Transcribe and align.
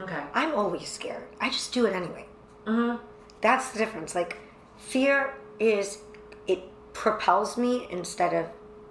Okay. 0.00 0.22
I'm 0.34 0.54
always 0.54 0.88
scared. 0.88 1.24
I 1.40 1.50
just 1.50 1.72
do 1.72 1.86
it 1.86 1.94
anyway. 1.94 2.26
Mm-hmm. 2.66 3.02
That's 3.40 3.70
the 3.70 3.78
difference. 3.78 4.14
Like, 4.14 4.38
fear 4.76 5.34
is, 5.58 5.98
it 6.46 6.60
propels 6.92 7.56
me 7.56 7.86
instead 7.90 8.32
of 8.32 8.46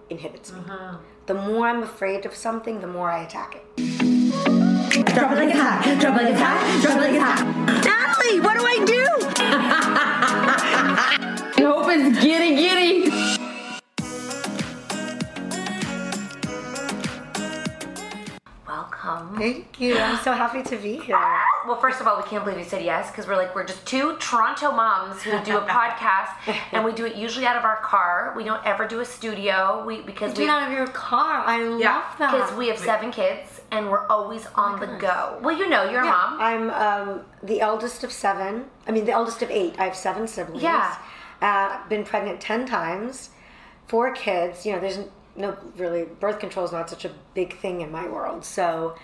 inhibits 0.09 0.53
me. 0.53 0.61
The 1.25 1.33
more 1.33 1.67
I'm 1.67 1.83
afraid 1.83 2.25
of 2.25 2.35
something, 2.35 2.81
the 2.81 2.87
more 2.87 3.09
I 3.09 3.23
attack 3.23 3.55
it. 3.55 3.63
Drop 5.05 5.31
it 5.31 5.35
like 5.35 5.49
it's 5.49 5.59
hot. 5.59 5.97
Drop 5.99 6.19
it 6.19 6.23
like 6.23 6.33
it's 6.33 6.41
hot. 6.41 6.81
Drop 6.81 6.97
it 6.97 7.01
like 7.01 7.13
it's 7.13 7.23
hot. 7.23 7.45
Natalie, 7.85 8.39
what 8.39 8.57
do 8.57 8.65
I 8.65 8.85
do? 8.85 9.07
I 10.95 11.53
hope 11.57 11.87
it's 11.89 12.19
giddy 12.21 12.55
giddy. 12.55 13.42
Welcome. 19.03 19.37
Thank 19.37 19.79
you. 19.79 19.97
I'm 19.97 20.21
so 20.23 20.33
happy 20.33 20.63
to 20.63 20.77
be 20.77 20.97
here. 20.97 21.19
Well, 21.65 21.79
first 21.79 22.01
of 22.01 22.07
all, 22.07 22.17
we 22.17 22.23
can't 22.23 22.43
believe 22.43 22.59
you 22.59 22.65
said 22.65 22.83
yes 22.83 23.09
because 23.09 23.25
we're 23.25 23.37
like 23.37 23.55
we're 23.55 23.63
just 23.65 23.85
two 23.85 24.17
Toronto 24.17 24.71
moms 24.71 25.21
who 25.21 25.31
do 25.45 25.57
a 25.57 25.61
podcast, 25.65 26.31
and 26.73 26.83
we 26.83 26.91
do 26.91 27.05
it 27.05 27.15
usually 27.15 27.45
out 27.45 27.55
of 27.55 27.63
our 27.63 27.77
car. 27.77 28.33
We 28.35 28.43
don't 28.43 28.61
ever 28.65 28.85
do 28.85 28.99
a 28.99 29.05
studio. 29.05 29.81
We 29.87 30.01
because 30.01 30.33
Do 30.33 30.41
we 30.41 30.47
it 30.47 30.51
out 30.51 30.67
of 30.67 30.73
your 30.77 30.87
car. 30.87 31.41
I 31.45 31.63
love 31.63 31.79
that. 31.79 32.31
because 32.33 32.51
we 32.57 32.67
have 32.67 32.77
seven 32.77 33.11
kids 33.11 33.61
and 33.71 33.89
we're 33.89 34.05
always 34.07 34.45
on 34.55 34.77
the 34.81 34.87
go. 34.87 35.39
Well, 35.41 35.57
you 35.57 35.69
know, 35.69 35.89
you're 35.89 36.01
a 36.01 36.05
mom. 36.05 36.37
I'm 36.41 36.69
um, 36.71 37.21
the 37.41 37.61
eldest 37.61 38.03
of 38.03 38.11
seven. 38.11 38.65
I 38.85 38.91
mean, 38.91 39.05
the 39.05 39.13
eldest 39.13 39.41
of 39.41 39.49
eight. 39.49 39.75
I 39.79 39.85
have 39.85 39.95
seven 39.95 40.27
siblings. 40.27 40.61
Yeah. 40.61 40.97
Uh, 41.41 41.87
been 41.87 42.03
pregnant 42.03 42.41
ten 42.41 42.65
times, 42.65 43.29
four 43.87 44.11
kids. 44.13 44.65
You 44.65 44.73
know, 44.73 44.81
there's 44.81 44.99
no 45.35 45.57
really 45.77 46.03
birth 46.19 46.39
control 46.39 46.65
is 46.65 46.71
not 46.71 46.89
such 46.89 47.05
a 47.05 47.11
big 47.33 47.57
thing 47.59 47.81
in 47.81 47.91
my 47.91 48.07
world. 48.07 48.45
So, 48.45 48.95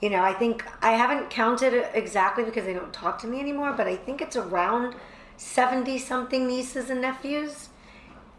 you 0.00 0.10
know, 0.10 0.22
I 0.22 0.32
think 0.32 0.64
I 0.82 0.92
haven't 0.92 1.30
counted 1.30 1.88
exactly 1.94 2.44
because 2.44 2.64
they 2.64 2.74
don't 2.74 2.92
talk 2.92 3.18
to 3.20 3.26
me 3.26 3.40
anymore. 3.40 3.72
But 3.76 3.86
I 3.86 3.96
think 3.96 4.20
it's 4.20 4.36
around 4.36 4.94
seventy 5.36 5.98
something 5.98 6.46
nieces 6.46 6.90
and 6.90 7.00
nephews. 7.00 7.68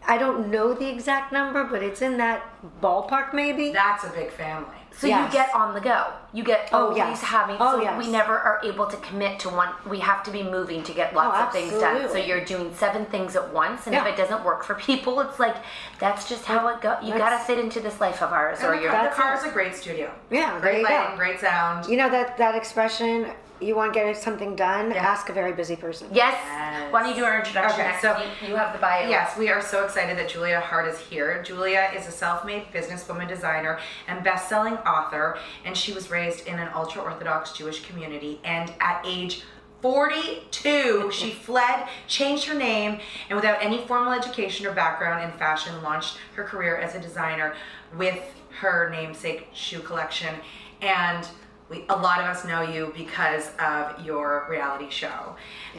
I 0.08 0.18
don't 0.18 0.50
know 0.50 0.74
the 0.74 0.90
exact 0.90 1.32
number, 1.32 1.64
but 1.64 1.84
it's 1.84 2.02
in 2.02 2.18
that 2.18 2.44
ballpark, 2.82 3.34
maybe. 3.34 3.72
That's 3.72 4.04
a 4.04 4.10
big 4.10 4.32
family. 4.32 4.81
So 4.94 5.08
Yes. 5.08 5.34
you 5.34 5.40
get 5.40 5.56
on 5.56 5.74
the 5.74 5.80
go. 5.80 6.08
You 6.34 6.44
get 6.44 6.70
Oh, 6.72 6.84
always 6.88 6.98
yes. 6.98 7.22
having. 7.24 7.56
Oh, 7.60 7.78
so 7.78 7.82
yes. 7.82 7.98
we 7.98 8.12
never 8.12 8.38
are 8.38 8.60
able 8.64 8.86
to 8.88 8.98
commit 8.98 9.40
to 9.40 9.50
one. 9.50 9.70
We 9.86 10.00
have 10.00 10.22
to 10.24 10.32
be 10.32 10.44
moving 10.44 10.84
to 10.84 10.92
get 10.94 11.14
lots 11.16 11.38
Oh, 11.40 11.44
of 11.46 11.52
things 11.54 11.72
done. 11.80 12.08
So 12.10 12.18
you're 12.18 12.44
doing 12.46 12.74
seven 12.76 13.06
things 13.06 13.36
at 13.36 13.52
once, 13.54 13.88
and 13.88 13.94
Yeah. 13.96 14.02
if 14.06 14.08
it 14.14 14.18
doesn't 14.18 14.44
work 14.44 14.64
for 14.64 14.76
people, 14.90 15.20
it's 15.22 15.40
like 15.40 15.56
that's 16.00 16.28
just 16.28 16.46
how 16.46 16.68
it 16.68 16.82
goes. 16.82 16.98
You 17.02 17.14
That's- 17.14 17.32
gotta 17.32 17.44
fit 17.44 17.58
into 17.60 17.80
this 17.80 18.00
life 18.02 18.22
of 18.22 18.32
ours, 18.34 18.62
or 18.64 18.74
And 18.74 18.80
the, 18.80 18.84
you're. 18.84 18.92
the 19.04 19.10
car 19.10 19.34
is 19.36 19.44
a 19.44 19.50
great 19.50 19.76
studio. 19.76 20.12
Yeah, 20.30 20.60
Great 20.60 20.84
lighting, 20.84 21.18
great 21.18 21.40
sound. 21.40 21.88
You 21.88 21.98
know 21.98 22.10
that 22.10 22.38
that 22.38 22.56
expression. 22.56 23.32
You 23.60 23.76
want 23.76 23.94
to 23.94 24.00
get 24.00 24.18
something 24.18 24.56
done? 24.56 24.92
Ask 24.92 25.30
a 25.30 25.34
very 25.34 25.54
busy 25.54 25.76
person. 25.76 26.08
Yes. 26.12 26.34
Yes. 26.48 26.92
Why 26.92 27.02
don't 27.02 27.10
you 27.10 27.16
do 27.16 27.24
our 27.26 27.38
introduction 27.38 27.80
Okay, 27.82 27.90
next? 27.92 28.02
so- 28.02 28.18
you, 28.42 28.48
you 28.48 28.56
have 28.56 28.74
the 28.74 28.80
bio. 28.80 29.08
Yes, 29.08 29.38
we 29.38 29.50
are 29.50 29.62
so 29.62 29.84
excited 29.86 30.18
that 30.18 30.30
Julia 30.30 30.60
Haart 30.60 30.88
is 30.88 30.98
here. 30.98 31.44
Julia 31.44 31.92
is 31.96 32.08
a 32.08 32.12
self-made 32.12 32.74
businesswoman, 32.74 33.28
designer, 33.28 33.78
and 34.08 34.24
best-selling 34.24 34.80
author, 34.88 35.38
and 35.66 35.76
she 35.76 35.94
was 35.94 36.12
raised 36.12 36.48
in 36.48 36.60
an 36.60 36.70
ultra-orthodox 36.74 37.54
Jewish 37.54 37.86
community. 37.86 38.40
And 38.44 38.74
at 38.80 39.04
age 39.06 39.44
42, 39.82 41.12
she 41.12 41.32
fled, 41.46 41.88
changed 42.08 42.46
her 42.46 42.54
name, 42.54 43.00
and 43.30 43.36
without 43.36 43.62
any 43.62 43.86
formal 43.86 44.14
education 44.14 44.66
or 44.66 44.74
background 44.74 45.24
in 45.24 45.38
fashion, 45.38 45.82
launched 45.82 46.18
her 46.36 46.44
career 46.44 46.78
as 46.78 46.96
a 46.96 47.00
designer 47.00 47.56
with 47.98 48.22
her 48.60 48.90
namesake 48.90 49.48
shoe 49.54 49.80
collection, 49.80 50.36
and 50.82 51.28
we, 51.72 51.86
a 51.88 51.96
lot 51.96 52.20
of 52.20 52.26
us 52.26 52.44
know 52.44 52.62
you 52.62 52.92
because 52.96 53.50
of 53.58 54.06
your 54.06 54.46
reality 54.50 54.90
show. 54.90 55.36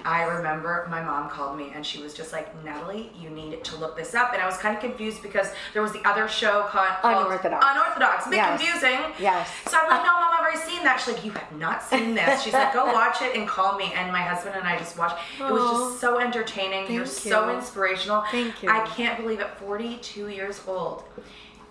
I 0.07 0.23
remember 0.23 0.87
my 0.91 1.03
mom 1.03 1.29
called 1.29 1.59
me 1.59 1.71
and 1.75 1.85
she 1.85 2.03
was 2.03 2.15
just 2.15 2.33
like, 2.33 2.49
Natalie, 2.65 3.11
you 3.21 3.29
need 3.29 3.63
to 3.65 3.77
look 3.77 3.95
this 3.95 4.15
up. 4.15 4.33
And 4.33 4.41
I 4.41 4.47
was 4.47 4.57
kind 4.57 4.75
of 4.75 4.81
confused 4.83 5.23
because 5.23 5.49
there 5.75 5.83
was 5.83 5.93
the 5.93 6.03
other 6.09 6.27
show 6.29 6.63
called 6.63 6.89
Unorthodox. 7.05 7.65
Unorthodox. 7.69 8.27
A 8.27 8.31
bit 8.31 8.37
Yes. 8.37 8.61
confusing. 8.61 9.01
Yes. 9.21 9.51
So 9.69 9.77
I'm 9.79 9.91
like, 9.91 10.03
no, 10.03 10.13
mom, 10.15 10.33
I've 10.33 10.41
already 10.41 10.59
seen 10.61 10.83
that. 10.85 10.99
She's 10.99 11.15
like, 11.15 11.25
you 11.27 11.33
have 11.33 11.53
not 11.59 11.83
seen 11.83 12.15
this. 12.15 12.43
She's 12.45 12.55
like, 12.55 12.73
go 12.73 12.87
watch 12.87 13.21
it 13.21 13.37
and 13.37 13.47
call 13.47 13.77
me. 13.77 13.93
And 13.95 14.11
my 14.11 14.23
husband 14.23 14.57
and 14.57 14.67
I 14.67 14.79
just 14.79 14.97
watched. 14.97 15.17
It 15.39 15.53
was 15.53 15.71
just 15.71 16.01
so 16.01 16.19
entertaining. 16.19 16.91
You're 16.91 17.05
Thank 17.05 17.33
so 17.35 17.55
inspirational. 17.55 18.25
Thank 18.31 18.63
you. 18.63 18.71
I 18.71 18.87
can't 18.87 19.21
believe 19.21 19.41
at 19.41 19.59
42 19.59 20.29
years 20.29 20.63
old, 20.67 21.05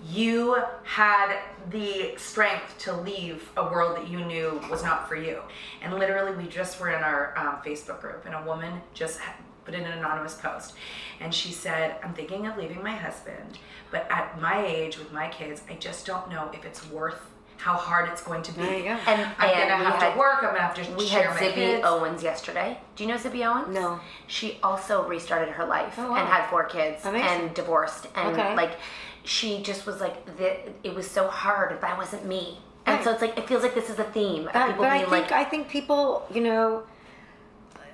you 0.04 0.58
had 0.84 1.38
the 1.70 2.14
strength 2.18 2.78
to 2.80 2.94
leave 2.96 3.50
a 3.58 3.64
world 3.64 3.98
that 3.98 4.08
you 4.10 4.24
knew 4.26 4.60
was 4.70 4.84
not 4.84 5.08
for 5.08 5.16
you. 5.16 5.42
And 5.82 5.94
literally, 5.94 6.36
we 6.36 6.50
just 6.50 6.80
were 6.80 6.90
in 6.92 7.04
our 7.04 7.38
um, 7.38 7.58
Facebook 7.66 8.02
group, 8.02 8.26
and 8.26 8.34
a 8.36 8.42
woman 8.44 8.82
just 8.94 9.20
put 9.64 9.76
in 9.76 9.82
an 9.84 9.98
anonymous 10.00 10.34
post. 10.36 10.74
And 11.20 11.34
she 11.34 11.52
said, 11.52 11.96
I'm 12.04 12.14
thinking 12.14 12.48
of 12.48 12.58
leaving 12.58 12.82
my 12.82 12.96
husband, 12.96 13.60
but 13.92 14.08
at 14.10 14.42
my 14.42 14.66
age 14.66 14.98
with 14.98 15.12
my 15.12 15.28
kids, 15.30 15.62
I 15.70 15.76
just 15.76 16.06
don't 16.08 16.30
know 16.30 16.50
if 16.54 16.66
it's 16.66 16.90
worth 16.90 17.22
how 17.58 17.76
hard 17.76 18.10
it's 18.10 18.24
going 18.24 18.42
to 18.42 18.52
be. 18.54 18.62
There 18.64 18.76
you 18.78 18.84
go. 18.86 18.90
And, 18.90 19.22
I'm 19.38 19.50
and 19.50 19.70
gonna 19.70 19.84
have 19.84 20.02
had- 20.02 20.14
to 20.14 20.18
work. 20.20 20.38
I'm 20.42 20.46
gonna 20.56 20.62
have 20.62 20.74
to 20.84 20.92
We 20.98 21.06
had 21.10 21.26
Zibby 21.38 21.54
kids. 21.54 21.86
Owens 21.86 22.24
yesterday. 22.24 22.80
Do 22.96 23.04
you 23.04 23.10
know 23.12 23.18
Zibby 23.18 23.46
Owens? 23.46 23.72
No. 23.72 24.00
She 24.26 24.58
also 24.64 25.08
restarted 25.08 25.50
her 25.54 25.66
life 25.68 25.94
Oh, 26.00 26.10
wow. 26.10 26.16
and 26.18 26.28
had 26.28 26.50
four 26.50 26.64
kids 26.64 27.06
Amazing. 27.06 27.28
and 27.30 27.54
divorced 27.54 28.08
and 28.16 28.30
Okay. 28.36 28.56
like 28.56 28.80
she 29.24 29.62
just 29.62 29.86
was 29.86 30.00
like 30.02 30.26
the, 30.38 30.58
it 30.84 30.94
was 30.96 31.10
so 31.10 31.28
hard 31.28 31.72
if 31.72 31.82
that 31.82 31.98
wasn't 31.98 32.26
me. 32.26 32.58
And 32.86 33.04
so 33.04 33.12
it's 33.12 33.22
like 33.22 33.38
it 33.38 33.48
feels 33.48 33.62
like 33.64 33.76
this 33.76 33.90
is 33.90 34.00
a 34.00 34.04
theme. 34.06 34.48
of 34.48 34.54
But, 34.54 34.64
I 34.82 34.98
being 34.98 35.10
think 35.10 35.12
like 35.12 35.32
I 35.32 35.44
think 35.44 35.70
people, 35.70 36.26
you 36.34 36.42
know, 36.42 36.84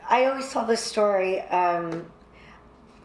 I 0.10 0.26
always 0.26 0.50
tell 0.52 0.66
this 0.66 0.82
story. 0.82 1.42
Um, 1.42 2.06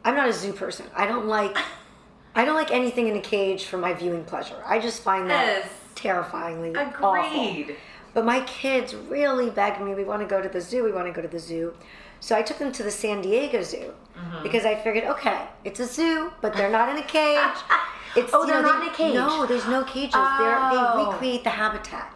I'm 0.05 0.15
not 0.17 0.29
a 0.29 0.33
zoo 0.33 0.53
person. 0.53 0.87
I 0.97 1.07
don't 1.07 1.27
like, 1.27 1.57
I 2.35 2.45
don't 2.45 2.55
like 2.55 2.71
anything 2.73 3.09
in 3.09 3.17
a 3.17 3.21
cage 3.21 3.65
for 3.65 3.79
my 3.79 3.93
viewing 3.93 4.25
pleasure. 4.25 4.57
I 4.67 4.79
just 4.79 5.03
find 5.03 5.29
that 5.31 5.45
Yes. 5.47 5.69
terrifyingly 5.95 6.75
awful. 6.77 7.75
But 8.15 8.25
my 8.25 8.41
kids 8.41 8.95
really 8.95 9.49
begged 9.51 9.81
me, 9.81 9.95
we 9.95 10.05
want 10.05 10.21
to 10.23 10.29
go 10.29 10.43
to 10.43 10.49
the 10.49 10.61
zoo, 10.61 10.85
we 10.85 10.93
want 10.93 11.07
to 11.07 11.13
go 11.13 11.23
to 11.23 11.29
the 11.29 11.39
zoo. 11.39 11.75
So 12.21 12.37
I 12.37 12.43
took 12.43 12.59
them 12.59 12.71
to 12.73 12.83
the 12.83 12.91
San 12.91 13.23
Diego 13.23 13.63
Zoo 13.63 13.93
Mm-hmm. 14.17 14.43
because 14.43 14.67
I 14.67 14.75
figured, 14.75 15.05
okay, 15.05 15.47
it's 15.65 15.81
a 15.81 15.87
zoo, 15.87 16.31
but 16.43 16.53
they're 16.55 16.71
not 16.71 16.89
in 16.91 16.99
a 16.99 17.03
cage. 17.03 17.57
It's, 18.17 18.31
Oh, 18.35 18.45
they're 18.47 18.63
know, 18.63 18.69
not 18.69 18.81
they- 18.81 18.87
in 18.87 18.93
a 18.93 18.97
cage. 18.97 19.15
No, 19.15 19.47
there's 19.47 19.67
no 19.67 19.85
cages. 19.85 20.13
They're, 20.13 20.61
they 20.71 20.77
Oh. 20.79 21.11
recreate 21.11 21.45
the 21.45 21.51
habitat. 21.51 22.13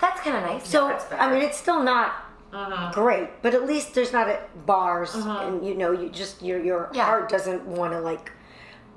that's 0.00 0.20
kind 0.22 0.36
of 0.36 0.42
nice. 0.44 0.66
So. 0.68 0.96
I 1.18 1.30
mean, 1.30 1.42
it's 1.42 1.58
still 1.58 1.82
not 1.82 2.12
Mm-hmm. 2.52 2.90
great, 2.92 3.42
but 3.42 3.54
at 3.54 3.64
least 3.64 3.94
there's 3.94 4.12
not 4.12 4.26
a 4.28 4.40
bars, 4.66 5.14
and 5.14 5.64
you 5.64 5.74
know, 5.74 5.92
you 5.92 6.08
just 6.08 6.42
your 6.42 6.58
your 6.58 6.88
Yeah. 6.92 7.04
heart 7.04 7.28
doesn't 7.28 7.64
want 7.64 7.92
to 7.92 8.00
like, 8.00 8.32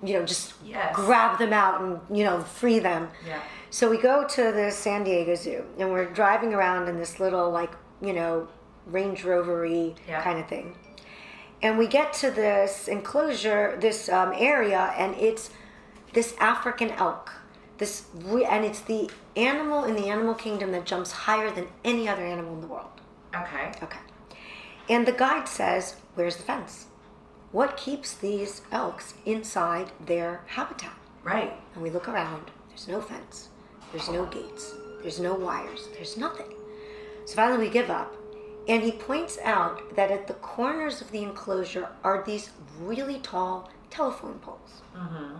you 0.01 0.13
know, 0.17 0.25
just 0.25 0.53
Yes. 0.65 0.95
grab 0.95 1.37
them 1.37 1.53
out 1.53 1.79
and 1.81 1.99
you 2.09 2.23
know 2.23 2.39
free 2.41 2.79
them. 2.79 3.09
Yeah. 3.27 3.39
So 3.69 3.89
we 3.91 3.97
go 3.97 4.25
to 4.27 4.51
the 4.51 4.71
San 4.71 5.03
Diego 5.03 5.35
Zoo, 5.35 5.65
and 5.77 5.91
we're 5.91 6.05
driving 6.05 6.51
around 6.55 6.87
in 6.87 6.97
this 6.97 7.19
little 7.19 7.51
like 7.51 7.73
you 8.01 8.13
know 8.13 8.47
Range 8.87 9.21
Rovery 9.23 9.93
Yeah. 10.07 10.21
kind 10.23 10.39
of 10.39 10.47
thing, 10.47 10.75
and 11.61 11.77
we 11.77 11.85
get 11.85 12.11
to 12.23 12.31
this 12.31 12.87
enclosure, 12.87 13.77
this 13.79 14.09
um, 14.09 14.33
area, 14.35 14.95
and 14.97 15.13
it's 15.15 15.51
this 16.13 16.35
African 16.39 16.91
elk. 16.91 17.31
This 17.77 18.05
and 18.15 18.65
it's 18.65 18.81
the 18.81 19.09
animal 19.35 19.83
in 19.83 19.95
the 19.95 20.07
animal 20.07 20.35
kingdom 20.35 20.71
that 20.71 20.85
jumps 20.85 21.11
higher 21.11 21.51
than 21.51 21.67
any 21.83 22.07
other 22.07 22.23
animal 22.23 22.53
in 22.53 22.61
the 22.61 22.67
world. 22.67 23.01
Okay. 23.35 23.71
Okay. 23.81 23.99
And 24.89 25.05
the 25.05 25.11
guide 25.11 25.47
says, 25.47 25.95
Where's 26.15 26.37
the 26.37 26.43
fence? 26.43 26.87
What 27.51 27.77
keeps 27.77 28.13
these 28.15 28.61
elks 28.71 29.13
inside 29.25 29.91
their 30.03 30.41
habitat? 30.47 30.97
Right. 31.23 31.53
And 31.73 31.83
we 31.83 31.89
look 31.89 32.07
around, 32.07 32.51
there's 32.69 32.87
no 32.87 32.99
fence, 32.99 33.49
there's 33.91 34.09
no 34.09 34.25
gates, 34.25 34.73
there's 35.01 35.19
no 35.19 35.33
wires, 35.35 35.87
there's 35.93 36.17
nothing. 36.17 36.53
So 37.25 37.35
finally 37.35 37.67
we 37.67 37.69
give 37.71 37.89
up. 37.89 38.15
And 38.67 38.81
he 38.81 38.91
points 38.91 39.37
out 39.43 39.95
that 39.95 40.09
at 40.09 40.27
the 40.27 40.33
corners 40.35 41.01
of 41.01 41.11
the 41.11 41.21
enclosure 41.21 41.89
are 42.03 42.23
these 42.25 42.49
really 42.79 43.19
tall 43.19 43.69
telephone 43.89 44.39
poles. 44.39 44.81
Mm-hmm. 44.95 45.35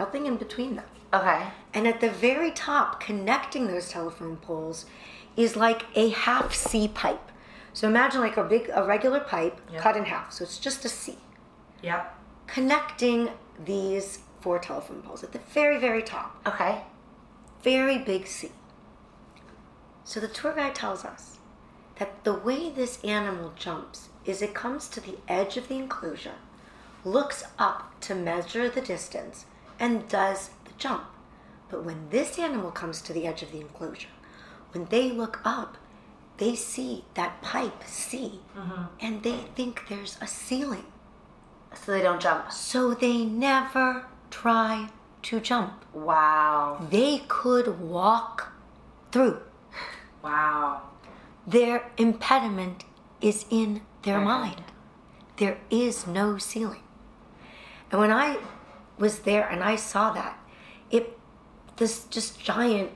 Nothing 0.00 0.24
in 0.26 0.36
between 0.36 0.76
them. 0.76 0.86
okay. 1.12 1.42
And 1.74 1.86
at 1.86 2.00
the 2.00 2.08
very 2.10 2.50
top, 2.52 3.00
connecting 3.00 3.66
those 3.66 3.90
telephone 3.90 4.36
poles, 4.38 4.86
is 5.36 5.56
like 5.56 5.82
a 5.94 6.08
half 6.08 6.54
C 6.54 6.88
pipe. 6.88 7.26
So 7.74 7.86
imagine 7.86 8.20
like 8.22 8.38
a 8.38 8.44
big, 8.44 8.70
a 8.74 8.82
regular 8.82 9.20
pipe 9.20 9.60
Yeah. 9.70 9.80
cut 9.84 9.96
in 9.98 10.04
half. 10.06 10.32
So 10.32 10.42
it's 10.44 10.58
just 10.58 10.84
a 10.86 10.88
C 10.88 11.18
Yep. 11.82 12.02
connecting 12.46 13.28
these 13.72 14.20
four 14.40 14.58
telephone 14.58 15.02
poles 15.02 15.22
at 15.22 15.32
the 15.32 15.38
very, 15.56 15.78
very 15.78 16.02
top. 16.02 16.28
Okay. 16.46 16.82
Very 17.62 17.98
big 17.98 18.26
C. 18.26 18.50
So 20.04 20.18
the 20.18 20.28
tour 20.28 20.54
guide 20.54 20.74
tells 20.74 21.04
us 21.04 21.38
that 21.98 22.24
the 22.24 22.32
way 22.48 22.70
this 22.70 23.04
animal 23.04 23.52
jumps 23.54 24.08
is 24.24 24.40
it 24.40 24.54
comes 24.54 24.88
to 24.88 25.00
the 25.00 25.18
edge 25.28 25.58
of 25.58 25.68
the 25.68 25.76
enclosure, 25.76 26.38
looks 27.04 27.44
up 27.58 28.00
to 28.06 28.14
measure 28.14 28.68
the 28.70 28.80
distance, 28.80 29.44
and 29.80 30.06
does 30.08 30.50
the 30.64 30.72
jump. 30.78 31.04
But 31.70 31.84
when 31.84 32.10
this 32.10 32.38
animal 32.38 32.70
comes 32.70 33.00
to 33.02 33.12
the 33.12 33.26
edge 33.26 33.42
of 33.42 33.50
the 33.50 33.60
enclosure, 33.60 34.08
when 34.72 34.84
they 34.86 35.10
look 35.10 35.40
up, 35.44 35.78
they 36.36 36.54
see 36.54 37.04
that 37.14 37.42
pipe 37.42 37.82
C, 37.86 38.40
mm-hmm. 38.56 38.82
and 39.00 39.22
they 39.22 39.38
think 39.56 39.88
there's 39.88 40.16
a 40.20 40.26
ceiling. 40.26 40.86
So 41.74 41.92
they 41.92 42.02
don't 42.02 42.20
jump. 42.20 42.52
So 42.52 42.94
they 42.94 43.24
never 43.24 44.06
try 44.30 44.88
to 45.22 45.40
jump. 45.40 45.84
Wow. 45.94 46.86
They 46.90 47.22
could 47.28 47.80
walk 47.80 48.52
through. 49.12 49.40
Wow. 50.22 50.82
Their 51.46 51.90
impediment 51.96 52.84
is 53.20 53.44
in 53.50 53.82
their 54.02 54.16
mm-hmm. 54.16 54.24
mind. 54.24 54.64
There 55.36 55.58
is 55.70 56.06
no 56.06 56.38
ceiling. 56.38 56.82
And 57.90 58.00
when 58.00 58.12
I 58.12 58.38
was 59.00 59.20
there 59.20 59.48
and 59.48 59.64
I 59.64 59.76
saw 59.76 60.12
that, 60.12 60.38
it 60.90 61.18
this 61.76 62.04
just 62.04 62.40
giant 62.40 62.90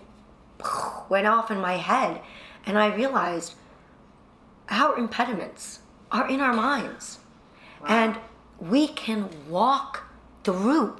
went 1.09 1.27
off 1.27 1.51
in 1.51 1.59
my 1.59 1.79
head 1.79 2.21
and 2.67 2.79
I 2.79 2.94
realized 2.94 3.55
our 4.69 4.96
impediments 4.96 5.81
are 6.11 6.29
in 6.29 6.41
our 6.41 6.53
minds. 6.53 7.19
And 7.87 8.17
we 8.58 8.89
can 8.89 9.29
walk 9.49 10.05
through, 10.43 10.96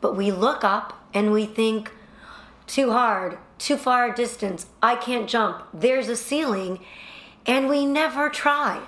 but 0.00 0.16
we 0.16 0.30
look 0.30 0.62
up 0.62 1.04
and 1.12 1.32
we 1.32 1.46
think, 1.46 1.90
too 2.66 2.92
hard, 2.92 3.38
too 3.58 3.76
far 3.76 4.12
a 4.12 4.14
distance, 4.14 4.66
I 4.80 4.94
can't 4.94 5.28
jump, 5.28 5.64
there's 5.74 6.08
a 6.08 6.14
ceiling, 6.14 6.78
and 7.46 7.68
we 7.68 7.84
never 7.84 8.28
try. 8.28 8.80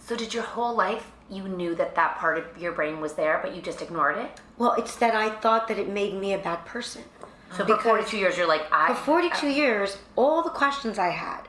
So 0.00 0.16
did 0.16 0.34
your 0.34 0.42
whole 0.42 0.74
life 0.74 1.11
you 1.30 1.48
knew 1.48 1.74
that 1.74 1.94
that 1.94 2.16
part 2.16 2.38
of 2.38 2.60
your 2.60 2.72
brain 2.72 3.00
was 3.00 3.14
there, 3.14 3.40
but 3.42 3.54
you 3.54 3.62
just 3.62 3.82
ignored 3.82 4.18
it? 4.18 4.40
Well, 4.58 4.72
it's 4.74 4.96
that 4.96 5.14
I 5.14 5.30
thought 5.30 5.68
that 5.68 5.78
it 5.78 5.88
made 5.88 6.14
me 6.14 6.32
a 6.32 6.38
bad 6.38 6.64
person. 6.66 7.02
So 7.56 7.66
for 7.66 7.76
42 7.76 8.16
years, 8.16 8.36
you're 8.36 8.48
like, 8.48 8.66
I. 8.72 8.94
For 8.94 9.04
42 9.04 9.48
years, 9.48 9.98
all 10.16 10.42
the 10.42 10.50
questions 10.50 10.98
I 10.98 11.10
had, 11.10 11.42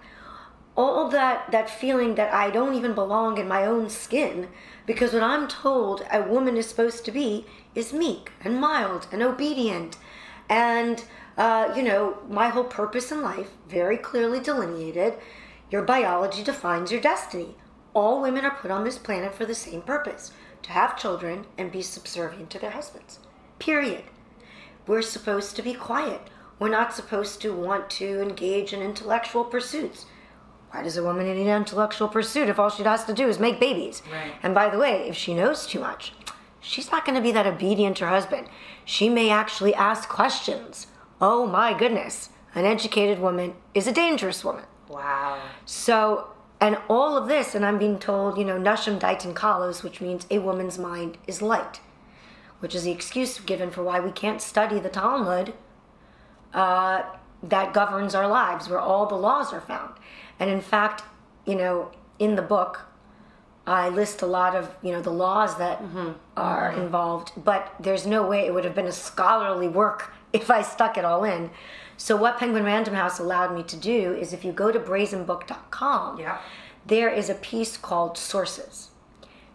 all 0.75 1.07
that 1.09 1.51
that 1.51 1.69
feeling 1.69 2.15
that 2.15 2.33
I 2.33 2.49
don't 2.49 2.73
even 2.73 2.93
belong 2.93 3.37
in 3.37 3.47
my 3.47 3.65
own 3.65 3.89
skin, 3.89 4.49
because 4.85 5.13
what 5.13 5.23
I'm 5.23 5.47
told 5.47 6.05
a 6.11 6.21
woman 6.21 6.57
is 6.57 6.67
supposed 6.67 7.05
to 7.05 7.11
be 7.11 7.45
is 7.73 7.93
meek 7.93 8.31
and 8.43 8.59
mild 8.59 9.07
and 9.11 9.21
obedient, 9.21 9.97
and 10.49 11.03
uh, 11.37 11.73
you 11.75 11.83
know 11.83 12.17
my 12.29 12.49
whole 12.49 12.65
purpose 12.65 13.11
in 13.11 13.21
life 13.21 13.51
very 13.67 13.97
clearly 13.97 14.39
delineated. 14.39 15.13
Your 15.71 15.83
biology 15.83 16.43
defines 16.43 16.91
your 16.91 17.01
destiny. 17.01 17.55
All 17.93 18.21
women 18.21 18.45
are 18.45 18.55
put 18.55 18.71
on 18.71 18.83
this 18.83 18.97
planet 18.97 19.35
for 19.35 19.45
the 19.45 19.55
same 19.55 19.81
purpose: 19.81 20.31
to 20.63 20.71
have 20.71 20.97
children 20.97 21.45
and 21.57 21.71
be 21.71 21.81
subservient 21.81 22.49
to 22.51 22.59
their 22.59 22.71
husbands. 22.71 23.19
Period. 23.59 24.03
We're 24.87 25.01
supposed 25.01 25.55
to 25.55 25.61
be 25.61 25.73
quiet. 25.73 26.21
We're 26.59 26.69
not 26.69 26.93
supposed 26.93 27.41
to 27.41 27.53
want 27.53 27.89
to 27.91 28.21
engage 28.21 28.73
in 28.73 28.81
intellectual 28.81 29.43
pursuits. 29.43 30.05
Why 30.71 30.83
does 30.83 30.97
a 30.97 31.03
woman 31.03 31.25
need 31.25 31.41
an 31.41 31.55
intellectual 31.55 32.07
pursuit 32.07 32.49
if 32.49 32.57
all 32.57 32.69
she 32.69 32.83
has 32.83 33.05
to 33.05 33.13
do 33.13 33.27
is 33.27 33.39
make 33.39 33.59
babies? 33.59 34.01
Right. 34.11 34.33
And 34.41 34.55
by 34.55 34.69
the 34.69 34.79
way, 34.79 35.07
if 35.07 35.15
she 35.15 35.33
knows 35.33 35.67
too 35.67 35.79
much, 35.79 36.13
she's 36.59 36.91
not 36.91 37.05
going 37.05 37.15
to 37.15 37.21
be 37.21 37.31
that 37.31 37.45
obedient 37.45 37.97
to 37.97 38.05
her 38.05 38.09
husband. 38.09 38.47
She 38.83 39.07
may 39.07 39.29
actually 39.29 39.75
ask 39.75 40.09
questions. 40.09 40.87
Oh 41.21 41.45
my 41.45 41.77
goodness. 41.77 42.29
An 42.55 42.65
educated 42.65 43.19
woman 43.19 43.55
is 43.73 43.87
a 43.87 43.91
dangerous 43.91 44.43
woman. 44.43 44.65
Wow. 44.89 45.41
So, 45.65 46.29
and 46.63 46.77
all 46.87 47.17
of 47.17 47.27
this, 47.27 47.55
and 47.55 47.65
I'm 47.65 47.77
being 47.77 47.99
told, 47.99 48.37
you 48.37 48.45
know, 48.45 48.57
Nasham 48.57 48.97
Daitan 48.97 49.33
Kalos, 49.33 49.83
which 49.83 49.99
means 49.99 50.25
a 50.31 50.39
woman's 50.39 50.79
mind 50.79 51.17
is 51.27 51.41
light, 51.41 51.81
which 52.61 52.73
is 52.73 52.83
the 52.83 52.91
excuse 52.91 53.37
given 53.41 53.69
for 53.69 53.83
why 53.83 53.99
we 53.99 54.11
can't 54.11 54.41
study 54.41 54.79
the 54.79 54.87
Talmud 54.87 55.53
uh, 56.53 57.03
that 57.43 57.73
governs 57.73 58.15
our 58.15 58.29
lives, 58.29 58.69
where 58.69 58.79
all 58.79 59.05
the 59.05 59.15
laws 59.15 59.51
are 59.51 59.59
found. 59.59 59.93
And 60.39 60.49
in 60.49 60.61
fact, 60.61 61.03
you 61.45 61.55
know, 61.55 61.91
in 62.17 62.37
the 62.37 62.41
book, 62.41 62.85
I 63.67 63.89
list 63.89 64.21
a 64.21 64.25
lot 64.25 64.55
of 64.55 64.73
you 64.81 64.93
know 64.93 65.01
the 65.01 65.11
laws 65.11 65.57
that 65.57 65.81
are 66.37 66.71
involved, 66.71 67.33
but 67.43 67.73
there's 67.77 68.07
no 68.07 68.25
way 68.25 68.45
it 68.45 68.53
would 68.53 68.63
have 68.63 68.75
been 68.75 68.87
a 68.87 68.93
scholarly 68.93 69.67
work 69.67 70.13
if 70.31 70.49
I 70.49 70.61
stuck 70.61 70.97
it 70.97 71.03
all 71.03 71.25
in. 71.25 71.49
So 72.03 72.17
what 72.17 72.37
Penguin 72.37 72.65
Random 72.65 72.95
House 72.95 73.17
allowed 73.17 73.55
me 73.55 73.63
to 73.63 73.77
do 73.77 74.13
is 74.13 74.33
if 74.33 74.43
you 74.43 74.51
go 74.51 74.73
to 74.73 74.77
brazenbook.com, 74.77 76.19
Yeah. 76.19 76.39
there 76.85 77.07
is 77.07 77.29
a 77.29 77.33
piece 77.33 77.77
called 77.77 78.17
sources. 78.17 78.89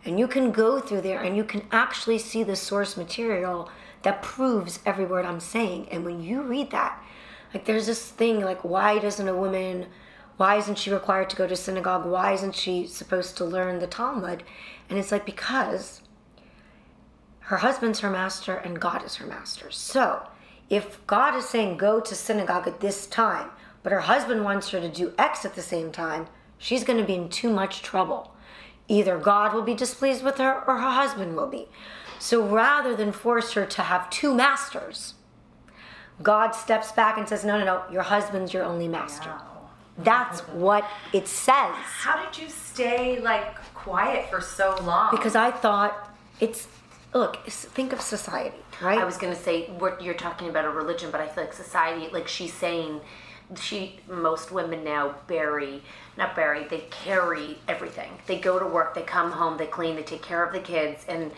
And 0.02 0.18
you 0.18 0.26
can 0.26 0.50
go 0.50 0.80
through 0.80 1.02
there 1.02 1.20
and 1.20 1.36
you 1.36 1.44
can 1.44 1.66
actually 1.70 2.16
see 2.16 2.42
the 2.42 2.56
source 2.56 2.96
material 2.96 3.68
that 4.00 4.22
proves 4.22 4.80
every 4.86 5.04
word 5.04 5.26
I'm 5.26 5.40
saying. 5.40 5.88
And 5.90 6.06
when 6.06 6.22
you 6.22 6.40
read 6.40 6.70
that, 6.70 6.98
like 7.52 7.66
there's 7.66 7.84
this 7.84 8.10
thing 8.10 8.40
like 8.40 8.64
why 8.64 8.98
doesn't 8.98 9.28
a 9.28 9.36
woman 9.36 9.84
why 10.38 10.56
isn't 10.56 10.78
she 10.78 10.90
required 10.90 11.28
to 11.28 11.36
go 11.36 11.46
to 11.46 11.54
synagogue? 11.54 12.06
Why 12.06 12.32
isn't 12.32 12.54
she 12.54 12.86
supposed 12.86 13.36
to 13.36 13.44
learn 13.44 13.78
the 13.78 13.86
Talmud? 13.86 14.42
And 14.88 14.98
it's 14.98 15.12
like 15.12 15.26
because 15.26 16.00
her 17.40 17.58
husband's 17.58 18.00
her 18.00 18.08
master 18.08 18.54
and 18.54 18.80
God 18.80 19.04
is 19.04 19.16
her 19.16 19.26
master. 19.26 19.70
So, 19.70 20.28
if 20.70 21.04
God 21.06 21.34
is 21.34 21.48
saying 21.48 21.76
go 21.76 22.00
to 22.00 22.14
synagogue 22.14 22.66
at 22.66 22.80
this 22.80 23.06
time, 23.06 23.50
but 23.82 23.92
her 23.92 24.00
husband 24.00 24.44
wants 24.44 24.70
her 24.70 24.80
to 24.80 24.88
do 24.88 25.14
X 25.18 25.44
at 25.44 25.54
the 25.54 25.62
same 25.62 25.92
time, 25.92 26.26
she's 26.58 26.84
going 26.84 26.98
to 26.98 27.06
be 27.06 27.14
in 27.14 27.28
too 27.28 27.50
much 27.50 27.82
trouble. 27.82 28.34
Either 28.88 29.18
God 29.18 29.54
will 29.54 29.62
be 29.62 29.74
displeased 29.74 30.24
with 30.24 30.38
her 30.38 30.64
or 30.66 30.78
her 30.78 30.90
husband 30.90 31.36
will 31.36 31.46
be. 31.46 31.68
So, 32.18 32.44
rather 32.44 32.96
than 32.96 33.12
force 33.12 33.52
her 33.52 33.64
to 33.64 33.82
have 33.82 34.10
two 34.10 34.34
masters, 34.34 35.14
God 36.22 36.50
steps 36.50 36.90
back 36.90 37.16
and 37.16 37.28
says, 37.28 37.44
No, 37.44 37.58
no, 37.58 37.64
no, 37.64 37.82
your 37.92 38.02
husband's 38.02 38.52
your 38.52 38.64
only 38.64 38.88
master. 38.88 39.32
That's 39.98 40.40
what 40.48 40.88
it 41.12 41.28
says. 41.28 41.74
How 41.74 42.24
did 42.24 42.40
you 42.40 42.48
stay 42.48 43.20
like 43.20 43.56
quiet 43.74 44.30
for 44.30 44.40
so 44.40 44.76
long? 44.82 45.10
Because 45.10 45.34
I 45.34 45.50
thought 45.50 46.14
it's, 46.40 46.68
look, 47.14 47.46
think 47.46 47.92
of 47.92 48.00
society, 48.00 48.56
right? 48.80 48.98
I 48.98 49.04
was 49.04 49.16
gonna 49.16 49.34
say 49.34 49.70
we're, 49.78 49.98
you're 50.00 50.14
talking 50.14 50.48
about 50.48 50.64
a 50.64 50.70
religion, 50.70 51.10
but 51.10 51.20
I 51.20 51.26
feel 51.26 51.44
like 51.44 51.52
society, 51.52 52.08
like 52.12 52.28
she's 52.28 52.52
saying, 52.52 53.00
she 53.56 54.00
most 54.08 54.52
women 54.52 54.84
now 54.84 55.14
bury, 55.26 55.82
not 56.16 56.36
bury, 56.36 56.68
they 56.68 56.80
carry 56.90 57.58
everything. 57.66 58.10
They 58.26 58.38
go 58.38 58.58
to 58.58 58.66
work, 58.66 58.94
they 58.94 59.02
come 59.02 59.32
home, 59.32 59.56
they 59.56 59.66
clean, 59.66 59.96
they 59.96 60.02
take 60.02 60.22
care 60.22 60.44
of 60.44 60.52
the 60.52 60.60
kids, 60.60 61.04
and 61.08 61.32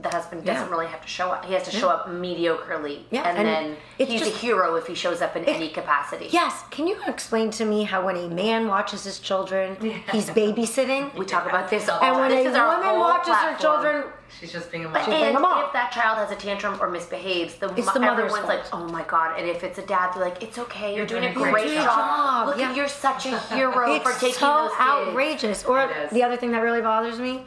the 0.00 0.08
husband 0.10 0.44
doesn't 0.44 0.64
Yeah. 0.66 0.70
really 0.70 0.86
have 0.86 1.00
to 1.02 1.08
show 1.08 1.30
up. 1.30 1.44
He 1.44 1.54
has 1.54 1.64
to 1.64 1.72
show 1.72 1.88
up 1.88 2.08
mediocrely, 2.08 3.02
Yeah, 3.10 3.22
and, 3.28 3.38
and 3.38 3.46
then 3.48 3.76
it's 3.98 4.10
he's 4.10 4.20
just- 4.20 4.32
a 4.34 4.38
hero 4.38 4.76
if 4.76 4.86
he 4.86 4.94
shows 4.94 5.20
up 5.20 5.34
in 5.36 5.44
any 5.44 5.68
capacity. 5.70 6.28
Yes. 6.30 6.62
Can 6.70 6.86
you 6.86 6.96
explain 7.06 7.50
to 7.52 7.64
me 7.64 7.82
how 7.84 8.04
when 8.06 8.16
a 8.16 8.28
man 8.28 8.68
watches 8.68 9.02
his 9.04 9.18
children, 9.18 9.76
he's 10.12 10.30
babysitting? 10.30 11.14
We 11.16 11.24
talk 11.26 11.46
about 11.46 11.68
this 11.70 11.88
all. 11.88 12.00
and 12.00 12.16
when 12.16 12.30
this 12.30 12.46
a 12.56 12.60
woman 12.60 12.82
whole 12.86 13.00
watches 13.00 13.34
her 13.34 13.56
children, 13.58 14.04
She's 14.40 14.52
just 14.52 14.70
being 14.70 14.84
a 14.84 14.88
But 14.88 15.00
mom. 15.02 15.10
being 15.10 15.22
and 15.24 15.36
a 15.38 15.40
mom. 15.40 15.64
if 15.64 15.72
that 15.72 15.90
child 15.90 16.18
has 16.18 16.30
a 16.30 16.36
tantrum 16.36 16.78
or 16.82 16.90
misbehaves, 16.90 17.54
the 17.56 17.72
It's 17.74 17.86
mo- 17.86 17.92
the 17.94 18.00
mother's 18.00 18.30
everyone's 18.30 18.46
like, 18.46 18.74
"Oh 18.74 18.84
my 18.86 19.02
god!" 19.04 19.38
And 19.38 19.48
if 19.48 19.64
it's 19.64 19.78
a 19.78 19.82
dad, 19.82 20.12
they're 20.14 20.22
like, 20.22 20.42
"It's 20.42 20.58
okay. 20.58 20.94
You're, 20.94 21.06
doing, 21.06 21.24
a 21.24 21.32
doing 21.32 21.48
a 21.48 21.50
great, 21.50 21.64
great 21.64 21.74
job. 21.78 21.86
job." 21.86 22.46
Look, 22.48 22.58
Yeah. 22.58 22.68
at 22.70 22.76
you're 22.76 22.88
such 22.88 23.24
a 23.24 23.38
hero 23.54 23.90
it's 23.94 24.04
for 24.04 24.12
taking 24.20 24.34
so 24.38 24.46
those 24.64 24.70
kids." 24.72 24.80
outrageous. 24.80 25.64
Or 25.64 25.88
the 26.12 26.22
other 26.22 26.36
thing 26.36 26.52
that 26.52 26.60
really 26.62 26.82
bothers 26.82 27.18
me, 27.18 27.46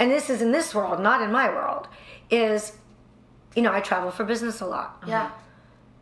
and 0.00 0.10
this 0.10 0.30
is 0.30 0.40
in 0.40 0.50
this 0.50 0.74
world, 0.74 0.98
not 0.98 1.20
in 1.20 1.30
my 1.30 1.48
world, 1.48 1.86
is, 2.30 2.72
you 3.54 3.62
know, 3.62 3.72
I 3.72 3.80
travel 3.80 4.10
for 4.10 4.24
business 4.24 4.60
a 4.60 4.66
lot. 4.66 5.04
Yeah. 5.06 5.30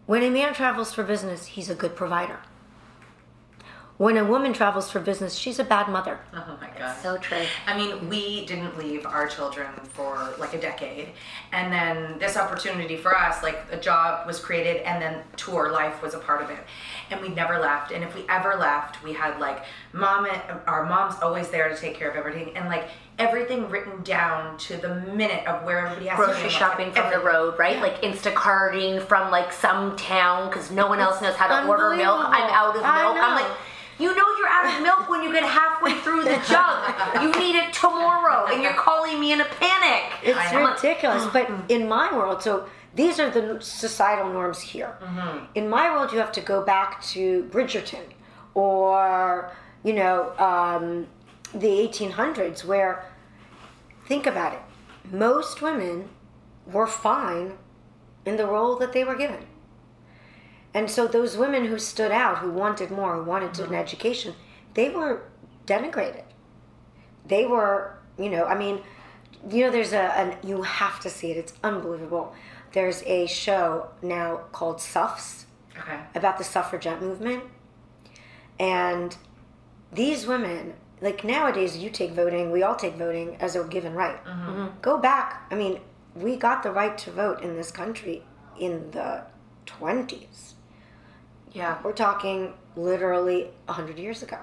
When 0.06 0.22
a 0.22 0.30
man 0.30 0.54
travels 0.54 0.94
for 0.94 1.02
business, 1.02 1.44
he's 1.44 1.68
a 1.68 1.74
good 1.74 1.96
provider. 1.96 2.38
When 3.98 4.16
a 4.16 4.24
woman 4.24 4.52
travels 4.52 4.88
for 4.88 5.00
business, 5.00 5.34
she's 5.34 5.58
a 5.58 5.64
bad 5.64 5.88
mother. 5.88 6.20
Oh 6.32 6.56
my 6.60 6.70
god. 6.78 6.96
So 7.02 7.16
true. 7.18 7.42
I 7.66 7.76
mean, 7.76 8.08
we 8.08 8.46
didn't 8.46 8.78
leave 8.78 9.04
our 9.04 9.26
children 9.26 9.66
for 9.82 10.34
like 10.38 10.54
a 10.54 10.60
decade. 10.60 11.08
And 11.50 11.72
then 11.72 12.16
this 12.20 12.36
opportunity 12.36 12.96
for 12.96 13.16
us, 13.16 13.42
like 13.42 13.58
a 13.72 13.76
job 13.76 14.24
was 14.24 14.38
created 14.38 14.82
and 14.82 15.02
then 15.02 15.24
tour 15.36 15.72
life 15.72 16.00
was 16.00 16.14
a 16.14 16.18
part 16.18 16.42
of 16.42 16.50
it. 16.50 16.60
And 17.10 17.20
we 17.20 17.28
never 17.28 17.58
left. 17.58 17.90
And 17.90 18.04
if 18.04 18.14
we 18.14 18.24
ever 18.28 18.54
left, 18.54 19.02
we 19.02 19.14
had 19.14 19.40
like 19.40 19.64
mom 19.92 20.26
and 20.26 20.40
our 20.68 20.86
mom's 20.86 21.16
always 21.20 21.48
there 21.48 21.68
to 21.68 21.76
take 21.76 21.96
care 21.96 22.08
of 22.08 22.14
everything 22.14 22.56
and 22.56 22.68
like 22.68 22.88
everything 23.18 23.68
written 23.68 24.00
down 24.04 24.56
to 24.58 24.76
the 24.76 24.94
minute 25.12 25.44
of 25.44 25.64
where 25.64 25.86
everybody 25.86 26.06
has 26.06 26.20
to 26.20 26.24
Grocery 26.24 26.44
be. 26.44 26.50
shopping 26.50 26.92
from 26.92 27.10
the 27.10 27.18
road, 27.18 27.58
right? 27.58 27.82
Like 27.82 28.00
Instacarting 28.02 29.02
from 29.02 29.32
like 29.32 29.52
some 29.52 29.96
town 29.96 30.50
because 30.50 30.70
no 30.70 30.86
one 30.86 31.00
else 31.00 31.20
knows 31.20 31.34
how 31.34 31.48
to 31.48 31.66
order 31.66 31.96
milk. 31.96 32.26
I'm 32.28 32.48
out 32.52 32.76
of 32.76 32.82
milk. 32.82 32.86
I 32.86 33.18
I'm 33.20 33.34
like, 33.34 33.56
you 33.98 34.14
know 34.14 34.24
you're 34.38 34.48
out 34.48 34.66
of 34.76 34.82
milk 34.82 35.08
when 35.10 35.22
you 35.22 35.32
get 35.32 35.42
halfway 35.44 35.94
through 36.00 36.24
the 36.24 36.38
jug. 36.48 37.22
You 37.22 37.30
need 37.40 37.56
it 37.56 37.72
tomorrow, 37.72 38.46
and 38.52 38.62
you're 38.62 38.72
calling 38.74 39.18
me 39.20 39.32
in 39.32 39.40
a 39.40 39.44
panic. 39.44 40.04
It's 40.22 40.36
ridiculous. 40.82 41.26
But 41.32 41.50
in 41.68 41.88
my 41.88 42.14
world, 42.16 42.42
so 42.42 42.66
these 42.94 43.18
are 43.20 43.30
the 43.30 43.60
societal 43.60 44.32
norms 44.32 44.60
here. 44.60 44.96
In 45.54 45.68
my 45.68 45.90
world, 45.90 46.12
you 46.12 46.18
have 46.18 46.32
to 46.32 46.40
go 46.40 46.64
back 46.64 47.02
to 47.12 47.44
Bridgerton 47.52 48.04
or, 48.54 49.52
you 49.84 49.92
know, 49.92 50.32
um, 50.38 51.06
the 51.54 51.68
1800s, 51.68 52.64
where, 52.64 53.04
think 54.06 54.26
about 54.26 54.52
it, 54.54 54.60
most 55.10 55.62
women 55.62 56.08
were 56.66 56.86
fine 56.86 57.52
in 58.26 58.36
the 58.36 58.46
role 58.46 58.76
that 58.76 58.92
they 58.92 59.04
were 59.04 59.14
given. 59.14 59.46
And 60.74 60.90
so 60.90 61.06
those 61.06 61.36
women 61.36 61.66
who 61.66 61.78
stood 61.78 62.10
out, 62.10 62.38
who 62.38 62.50
wanted 62.50 62.90
more, 62.90 63.16
who 63.16 63.24
wanted 63.24 63.58
an 63.58 63.66
mm-hmm. 63.66 63.74
education, 63.74 64.34
they 64.74 64.90
were 64.90 65.22
denigrated 65.66 66.24
they 67.28 67.46
were, 67.46 67.94
you 68.18 68.30
know, 68.30 68.44
I 68.44 68.58
mean, 68.58 68.80
you 69.48 69.64
know, 69.64 69.70
there's 69.70 69.92
a, 69.92 70.02
an, 70.18 70.36
you 70.42 70.62
have 70.62 70.98
to 71.00 71.10
see 71.10 71.30
it. 71.30 71.36
It's 71.36 71.52
unbelievable. 71.62 72.34
There's 72.72 73.02
a 73.04 73.26
show 73.26 73.90
now 74.02 74.40
called 74.52 74.80
Suffs 74.80 75.46
Okay. 75.78 76.00
about 76.16 76.38
the 76.38 76.44
suffragette 76.44 77.00
movement. 77.00 77.44
And 78.58 79.16
these 79.92 80.26
women, 80.26 80.74
like 81.00 81.22
nowadays, 81.22 81.76
you 81.76 81.88
take 81.88 82.12
voting, 82.12 82.50
we 82.50 82.64
all 82.64 82.74
take 82.74 82.96
voting 82.96 83.36
as 83.36 83.54
a 83.54 83.62
given 83.62 83.94
right. 83.94 84.22
Mm-hmm. 84.24 84.50
Mm-hmm. 84.50 84.80
Go 84.82 84.98
back, 84.98 85.46
I 85.52 85.54
mean, 85.54 85.78
we 86.16 86.34
got 86.34 86.64
the 86.64 86.72
right 86.72 86.98
to 86.98 87.12
vote 87.12 87.42
in 87.42 87.54
this 87.54 87.70
country 87.70 88.24
in 88.58 88.90
the 88.90 89.22
20s. 89.66 90.54
Yeah. 91.52 91.78
We're 91.82 91.92
talking 91.92 92.54
literally 92.76 93.50
100 93.66 93.98
years 93.98 94.22
ago. 94.22 94.38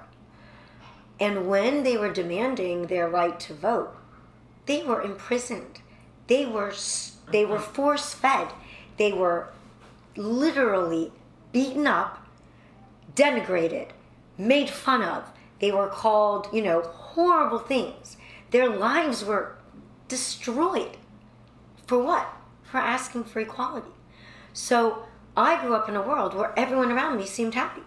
And 1.19 1.47
when 1.47 1.83
they 1.83 1.97
were 1.97 2.11
demanding 2.11 2.87
their 2.87 3.07
right 3.07 3.39
to 3.41 3.53
vote, 3.53 3.95
they 4.65 4.83
were 4.83 5.01
imprisoned. 5.01 5.79
They 6.27 6.45
were 6.45 6.73
they 7.31 7.45
were 7.45 7.57
mm-hmm. 7.57 7.73
force 7.73 8.13
fed. 8.13 8.49
They 8.97 9.13
were 9.13 9.49
literally 10.15 11.11
beaten 11.51 11.87
up, 11.87 12.25
denigrated, 13.15 13.89
made 14.37 14.69
fun 14.69 15.01
of. 15.01 15.31
They 15.59 15.71
were 15.71 15.87
called, 15.87 16.47
you 16.51 16.61
know, 16.61 16.81
horrible 16.81 17.59
things. 17.59 18.17
Their 18.51 18.69
lives 18.69 19.23
were 19.23 19.55
destroyed. 20.07 20.97
For 21.87 21.99
what? 21.99 22.27
For 22.63 22.77
asking 22.77 23.25
for 23.25 23.39
equality. 23.39 23.91
So 24.53 25.05
I 25.37 25.61
grew 25.61 25.75
up 25.75 25.89
in 25.89 25.95
a 25.95 26.01
world 26.01 26.33
where 26.33 26.53
everyone 26.57 26.91
around 26.91 27.17
me 27.17 27.25
seemed 27.25 27.55
happy. 27.55 27.83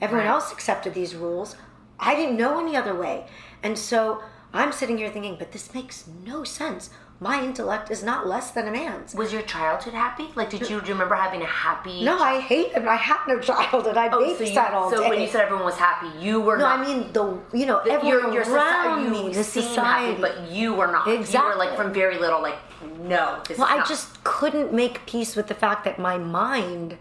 Everyone 0.00 0.26
Right. 0.26 0.32
else 0.32 0.52
accepted 0.52 0.94
these 0.94 1.14
rules. 1.16 1.56
I 1.98 2.14
didn't 2.14 2.36
know 2.36 2.60
any 2.60 2.76
other 2.76 2.94
way. 2.94 3.26
And 3.62 3.76
so 3.78 4.22
I'm 4.52 4.72
sitting 4.72 4.98
here 4.98 5.10
thinking, 5.10 5.36
but 5.38 5.52
this 5.52 5.72
makes 5.74 6.04
no 6.24 6.42
sense. 6.44 6.90
My 7.20 7.42
intellect 7.42 7.90
is 7.90 8.02
not 8.04 8.28
less 8.28 8.52
than 8.52 8.68
a 8.68 8.70
man's. 8.70 9.12
Was 9.14 9.32
your 9.32 9.42
childhood 9.42 9.92
happy? 9.92 10.28
Like, 10.36 10.50
did 10.50 10.60
you, 10.70 10.80
do 10.80 10.86
you 10.86 10.92
remember 10.92 11.16
having 11.16 11.42
a 11.42 11.46
happy? 11.46 12.04
No, 12.04 12.18
I 12.18 12.40
hate 12.40 12.68
it. 12.76 12.86
I 12.86 12.94
had 12.94 13.18
no 13.26 13.40
childhood. 13.40 13.96
I 13.96 14.08
Oh, 14.12 14.20
so, 14.36 14.44
babysat 14.44 14.70
you, 14.70 14.76
all 14.76 14.90
so 14.90 15.02
day. 15.02 15.08
when 15.10 15.20
you 15.20 15.26
said 15.26 15.40
everyone 15.42 15.64
was 15.64 15.74
happy, 15.76 16.06
you 16.24 16.40
were 16.40 16.56
no, 16.56 16.64
not. 16.68 16.78
I 16.78 16.82
mean 16.86 17.12
the 17.12 17.38
you 17.52 17.66
know 17.66 17.82
the- 17.84 17.90
everyone 17.90 18.32
your, 18.32 18.44
your 18.44 18.54
around 18.54 19.04
society, 19.04 19.10
me, 19.10 19.28
you 19.28 19.34
the 19.34 19.44
society. 19.44 20.06
happy, 20.12 20.20
but 20.20 20.50
you 20.50 20.74
were 20.74 20.86
not. 20.86 21.08
Exactly. 21.08 21.50
You 21.50 21.58
were 21.58 21.64
like 21.64 21.76
from 21.76 21.92
very 21.92 22.18
little, 22.18 22.40
like 22.40 22.58
no. 23.00 23.42
This 23.48 23.58
Well, 23.58 23.66
I 23.68 23.78
not. 23.78 23.88
just 23.88 24.22
couldn't 24.22 24.72
make 24.72 25.04
peace 25.06 25.34
with 25.34 25.48
the 25.48 25.54
fact 25.54 25.84
that 25.86 25.98
my 25.98 26.18
mind 26.18 26.98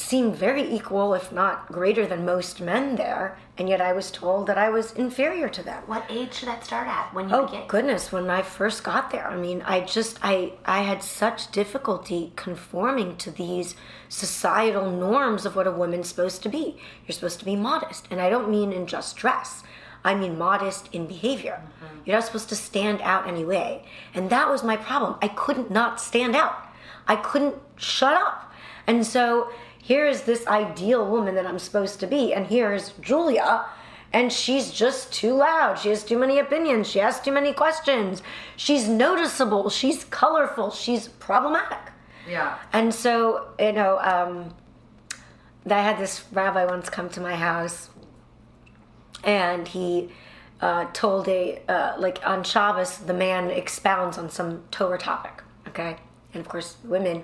seemed 0.00 0.34
very 0.36 0.62
equal, 0.62 1.14
if 1.14 1.30
not 1.30 1.68
greater 1.70 2.06
than 2.06 2.24
most 2.24 2.60
men 2.60 2.96
there, 2.96 3.38
and 3.58 3.68
yet 3.68 3.80
I 3.80 3.92
was 3.92 4.10
told 4.10 4.46
that 4.46 4.56
I 4.58 4.70
was 4.70 4.92
inferior 4.92 5.48
to 5.50 5.62
them. 5.62 5.82
What 5.86 6.04
age 6.08 6.40
did 6.40 6.48
that 6.48 6.64
start 6.64 6.88
at? 6.88 7.12
When 7.14 7.28
you 7.28 7.34
Oh 7.34 7.46
began? 7.46 7.66
goodness, 7.68 8.10
when 8.10 8.30
I 8.30 8.42
first 8.42 8.82
got 8.82 9.10
there, 9.10 9.26
I 9.28 9.36
mean, 9.36 9.62
I 9.62 9.80
just 9.80 10.18
I 10.22 10.54
I 10.64 10.80
had 10.82 11.02
such 11.02 11.50
difficulty 11.52 12.32
conforming 12.36 13.16
to 13.18 13.30
these 13.30 13.74
societal 14.08 14.90
norms 14.90 15.46
of 15.46 15.54
what 15.56 15.66
a 15.66 15.72
woman's 15.72 16.08
supposed 16.08 16.42
to 16.42 16.48
be. 16.48 16.76
You're 17.06 17.14
supposed 17.14 17.38
to 17.40 17.44
be 17.44 17.56
modest, 17.56 18.06
and 18.10 18.20
I 18.20 18.28
don't 18.30 18.50
mean 18.50 18.72
in 18.72 18.86
just 18.86 19.16
dress. 19.16 19.62
I 20.02 20.14
mean 20.14 20.38
modest 20.38 20.88
in 20.94 21.06
behavior. 21.06 21.60
Mm-hmm. 21.62 21.96
You're 22.04 22.16
not 22.16 22.24
supposed 22.24 22.48
to 22.48 22.56
stand 22.56 23.00
out 23.02 23.28
anyway. 23.28 23.84
And 24.14 24.30
that 24.30 24.48
was 24.48 24.64
my 24.64 24.76
problem. 24.76 25.16
I 25.20 25.28
couldn't 25.28 25.70
not 25.70 26.00
stand 26.00 26.34
out. 26.34 26.56
I 27.06 27.16
couldn't 27.16 27.56
shut 27.76 28.14
up. 28.14 28.50
And 28.86 29.06
so, 29.06 29.50
here 29.82 30.06
is 30.06 30.22
this 30.22 30.46
ideal 30.46 31.06
woman 31.06 31.34
that 31.34 31.46
I'm 31.46 31.58
supposed 31.58 32.00
to 32.00 32.06
be, 32.06 32.32
and 32.34 32.46
here's 32.46 32.90
Julia, 33.00 33.64
and 34.12 34.32
she's 34.32 34.72
just 34.72 35.12
too 35.12 35.34
loud. 35.34 35.78
She 35.78 35.88
has 35.88 36.04
too 36.04 36.18
many 36.18 36.38
opinions. 36.38 36.88
She 36.88 37.00
asks 37.00 37.24
too 37.24 37.32
many 37.32 37.52
questions. 37.52 38.22
She's 38.56 38.88
noticeable. 38.88 39.70
She's 39.70 40.04
colorful. 40.04 40.70
She's 40.70 41.08
problematic. 41.08 41.78
Yeah. 42.28 42.58
And 42.72 42.92
so, 42.92 43.48
you 43.58 43.72
know, 43.72 43.98
um, 44.00 44.54
I 45.68 45.80
had 45.80 45.98
this 45.98 46.24
rabbi 46.32 46.64
once 46.64 46.90
come 46.90 47.08
to 47.10 47.20
my 47.20 47.36
house, 47.36 47.90
and 49.24 49.66
he 49.68 50.10
uh, 50.60 50.86
told 50.92 51.28
a 51.28 51.62
uh, 51.68 51.94
like 51.98 52.20
on 52.26 52.44
Shabbos, 52.44 52.98
the 52.98 53.14
man 53.14 53.50
expounds 53.50 54.18
on 54.18 54.30
some 54.30 54.62
Torah 54.70 54.98
topic. 54.98 55.42
Okay, 55.68 55.96
and 56.34 56.40
of 56.40 56.48
course, 56.48 56.76
women, 56.84 57.22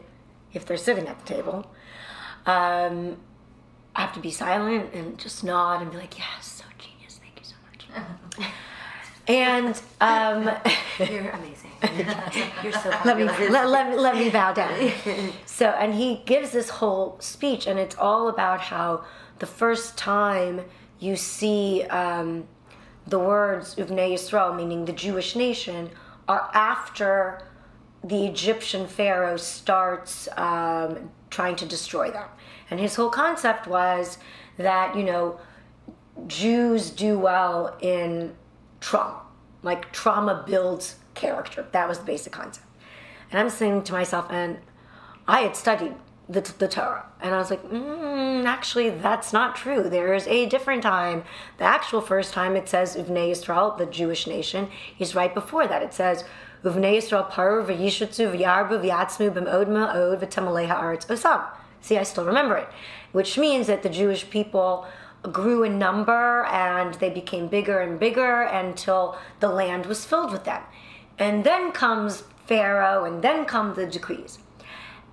if 0.53 0.65
they're 0.65 0.77
sitting 0.77 1.07
at 1.07 1.19
the 1.19 1.35
table, 1.35 1.71
um, 2.47 3.17
I 3.95 4.03
have 4.03 4.13
to 4.15 4.21
be 4.21 4.31
silent 4.31 4.93
and 4.95 5.19
just 5.19 5.43
nod 5.45 5.83
and 5.83 5.91
be 5.91 5.97
like, 5.97 6.19
"Yes, 6.19 6.63
so 6.63 6.65
genius, 6.79 7.19
thank 7.23 7.39
you 7.39 7.45
so 7.45 7.57
much." 7.67 8.49
and 9.29 9.81
um, 10.01 10.51
You're 11.11 11.31
amazing. 11.31 11.71
You're 12.63 12.73
so 12.73 12.91
let 13.05 13.17
me 13.19 13.25
let, 13.25 13.69
let, 13.69 13.91
me- 13.91 13.97
let 13.97 14.17
me 14.17 14.31
bow 14.31 14.53
down. 14.53 14.93
so, 15.45 15.67
and 15.71 15.95
he 15.95 16.23
gives 16.27 16.51
this 16.53 16.69
whole 16.71 17.17
speech, 17.21 17.67
and 17.67 17.79
it's 17.79 17.97
all 17.97 18.29
about 18.29 18.61
how 18.61 19.05
the 19.39 19.47
first 19.47 19.97
time 19.99 20.63
you 20.99 21.17
see 21.17 21.83
um, 21.85 22.47
the 23.07 23.19
words 23.19 23.75
Uvnei 23.77 24.13
Yisrael, 24.15 24.57
meaning 24.57 24.85
the 24.87 24.93
Jewish 24.93 25.37
nation, 25.37 25.91
are 26.29 26.51
after 26.55 27.43
the 28.03 28.25
Egyptian 28.27 28.87
pharaoh 28.87 29.37
starts 29.37 30.29
um, 30.37 31.11
trying 31.31 31.57
to 31.57 31.67
destroy 31.67 32.11
them. 32.11 32.29
And 32.71 32.81
his 32.81 32.97
whole 32.97 33.11
concept 33.11 33.67
was 33.67 34.19
that, 34.57 34.97
you 34.97 35.05
know, 35.05 35.39
Jews 36.27 36.91
do 36.91 37.19
well 37.19 37.77
in 37.81 38.35
trauma. 38.81 39.21
Like 39.63 39.93
trauma 39.93 40.45
builds 40.47 40.97
character. 41.15 41.67
That 41.73 41.89
was 41.89 41.99
the 41.99 42.05
basic 42.05 42.33
concept. 42.33 42.67
And 43.31 43.41
I'm 43.41 43.51
saying 43.51 43.83
to 43.85 43.93
myself, 43.93 44.27
and 44.31 44.59
I 45.27 45.41
had 45.41 45.57
studied 45.57 45.95
the, 46.29 46.41
the 46.59 46.69
Torah, 46.69 47.07
and 47.21 47.35
I 47.35 47.39
was 47.39 47.51
like, 47.51 47.63
mm, 47.65 48.45
actually, 48.45 48.91
that's 48.91 49.33
not 49.33 49.55
true. 49.55 49.89
There 49.89 50.15
is 50.15 50.27
a 50.27 50.47
different 50.47 50.83
time. 50.83 51.25
The 51.59 51.65
actual 51.65 52.01
first 52.01 52.33
time 52.33 52.57
it 52.57 52.69
says 52.69 52.97
Uvnei 52.97 53.31
Yisrael, 53.31 53.77
the 53.79 53.87
Jewish 53.87 54.27
nation, 54.27 54.69
is 54.99 55.15
right 55.15 55.33
before 55.33 55.67
that. 55.67 55.83
It 55.83 55.95
says 55.95 56.25
Uvnei 56.65 56.99
Yisrael 56.99 57.29
paru 57.31 57.65
v'yishutzu 57.65 58.37
v'yarbu 58.37 58.81
v'yatzmu 58.81 59.31
b'mod 59.31 59.69
ma'od 59.69 60.21
v'tamalei 60.21 60.67
ha'aretz 60.67 61.07
osam. 61.07 61.45
See, 61.87 61.97
I 61.99 62.03
still 62.03 62.25
remember 62.25 62.57
it, 62.57 62.69
which 63.13 63.39
means 63.39 63.69
that 63.69 63.83
the 63.85 63.89
Jewish 63.89 64.29
people 64.29 64.87
grew 65.23 65.63
in 65.63 65.79
number 65.79 66.45
and 66.47 66.95
they 66.95 67.11
became 67.11 67.47
bigger 67.47 67.79
and 67.79 67.99
bigger 68.07 68.43
until 68.43 69.17
the 69.39 69.49
land 69.61 69.87
was 69.87 70.05
filled 70.05 70.33
with 70.33 70.43
them. 70.43 70.63
And 71.17 71.45
then 71.45 71.71
comes 71.71 72.25
Pharaoh, 72.47 73.05
and 73.05 73.23
then 73.23 73.45
come 73.45 73.75
the 73.75 73.87
decrees. 73.87 74.39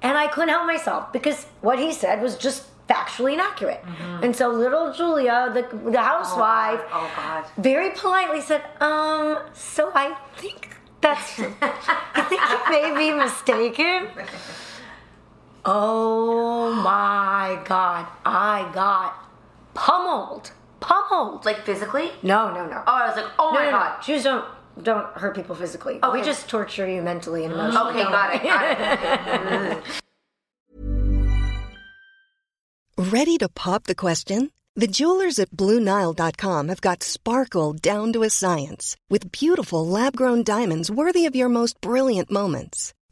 And 0.01 0.17
I 0.17 0.27
couldn't 0.27 0.49
help 0.49 0.65
myself 0.65 1.13
because 1.13 1.45
what 1.61 1.77
he 1.77 1.91
said 1.93 2.21
was 2.23 2.37
just 2.37 2.59
factually 2.87 3.33
inaccurate. 3.33 3.81
And 4.23 4.35
so 4.35 4.49
little 4.49 4.91
Julia, 4.93 5.37
the, 5.53 5.63
the 5.91 6.01
housewife, 6.01 6.81
Oh 6.91 7.09
God. 7.15 7.45
very 7.57 7.91
politely 7.91 8.41
said, 8.41 8.61
um, 8.81 9.37
so 9.53 9.91
I 9.93 10.15
think 10.37 10.75
that's, 11.01 11.39
I 12.19 12.21
think 12.29 12.41
you 12.51 12.59
may 12.75 12.85
be 12.97 13.09
mistaken. 13.25 14.07
Oh 15.65 16.73
my 16.73 17.61
God, 17.63 18.07
I 18.25 18.69
got 18.73 19.15
pummeled, 19.73 20.51
pummeled. 20.81 21.45
Like 21.45 21.63
physically? 21.65 22.11
No, 22.21 22.53
no, 22.53 22.65
no. 22.65 22.83
Oh, 22.85 22.91
I 22.91 23.07
was 23.07 23.15
like, 23.15 23.31
oh 23.39 23.51
no, 23.53 23.59
my 23.59 23.65
no, 23.65 23.71
God. 23.71 23.97
no. 23.97 24.03
Jews 24.03 24.23
don't 24.23 24.45
don't 24.81 25.05
hurt 25.13 25.35
people 25.35 25.55
physically. 25.55 25.99
Oh, 26.03 26.11
we 26.11 26.21
just 26.21 26.49
torture 26.49 26.87
you 26.87 27.01
mentally 27.01 27.45
and 27.45 27.53
emotionally. 27.53 28.01
Okay, 28.01 28.03
got 28.03 28.35
it. 28.35 28.43
Got 28.43 29.77
it. 29.77 29.83
Ready 33.11 33.37
to 33.37 33.49
pop 33.49 33.83
the 33.85 33.95
question? 33.95 34.51
The 34.75 34.87
jewelers 34.87 35.37
at 35.39 35.51
BlueNile.com 35.51 36.67
have 36.69 36.81
got 36.81 37.03
sparkle 37.03 37.73
down 37.73 38.11
to 38.13 38.23
a 38.23 38.29
science 38.29 38.97
with 39.09 39.31
beautiful 39.31 39.85
lab 39.85 40.15
grown 40.17 40.43
diamonds 40.43 40.89
worthy 40.89 41.25
of 41.27 41.35
your 41.35 41.49
most 41.49 41.79
brilliant 41.79 42.31
moments. 42.31 42.93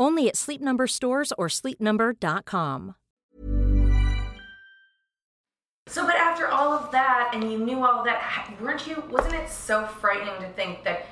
Only 0.00 0.28
at 0.28 0.36
Sleep 0.36 0.62
Number 0.62 0.86
stores 0.86 1.30
or 1.36 1.48
sleepnumber.com. 1.48 2.94
So, 5.88 6.06
but 6.06 6.14
after 6.14 6.48
all 6.48 6.72
of 6.72 6.90
that, 6.92 7.32
and 7.34 7.52
you 7.52 7.58
knew 7.58 7.84
all 7.84 8.02
that, 8.04 8.50
weren't 8.62 8.86
you? 8.86 9.04
Wasn't 9.10 9.34
it 9.34 9.50
so 9.50 9.84
frightening 9.86 10.40
to 10.40 10.48
think 10.54 10.84
that 10.84 11.06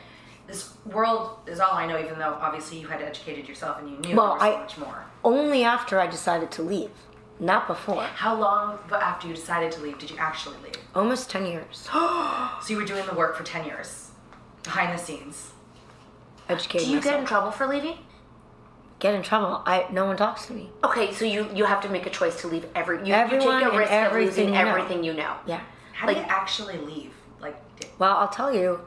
this 0.47 0.73
world 0.87 1.41
is 1.47 1.61
all 1.61 1.75
I 1.75 1.85
know? 1.85 1.99
Even 1.99 2.19
though 2.19 2.39
obviously 2.41 2.79
you 2.79 2.87
had 2.87 3.03
educated 3.03 3.47
yourself 3.47 3.79
and 3.79 3.91
you 3.91 3.99
knew 3.99 4.17
Well, 4.17 4.39
there 4.39 4.53
was 4.53 4.73
so 4.73 4.81
much 4.81 4.89
more. 4.89 5.05
Only 5.23 5.65
after 5.65 6.01
I 6.01 6.07
decided 6.07 6.51
to 6.53 6.63
leave, 6.63 6.93
not 7.39 7.67
before. 7.67 8.05
How 8.05 8.35
long 8.39 8.79
after 8.91 9.29
you 9.29 9.35
decided 9.35 9.71
to 9.73 9.83
leave 9.83 9.99
did 9.99 10.11
you 10.11 10.17
actually 10.17 10.57
leave? 10.65 10.77
Almost 10.95 11.29
10 11.29 11.45
years. 11.45 11.89
So 12.63 12.73
you 12.73 12.77
were 12.77 12.87
doing 12.87 13.05
the 13.07 13.15
work 13.15 13.37
for 13.37 13.45
ten 13.45 13.65
years, 13.67 14.11
behind 14.63 14.99
the 14.99 15.03
scenes. 15.03 15.53
Educating 16.49 16.89
Do 16.89 16.95
you 16.95 17.01
get 17.01 17.21
in 17.21 17.27
trouble 17.27 17.51
for 17.51 17.67
leaving? 17.67 17.99
Get 19.01 19.15
in 19.15 19.23
trouble. 19.23 19.63
I 19.65 19.87
no 19.93 20.07
one 20.07 20.17
talks 20.17 20.47
to 20.47 20.53
me. 20.53 20.71
Okay, 20.83 21.13
so 21.13 21.25
you 21.25 21.49
you 21.55 21.65
have 21.65 21.81
to 21.83 21.89
make 21.89 22.07
a 22.07 22.11
choice 22.11 22.41
to 22.41 22.49
leave 22.49 22.67
every. 22.75 22.99
You, 22.99 23.07
you 23.07 23.13
Everyone 23.15 23.61
take 23.61 23.69
a 23.69 23.71
and 23.71 23.79
risk 23.79 23.93
of 23.93 23.97
everything 23.97 24.27
losing 24.27 24.49
you 24.49 24.53
know. 24.53 24.69
everything 24.69 25.05
you 25.05 25.13
know. 25.15 25.37
Yeah. 25.47 25.61
How 25.93 26.07
do 26.07 26.15
you 26.15 26.25
actually 26.29 26.79
leave? 26.79 27.13
Like, 27.41 27.57
Well, 27.99 28.17
I'll 28.17 28.29
tell 28.29 28.55
you, 28.55 28.81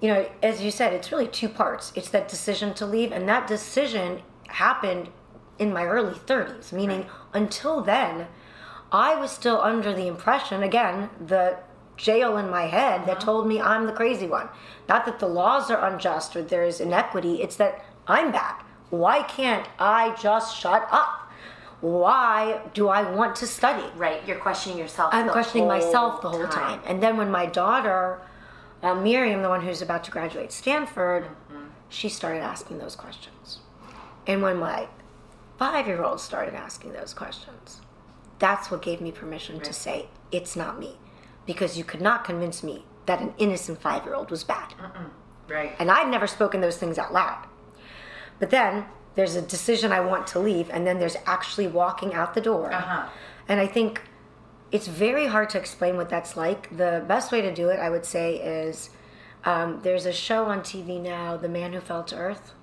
you 0.00 0.08
know, 0.08 0.26
as 0.42 0.62
you 0.62 0.70
said, 0.70 0.92
it's 0.94 1.12
really 1.12 1.26
two 1.28 1.48
parts. 1.48 1.92
It's 1.94 2.08
that 2.10 2.28
decision 2.28 2.72
to 2.74 2.86
leave, 2.86 3.12
and 3.12 3.28
that 3.28 3.46
decision 3.46 4.22
happened 4.48 5.08
in 5.58 5.72
my 5.72 5.84
early 5.84 6.14
30s, 6.14 6.72
meaning 6.72 7.06
until 7.34 7.82
then, 7.82 8.26
I 8.90 9.14
was 9.14 9.30
still 9.30 9.60
under 9.60 9.92
the 9.92 10.06
impression, 10.06 10.62
again, 10.62 11.10
the 11.24 11.58
jail 11.98 12.38
in 12.38 12.48
my 12.48 12.62
head 12.62 13.02
that 13.02 13.18
uh-huh. 13.18 13.26
told 13.26 13.46
me 13.46 13.60
I'm 13.60 13.84
the 13.84 13.92
crazy 13.92 14.26
one. 14.26 14.48
Not 14.88 15.04
that 15.04 15.18
the 15.18 15.28
laws 15.28 15.70
are 15.70 15.86
unjust 15.86 16.34
or 16.34 16.42
there's 16.42 16.80
inequity, 16.80 17.42
it's 17.42 17.56
that 17.56 17.84
I'm 18.06 18.32
bad. 18.32 18.62
Why 18.90 19.22
can't 19.22 19.66
I 19.78 20.14
just 20.20 20.56
shut 20.58 20.86
up? 20.90 21.30
Why 21.80 22.60
do 22.74 22.88
I 22.88 23.10
want 23.10 23.36
to 23.36 23.46
study? 23.46 23.86
Right, 23.96 24.20
you're 24.26 24.38
questioning 24.38 24.76
yourself. 24.78 25.14
I'm 25.14 25.28
questioning 25.30 25.66
myself 25.66 26.20
the 26.20 26.28
whole 26.28 26.46
time. 26.48 26.80
And 26.86 27.02
then 27.02 27.16
when 27.16 27.30
my 27.30 27.46
daughter 27.46 28.20
Uh, 28.82 28.94
Miriam, 28.94 29.42
the 29.42 29.48
one 29.50 29.60
who's 29.60 29.82
about 29.82 30.02
to 30.04 30.10
graduate 30.10 30.50
Stanford, 30.52 31.24
Mm-hmm. 31.24 31.66
she 31.90 32.08
started 32.08 32.40
asking 32.40 32.78
those 32.78 32.96
questions. 32.96 33.58
And 34.26 34.40
when 34.42 34.56
my 34.56 34.88
five 35.58 35.86
year 35.86 36.02
old 36.02 36.18
started 36.20 36.54
asking 36.54 36.92
those 36.94 37.12
questions, 37.12 37.82
that's 38.38 38.70
what 38.70 38.80
gave 38.80 39.00
me 39.02 39.12
permission 39.12 39.60
to 39.60 39.72
say, 39.74 40.08
it's 40.32 40.56
not 40.56 40.78
me. 40.78 40.96
Because 41.44 41.76
you 41.76 41.84
could 41.84 42.00
not 42.00 42.24
convince 42.24 42.62
me 42.62 42.84
that 43.04 43.20
an 43.20 43.34
innocent 43.36 43.80
five 43.82 44.04
year 44.06 44.14
old 44.14 44.30
was 44.30 44.44
bad. 44.44 44.72
Right. 45.48 45.72
And 45.78 45.90
I'd 45.90 46.08
never 46.08 46.26
spoken 46.26 46.60
those 46.62 46.78
things 46.78 46.96
out 46.98 47.12
loud. 47.12 47.46
But 48.40 48.50
then 48.50 48.86
there's 49.14 49.36
a 49.36 49.42
decision 49.42 49.92
I 49.92 50.00
want 50.00 50.26
to 50.28 50.40
leave, 50.40 50.68
and 50.70 50.86
then 50.86 50.98
there's 50.98 51.16
actually 51.26 51.68
walking 51.68 52.14
out 52.14 52.34
the 52.34 52.40
door. 52.40 52.72
Uh-huh. 52.72 53.08
And 53.46 53.60
I 53.60 53.66
think 53.66 54.02
it's 54.72 54.88
very 54.88 55.26
hard 55.26 55.50
to 55.50 55.58
explain 55.58 55.96
what 55.96 56.08
that's 56.08 56.36
like. 56.36 56.76
The 56.76 57.04
best 57.06 57.30
way 57.30 57.40
to 57.42 57.54
do 57.54 57.68
it, 57.68 57.78
I 57.78 57.90
would 57.90 58.04
say, 58.04 58.36
is 58.36 58.90
um, 59.44 59.80
there's 59.82 60.06
a 60.06 60.12
show 60.12 60.46
on 60.46 60.60
TV 60.60 61.00
now, 61.00 61.36
The 61.36 61.48
Man 61.48 61.72
Who 61.72 61.80
Fell 61.80 62.04
to 62.04 62.16
Earth. 62.16 62.54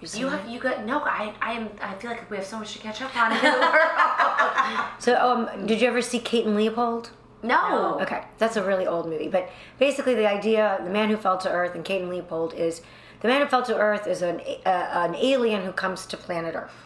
Have 0.00 0.14
you 0.14 0.20
You 0.20 0.28
have 0.28 0.48
you 0.48 0.58
got 0.58 0.84
no. 0.84 1.00
I 1.00 1.34
I 1.40 1.52
am. 1.52 1.70
I 1.80 1.94
feel 1.94 2.10
like 2.10 2.30
we 2.30 2.36
have 2.36 2.46
so 2.46 2.58
much 2.58 2.72
to 2.74 2.78
catch 2.78 3.00
up 3.00 3.16
on 3.16 3.32
in 3.32 3.42
the 3.42 3.50
world. 3.50 3.74
So, 4.98 5.14
um, 5.16 5.66
did 5.66 5.80
you 5.80 5.88
ever 5.88 6.00
see 6.00 6.18
Kate 6.18 6.46
and 6.46 6.56
Leopold? 6.56 7.10
No. 7.42 8.00
Okay, 8.00 8.24
that's 8.38 8.56
a 8.56 8.64
really 8.64 8.86
old 8.86 9.06
movie. 9.06 9.28
But 9.28 9.50
basically, 9.78 10.14
the 10.14 10.26
idea, 10.26 10.80
the 10.82 10.90
man 10.90 11.10
who 11.10 11.16
fell 11.16 11.36
to 11.38 11.50
Earth, 11.50 11.74
and 11.74 11.84
Kate 11.84 12.00
and 12.00 12.10
Leopold 12.10 12.54
is 12.54 12.80
the 13.24 13.30
man 13.30 13.40
who 13.40 13.48
fell 13.48 13.62
to 13.62 13.74
Earth 13.74 14.06
is 14.06 14.20
an 14.20 14.42
uh, 14.66 14.68
an 14.68 15.14
alien 15.14 15.64
who 15.64 15.72
comes 15.72 16.04
to 16.04 16.16
planet 16.18 16.54
Earth, 16.54 16.76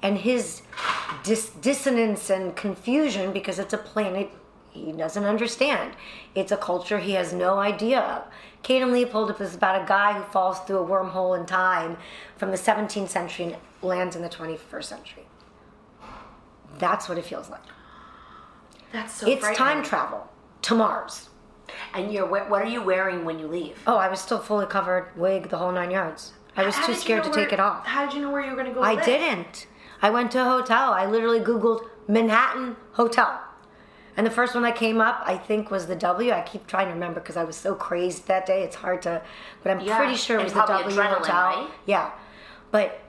and 0.00 0.16
his 0.16 0.62
dis- 1.22 1.50
dissonance 1.50 2.30
and 2.30 2.56
confusion 2.56 3.34
because 3.34 3.58
it's 3.58 3.74
a 3.74 3.78
planet 3.78 4.30
he 4.70 4.92
doesn't 4.92 5.26
understand. 5.26 5.92
It's 6.34 6.50
a 6.50 6.56
culture 6.56 7.00
he 7.00 7.12
has 7.12 7.34
no 7.34 7.58
idea 7.58 8.00
of. 8.00 8.22
Kate 8.62 8.80
and 8.80 8.92
Leopold 8.92 9.38
is 9.42 9.54
about 9.54 9.82
a 9.82 9.86
guy 9.86 10.14
who 10.14 10.24
falls 10.32 10.58
through 10.60 10.78
a 10.78 10.86
wormhole 10.86 11.38
in 11.38 11.44
time 11.44 11.98
from 12.38 12.50
the 12.50 12.56
17th 12.56 13.10
century 13.10 13.44
and 13.44 13.56
lands 13.82 14.16
in 14.16 14.22
the 14.22 14.30
21st 14.30 14.84
century. 14.84 15.26
That's 16.78 17.10
what 17.10 17.18
it 17.18 17.26
feels 17.26 17.50
like. 17.50 17.60
That's 18.90 19.12
so. 19.12 19.28
it's 19.28 19.54
time 19.54 19.82
travel 19.82 20.30
to 20.62 20.74
Mars. 20.74 21.28
And 21.94 22.12
you're. 22.12 22.26
What 22.26 22.50
are 22.62 22.66
you 22.66 22.82
wearing 22.82 23.24
when 23.24 23.38
you 23.38 23.46
leave? 23.46 23.78
Oh, 23.86 23.96
I 23.96 24.08
was 24.08 24.20
still 24.20 24.38
fully 24.38 24.66
covered, 24.66 25.08
wig, 25.16 25.48
the 25.50 25.58
whole 25.58 25.72
nine 25.72 25.90
yards. 25.90 26.32
I 26.56 26.64
was 26.64 26.74
How 26.76 26.82
too 26.86 26.92
did 26.92 26.96
you 26.98 27.02
scared 27.02 27.22
to 27.24 27.28
know 27.30 27.34
take 27.34 27.52
it 27.52 27.60
off. 27.60 27.84
How 27.86 28.04
did 28.06 28.14
you 28.14 28.20
know 28.22 28.30
where 28.30 28.42
you 28.42 28.50
were 28.50 28.56
going 28.56 28.68
to 28.68 28.72
go? 28.74 28.80
I 28.82 28.94
live? 28.94 29.04
didn't. 29.04 29.66
I 30.02 30.10
went 30.10 30.30
to 30.32 30.40
a 30.40 30.44
hotel. 30.44 30.92
I 30.92 31.06
literally 31.06 31.40
Googled 31.40 31.80
Manhattan 32.06 32.76
Hotel. 32.92 33.40
And 34.16 34.24
the 34.24 34.30
first 34.30 34.54
one 34.54 34.62
that 34.62 34.76
came 34.76 35.00
up, 35.00 35.22
I 35.26 35.36
think, 35.36 35.70
was 35.72 35.86
the 35.86 35.96
W. 35.96 36.30
I 36.30 36.42
keep 36.42 36.68
trying 36.68 36.86
to 36.86 36.92
remember 36.94 37.18
because 37.18 37.36
I 37.36 37.42
was 37.42 37.56
so 37.56 37.74
crazed 37.74 38.28
that 38.28 38.46
day. 38.46 38.62
It's 38.62 38.76
hard 38.76 39.02
to, 39.02 39.22
but 39.64 39.70
I'm 39.70 39.80
Yeah, 39.80 39.96
pretty 39.98 40.14
sure 40.14 40.38
it 40.38 40.44
was 40.44 40.52
the 40.52 40.60
W 40.64 40.94
Hotel. 40.96 41.34
right? 41.34 41.68
Yeah. 41.86 42.12
But 42.70 43.00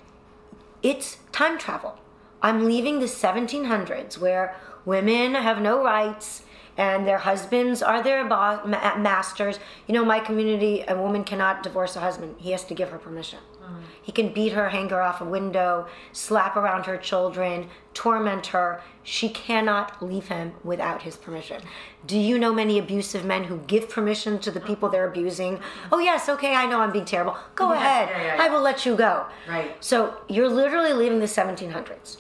it's 0.82 1.17
time 1.32 1.60
travel. 1.60 1.99
I'm 2.41 2.65
leaving 2.65 2.99
the 2.99 3.06
1700s 3.06 4.17
where 4.17 4.56
women 4.86 5.36
have 5.36 5.62
no 5.62 5.84
rights 5.84 6.41
and 6.78 7.08
their 7.08 7.20
husbands 7.20 7.82
are 7.82 8.04
their 8.04 8.26
boss, 8.26 8.66
ma- 8.66 8.98
masters. 8.98 9.60
You 9.88 9.94
know, 9.94 10.04
my 10.06 10.20
community, 10.20 10.84
a 10.88 10.96
woman 10.96 11.24
cannot 11.24 11.64
divorce 11.64 11.96
a 11.96 12.00
husband. 12.02 12.36
He 12.40 12.52
has 12.52 12.64
to 12.66 12.74
give 12.74 12.90
her 12.90 12.98
permission. 12.98 13.40
Mm. 13.64 13.78
He 14.02 14.12
can 14.12 14.34
beat 14.34 14.54
her, 14.54 14.70
hang 14.70 14.90
her 14.90 15.02
off 15.02 15.22
a 15.22 15.26
window, 15.26 15.88
slap 16.12 16.56
around 16.56 16.86
her 16.86 16.98
children, 16.98 17.70
torment 17.94 18.48
her. 18.48 18.82
She 19.04 19.30
cannot 19.30 20.02
leave 20.04 20.28
him 20.28 20.54
without 20.64 21.04
his 21.04 21.16
permission. 21.16 21.62
Do 22.06 22.18
you 22.20 22.38
know 22.38 22.54
many 22.54 22.78
abusive 22.78 23.24
men 23.26 23.46
who 23.46 23.58
give 23.60 23.90
permission 23.90 24.38
to 24.40 24.52
the 24.52 24.60
people 24.60 24.90
they're 24.90 25.08
abusing? 25.08 25.60
Oh, 25.92 26.00
yes, 26.00 26.28
okay, 26.30 26.54
I 26.56 26.66
know 26.68 26.82
I'm 26.82 26.92
being 26.92 27.06
terrible. 27.06 27.38
Go 27.56 27.72
Yeah, 27.72 27.80
ahead. 27.80 28.10
yeah, 28.12 28.36
yeah, 28.36 28.44
I 28.44 28.50
will 28.50 28.62
let 28.62 28.86
you 28.86 28.96
go. 28.96 29.26
Right. 29.48 29.76
So 29.84 30.16
you're 30.28 30.50
literally 30.50 30.94
leaving 30.94 31.20
the 31.20 31.26
1700s, 31.26 32.18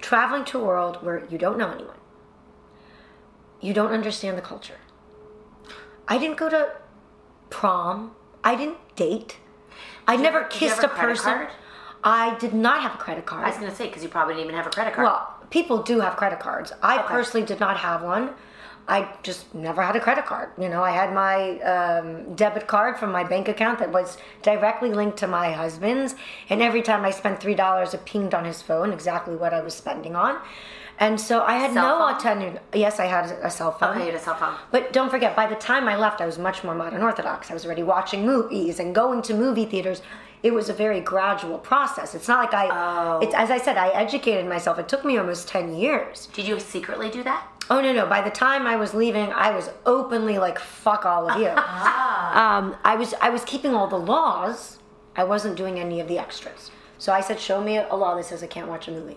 traveling 0.00 0.44
to 0.46 0.60
a 0.60 0.64
world 0.64 0.98
where 1.02 1.24
you 1.28 1.36
don't 1.38 1.58
know 1.58 1.70
anyone. 1.70 1.95
You 3.66 3.74
don't 3.74 3.90
understand 3.90 4.38
the 4.38 4.42
culture. 4.42 4.78
I 6.06 6.18
didn't 6.18 6.36
go 6.36 6.48
to 6.48 6.70
prom. 7.50 8.12
I 8.44 8.54
didn't 8.54 8.78
date. 8.94 9.38
I 10.06 10.14
you 10.14 10.22
never 10.22 10.42
you 10.42 10.46
kissed 10.50 10.84
a 10.84 10.86
a 10.86 10.94
person. 10.94 11.32
card? 11.32 11.48
I 12.04 12.38
did 12.38 12.54
not 12.54 12.82
have 12.82 12.94
a 12.94 12.98
credit 12.98 13.26
card. 13.26 13.44
I 13.44 13.48
was 13.48 13.58
gonna 13.58 13.74
say 13.74 13.88
because 13.88 14.04
you 14.04 14.08
probably 14.08 14.34
didn't 14.34 14.46
even 14.46 14.56
have 14.56 14.68
a 14.68 14.70
credit 14.70 14.94
card. 14.94 15.04
Well, 15.06 15.34
people 15.50 15.82
do 15.82 15.98
have 15.98 16.14
credit 16.16 16.38
cards. 16.38 16.72
I 16.80 16.98
Okay. 17.00 17.08
personally 17.08 17.44
did 17.44 17.58
not 17.58 17.76
have 17.78 18.02
one. 18.02 18.34
I 18.86 19.08
just 19.24 19.52
never 19.52 19.82
had 19.82 19.96
a 19.96 20.00
credit 20.00 20.26
card. 20.26 20.50
You 20.56 20.68
know, 20.68 20.84
I 20.84 20.92
had 20.92 21.12
my 21.12 21.58
um, 21.62 22.36
debit 22.36 22.68
card 22.68 23.00
from 23.00 23.10
my 23.10 23.24
bank 23.24 23.48
account 23.48 23.80
that 23.80 23.90
was 23.90 24.16
directly 24.42 24.92
linked 24.92 25.16
to 25.18 25.26
my 25.26 25.50
husband's, 25.50 26.14
and 26.48 26.62
every 26.62 26.82
time 26.82 27.04
I 27.04 27.10
spent 27.10 27.40
three 27.40 27.56
dollars, 27.56 27.94
it 27.94 28.04
pinged 28.04 28.32
on 28.32 28.44
his 28.44 28.62
phone 28.62 28.92
exactly 28.92 29.34
what 29.34 29.52
I 29.52 29.60
was 29.60 29.74
spending 29.74 30.14
on. 30.14 30.38
And 30.98 31.20
so 31.20 31.42
I 31.42 31.56
had 31.56 31.72
Cell 31.74 31.98
no 31.98 32.16
attendant. 32.16 32.58
Yes, 32.72 32.98
I 32.98 33.04
had 33.06 33.26
a 33.42 33.50
cell 33.50 33.72
phone. 33.72 33.90
Okay, 33.90 34.00
you 34.00 34.12
had 34.12 34.14
a 34.14 34.18
cell 34.24 34.34
phone. 34.36 34.54
But 34.70 34.92
don't 34.92 35.10
forget, 35.10 35.36
by 35.36 35.46
the 35.46 35.54
time 35.54 35.88
I 35.88 35.96
left, 35.96 36.20
I 36.22 36.26
was 36.26 36.38
much 36.38 36.64
more 36.64 36.74
modern 36.74 37.02
orthodox. 37.02 37.50
I 37.50 37.54
was 37.54 37.66
already 37.66 37.82
watching 37.82 38.24
movies 38.24 38.80
and 38.80 38.94
going 38.94 39.20
to 39.22 39.34
movie 39.34 39.66
theaters. 39.66 40.00
It 40.42 40.54
was 40.54 40.68
a 40.68 40.72
very 40.72 41.00
gradual 41.00 41.58
process. 41.58 42.14
It's 42.14 42.28
not 42.28 42.38
like 42.44 42.54
I, 42.54 42.68
Oh. 42.70 43.18
it's, 43.20 43.34
as 43.34 43.50
I 43.50 43.58
said, 43.58 43.76
I 43.76 43.88
educated 43.88 44.46
myself. 44.48 44.78
It 44.78 44.88
took 44.88 45.04
me 45.04 45.18
almost 45.18 45.48
10 45.48 45.74
years. 45.74 46.28
Did 46.32 46.46
you 46.48 46.58
secretly 46.60 47.10
do 47.10 47.22
that? 47.24 47.46
Oh, 47.68 47.80
no, 47.80 47.92
no. 47.92 48.06
By 48.06 48.22
the 48.22 48.30
time 48.30 48.66
I 48.66 48.76
was 48.76 48.94
leaving, 48.94 49.32
I 49.32 49.50
was 49.50 49.70
openly 49.84 50.38
like, 50.38 50.58
fuck 50.58 51.04
all 51.04 51.28
of 51.28 51.40
you. 51.40 51.48
um, 51.48 52.76
I, 52.84 52.96
was, 52.96 53.12
I 53.20 53.28
was 53.30 53.44
keeping 53.44 53.74
all 53.74 53.88
the 53.88 53.98
laws. 53.98 54.78
I 55.16 55.24
wasn't 55.24 55.56
doing 55.56 55.78
any 55.78 56.00
of 56.00 56.08
the 56.08 56.18
extras. 56.18 56.70
So 56.98 57.12
I 57.12 57.20
said, 57.20 57.40
show 57.40 57.60
me 57.62 57.76
a 57.78 57.94
law 57.94 58.14
that 58.14 58.24
says 58.24 58.42
I 58.42 58.46
can't 58.46 58.68
watch 58.68 58.88
a 58.88 58.92
movie. 58.92 59.16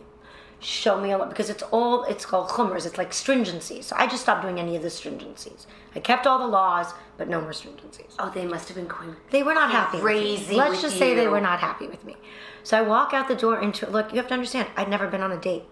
Show 0.62 1.00
me 1.00 1.12
a 1.12 1.18
lot 1.18 1.30
because 1.30 1.50
it's 1.50 1.64
all, 1.64 2.04
it's 2.04 2.26
called 2.26 2.50
chumras. 2.50 2.86
It's 2.86 2.98
like 2.98 3.12
stringencies. 3.12 3.86
So 3.86 3.96
I 3.98 4.08
just 4.08 4.24
stopped 4.24 4.42
doing 4.42 4.60
any 4.60 4.76
of 4.76 4.82
the 4.82 4.90
stringencies. 4.90 5.66
I 5.96 6.00
kept 6.00 6.28
all 6.28 6.38
the 6.38 6.48
laws, 6.48 6.94
but 7.18 7.30
no 7.30 7.40
more 7.40 7.52
stringencies. 7.52 8.14
Oh, 8.20 8.30
they 8.30 8.46
must 8.46 8.68
have 8.68 8.76
been 8.76 8.88
going. 8.88 9.16
They 9.32 9.42
were 9.42 9.54
not 9.54 9.72
happy. 9.72 10.00
Crazy 10.00 10.56
Let's 10.56 10.82
just 10.82 10.98
say 10.98 11.16
they 11.16 11.28
were 11.28 11.40
not 11.40 11.60
happy 11.60 11.88
with 11.88 12.04
me. 12.06 12.18
So 12.64 12.78
I 12.78 12.82
walk 12.82 13.14
out 13.14 13.30
the 13.30 13.36
door 13.36 13.62
into 13.62 13.90
look. 13.90 14.12
You 14.12 14.18
have 14.18 14.28
to 14.28 14.34
understand. 14.34 14.68
I'd 14.76 14.90
never 14.90 15.08
been 15.08 15.22
on 15.22 15.32
a 15.32 15.40
date. 15.40 15.64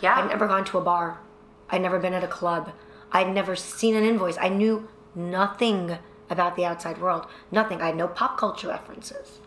Yeah. 0.00 0.16
I'd 0.16 0.28
never 0.28 0.46
gone 0.46 0.64
to 0.66 0.78
a 0.78 0.80
bar. 0.80 1.20
I'd 1.68 1.82
never 1.82 1.98
been 1.98 2.14
at 2.14 2.24
a 2.24 2.28
club. 2.28 2.72
I'd 3.12 3.32
never 3.34 3.54
seen 3.54 3.94
an 3.94 4.04
invoice. 4.04 4.38
I 4.40 4.48
knew 4.48 4.88
nothing 5.14 5.98
about 6.30 6.56
the 6.56 6.64
outside 6.64 6.98
world. 6.98 7.26
Nothing. 7.50 7.82
I 7.82 7.86
had 7.86 7.96
no 7.96 8.08
pop 8.08 8.38
culture 8.38 8.68
references. 8.68 9.40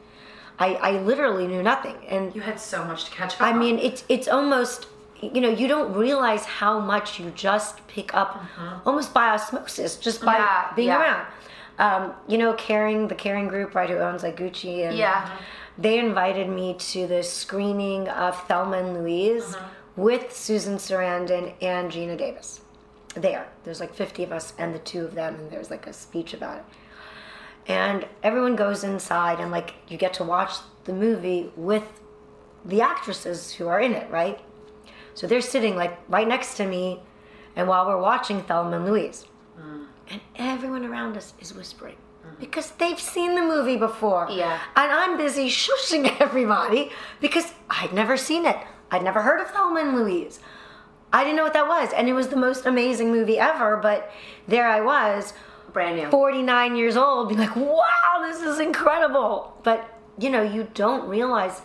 I, 0.60 0.76
I 0.76 0.92
literally 1.02 1.48
knew 1.48 1.62
nothing. 1.64 1.96
And 2.08 2.34
You 2.36 2.42
had 2.42 2.60
so 2.60 2.84
much 2.84 3.06
to 3.06 3.12
catch 3.12 3.36
up 3.36 3.42
I 3.42 3.54
mean, 3.54 3.78
it's 3.80 4.04
it's 4.10 4.28
almost 4.28 4.88
you 5.22 5.42
know 5.42 5.50
you 5.50 5.68
don't 5.68 5.94
realize 5.94 6.46
how 6.46 6.80
much 6.80 7.20
you 7.20 7.32
just 7.32 7.86
pick 7.88 8.14
up 8.14 8.44
almost 8.86 9.14
by 9.14 9.30
osmosis 9.30 9.96
just 9.98 10.24
by 10.24 10.38
Yeah, 10.38 10.74
being 10.76 10.88
yeah. 10.90 11.02
around. 11.02 11.28
Um, 11.80 12.14
you 12.28 12.38
know, 12.40 12.54
Kering 12.54 13.08
the 13.08 13.16
caring 13.16 13.48
group 13.48 13.76
right 13.76 13.90
who 13.90 13.98
owns 13.98 14.24
like 14.24 14.38
Gucci 14.38 14.88
and 14.88 14.98
Yeah. 14.98 15.30
they 15.78 16.00
invited 16.00 16.50
me 16.50 16.76
to 16.92 17.06
the 17.08 17.22
screening 17.24 18.08
of 18.10 18.36
Thelma 18.48 18.78
and 18.80 18.94
Louise 18.98 19.56
with 19.96 20.36
Susan 20.36 20.78
Sarandon 20.78 21.54
and 21.62 21.92
Geena 21.92 22.18
Davis. 22.18 22.62
There, 23.16 23.48
there's 23.64 23.80
like 23.80 23.94
50 23.96 24.24
of 24.24 24.32
us 24.32 24.54
and 24.60 24.74
the 24.76 24.80
two 24.80 25.04
of 25.06 25.16
them, 25.16 25.36
and 25.36 25.50
there's 25.52 25.72
like 25.72 25.88
a 25.88 25.94
speech 25.94 26.34
about 26.34 26.58
it 26.60 26.66
and 27.68 28.06
everyone 28.24 28.56
goes 28.56 28.84
inside 28.84 29.40
and 29.40 29.52
like 29.52 29.76
you 29.88 29.98
get 29.98 30.14
to 30.16 30.24
watch 30.24 30.54
the 30.86 30.94
movie 30.94 31.52
with 31.56 32.02
the 32.64 32.82
actresses 32.82 33.54
who 33.54 33.68
are 33.68 33.80
in 33.80 33.94
it 33.94 34.10
right? 34.10 34.40
So 35.14 35.28
they're 35.28 35.42
sitting 35.42 35.76
like 35.76 35.98
right 36.08 36.28
next 36.28 36.56
to 36.58 36.66
me 36.66 37.02
and 37.56 37.68
while 37.68 37.86
we're 37.86 38.02
watching 38.02 38.42
thelma 38.44 38.78
and 38.78 38.86
louise. 38.86 39.26
Mm. 39.60 39.88
And 40.10 40.22
everyone 40.36 40.86
around 40.86 41.18
us 41.18 41.34
is 41.42 41.54
whispering 41.54 41.98
mm-hmm. 42.26 42.40
because 42.40 42.72
they've 42.72 43.00
seen 43.00 43.36
the 43.36 43.42
movie 43.42 43.78
before. 43.78 44.28
Yeah. 44.30 44.60
and 44.76 44.92
i'm 44.92 45.18
busy 45.18 45.50
shushing 45.64 46.20
everybody 46.22 46.92
because 47.20 47.54
i'd 47.70 47.94
never 47.94 48.18
seen 48.18 48.46
it. 48.46 48.58
I'd 48.90 49.04
never 49.04 49.22
heard 49.22 49.42
of 49.42 49.50
thelma 49.52 49.82
and 49.82 49.96
louise. 49.98 50.40
I 51.12 51.24
didn't 51.24 51.36
know 51.36 51.44
what 51.44 51.54
that 51.54 51.68
was. 51.68 51.92
And 51.94 52.08
it 52.08 52.14
was 52.14 52.30
the 52.30 52.38
most 52.38 52.66
amazing 52.66 53.12
movie 53.12 53.38
ever 53.38 53.78
but 53.78 54.12
there 54.48 54.68
i 54.68 54.80
was 54.80 55.34
Brand 55.78 55.96
new. 55.98 56.10
49 56.10 56.76
years 56.76 56.98
old 56.98 57.30
be 57.30 57.36
like 57.36 57.56
wow 57.56 57.84
this 58.22 58.42
is 58.42 58.60
incredible 58.60 59.54
but 59.64 59.80
you 60.18 60.30
know 60.32 60.42
you 60.42 60.68
don't 60.74 61.08
realize 61.08 61.62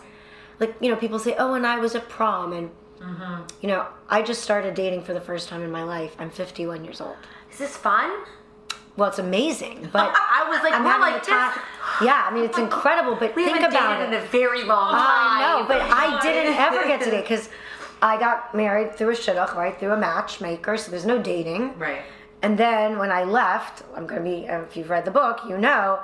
like 0.59 0.75
you 0.79 0.89
know 0.91 0.95
people 0.95 1.17
say 1.17 1.35
oh 1.39 1.55
and 1.55 1.65
i 1.65 1.77
was 1.79 1.95
at 1.95 2.07
prom 2.09 2.53
and 2.53 2.69
mm-hmm. 3.01 3.41
you 3.61 3.67
know 3.67 3.87
i 4.09 4.21
just 4.21 4.41
started 4.43 4.75
dating 4.75 5.01
for 5.01 5.13
the 5.13 5.21
first 5.21 5.49
time 5.49 5.63
in 5.63 5.71
my 5.71 5.81
life 5.83 6.15
i'm 6.19 6.29
51 6.29 6.85
years 6.85 7.01
old 7.01 7.15
Is 7.51 7.57
this 7.57 7.75
fun? 7.75 8.11
well 8.97 9.09
it's 9.09 9.17
amazing 9.17 9.89
but 9.91 10.13
I 10.15 10.47
was 10.47 10.61
like, 10.61 10.73
i'm 10.73 10.83
having 10.83 11.01
like 11.13 11.23
the 11.23 11.31
time 11.31 11.51
this. 11.55 12.07
yeah 12.07 12.27
i 12.29 12.33
mean 12.33 12.43
it's 12.43 12.59
incredible 12.59 13.15
but 13.15 13.35
We 13.35 13.45
think 13.45 13.57
haven't 13.57 13.75
about 13.75 13.97
dated 13.97 14.13
it 14.13 14.17
in 14.19 14.23
a 14.23 14.27
very 14.29 14.63
long 14.63 14.91
time. 14.91 15.01
I 15.01 15.57
know, 15.59 15.67
but 15.67 15.81
I 15.81 16.19
didn't 16.21 16.53
ever 16.53 16.83
get 16.87 17.01
to 17.01 17.09
date 17.09 17.21
because 17.27 17.49
I 18.03 18.19
got 18.19 18.53
married 18.53 18.95
through 18.97 19.11
a 19.11 19.13
shidduch, 19.13 19.55
right? 19.55 19.79
Through 19.79 19.93
a 19.93 19.97
matchmaker, 19.97 20.75
so 20.75 20.91
there's 20.91 21.05
no 21.05 21.17
dating. 21.21 21.77
right. 21.79 22.01
And 22.43 22.57
then 22.59 22.99
when 22.99 23.09
I 23.11 23.23
left, 23.23 23.83
I'm 23.95 24.05
gonna 24.05 24.21
be. 24.21 24.45
If 24.45 24.75
you've 24.77 24.89
read 24.89 25.05
the 25.05 25.11
book, 25.11 25.39
you 25.47 25.57
know, 25.57 25.99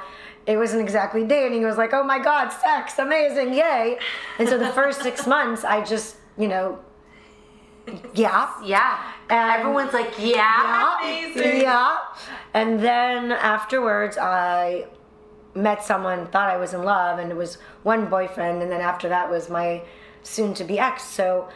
it 0.47 0.55
wasn't 0.57 0.81
exactly 0.81 1.25
dating. 1.25 1.61
It 1.61 1.65
was 1.65 1.77
like, 1.77 1.93
oh 1.93 2.03
my 2.03 2.17
god, 2.17 2.49
sex, 2.49 2.97
amazing, 2.97 3.53
yay! 3.53 3.99
And 4.39 4.47
so 4.47 4.57
the 4.57 4.69
first 4.69 5.01
six 5.01 5.27
months, 5.35 5.63
I 5.65 5.83
just, 5.83 6.15
you 6.37 6.47
know, 6.47 6.79
yeah, 8.13 8.51
Yeah. 8.63 9.03
And- 9.29 9.59
Everyone's 9.59 9.93
like, 9.93 10.13
yeah. 10.17 10.97
yeah, 11.35 11.53
yeah. 11.53 11.97
And 12.53 12.79
then 12.79 13.31
afterwards, 13.31 14.17
I 14.17 14.87
met 15.55 15.83
someone, 15.83 16.27
thought 16.27 16.49
I 16.49 16.57
was 16.57 16.73
in 16.73 16.83
love, 16.83 17.19
and 17.19 17.31
it 17.31 17.35
was 17.35 17.57
one 17.83 18.05
boyfriend, 18.05 18.61
and 18.63 18.71
then 18.71 18.81
after 18.81 19.09
that 19.09 19.29
was 19.29 19.49
my 19.49 19.83
soon-to-be 20.23 20.79
ex. 20.79 21.03
So 21.03 21.49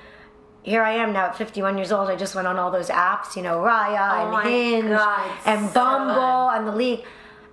here 0.63 0.82
I 0.82 0.91
am 0.93 1.13
now 1.13 1.26
at 1.28 1.38
51 1.38 1.78
years 1.78 1.91
old. 1.91 2.10
I 2.10 2.15
just 2.15 2.36
went 2.36 2.47
on 2.47 2.58
all 2.58 2.71
those 2.71 2.89
apps, 2.89 3.36
you 3.36 3.41
know, 3.43 3.58
Raya 3.58 4.32
Oh 4.34 4.36
and 4.38 4.49
Hinge 4.49 4.89
God, 4.89 5.32
and 5.45 5.67
so 5.67 5.73
Bumble 5.73 6.49
and 6.49 6.67
the 6.67 6.76
League, 6.76 7.04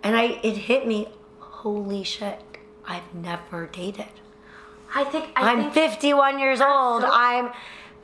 and 0.02 0.16
I 0.16 0.40
it 0.42 0.56
hit 0.56 0.86
me, 0.86 1.08
holy 1.38 2.04
shit, 2.04 2.40
I've 2.86 3.14
never 3.14 3.66
dated. 3.66 4.06
I 4.94 5.04
think 5.04 5.26
I 5.36 5.50
I'm 5.52 5.70
think 5.70 5.74
51 5.74 6.38
years 6.38 6.60
old. 6.60 7.04
I'm 7.04 7.50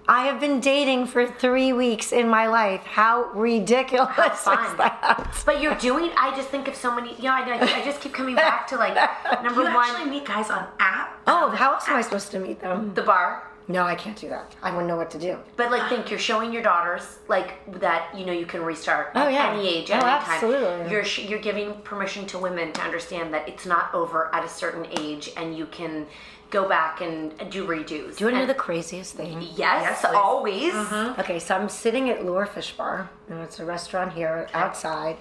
I 0.09 0.27
have 0.27 0.39
been 0.39 0.61
dating 0.61 1.07
for 1.07 1.27
three 1.27 1.73
weeks 1.73 2.13
in 2.13 2.29
my 2.29 2.47
life. 2.47 2.83
How 2.83 3.25
ridiculous 3.35 4.09
How 4.15 4.33
is 4.33 4.39
fun. 4.39 4.77
that? 4.77 5.43
But 5.45 5.61
you're 5.61 5.75
doing. 5.75 6.13
I 6.17 6.35
just 6.37 6.49
think 6.49 6.69
of 6.69 6.77
so 6.77 6.95
many. 6.95 7.17
Yeah, 7.19 7.33
I, 7.35 7.45
know, 7.45 7.55
I 7.61 7.85
just 7.85 8.01
keep 8.01 8.15
coming 8.15 8.37
back 8.37 8.69
to 8.69 8.77
like 8.77 8.95
number 9.43 9.63
You 9.63 9.75
one, 9.75 9.75
You 9.75 9.81
actually 9.95 10.11
meet 10.11 10.25
guys 10.25 10.49
on 10.49 10.65
app. 10.79 11.21
Oh, 11.27 11.51
how 11.51 11.75
else 11.75 11.89
am 11.89 11.97
I 11.97 12.03
supposed 12.03 12.31
to 12.33 12.39
meet 12.39 12.61
them? 12.61 12.95
the 12.95 13.03
bar. 13.03 13.51
No, 13.69 13.83
I 13.83 13.97
can't 13.97 14.17
do 14.17 14.29
that. 14.29 14.55
I 14.63 14.71
wouldn't 14.71 14.87
know 14.87 14.97
what 14.97 15.11
to 15.11 15.19
do. 15.19 15.39
But 15.57 15.73
like, 15.73 15.89
think 15.89 16.09
you're 16.09 16.21
showing 16.21 16.53
your 16.53 16.63
daughters 16.63 17.19
like 17.27 17.81
that. 17.81 18.17
You 18.17 18.25
know, 18.25 18.33
you 18.33 18.47
can 18.47 18.63
restart 18.63 19.11
Oh, 19.17 19.23
at 19.27 19.33
yeah. 19.33 19.51
any 19.53 19.69
age, 19.69 19.91
Oh, 19.91 19.95
at 19.95 20.03
any 20.03 20.35
absolutely. 20.35 20.67
time. 20.85 20.91
You're 20.91 21.05
sh- 21.05 21.25
you're 21.29 21.41
giving 21.41 21.75
permission 21.83 22.27
to 22.27 22.39
women 22.39 22.73
to 22.75 22.81
understand 22.83 23.35
that 23.35 23.49
it's 23.49 23.67
not 23.67 23.93
over 23.93 24.33
at 24.35 24.45
a 24.45 24.49
certain 24.49 24.87
age, 24.99 25.31
and 25.37 25.57
you 25.57 25.67
can 25.67 26.07
go 26.51 26.69
back 26.69 27.01
and 27.01 27.35
do 27.51 27.67
redos. 27.67 27.89
Do 27.89 28.25
you 28.25 28.27
want 28.27 28.35
to 28.37 28.39
know 28.43 28.47
the 28.47 28.55
craziest 28.55 29.15
thing? 29.15 29.43
Yes, 29.57 30.01
please. 30.03 30.15
always. 30.15 30.73
Mm-hmm. 30.73 31.21
Okay, 31.21 31.41
so 31.41 31.57
I'm 31.57 31.69
sitting 31.69 32.09
at 32.09 32.25
Lure 32.25 32.47
Fish 32.47 32.73
Bar. 32.77 33.11
You 33.29 33.35
know, 33.35 33.43
it's 33.43 33.59
a 33.59 33.65
restaurant 33.65 34.13
here 34.13 34.47
outside. 34.55 35.17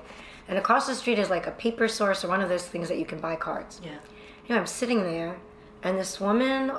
And 0.47 0.59
across 0.59 0.85
the 0.85 0.93
street 0.93 1.17
is 1.17 1.31
like 1.31 1.47
a 1.47 1.51
paper 1.51 1.87
source 1.87 2.23
or 2.23 2.27
one 2.27 2.41
of 2.41 2.49
those 2.49 2.67
things 2.67 2.89
that 2.89 2.99
you 2.99 3.05
can 3.05 3.17
buy 3.19 3.35
cards. 3.37 3.81
Yeah. 3.83 3.93
You 4.47 4.53
know, 4.53 4.61
I'm 4.61 4.67
sitting 4.67 5.01
there, 5.01 5.37
and 5.81 5.97
this 5.97 6.19
woman 6.21 6.71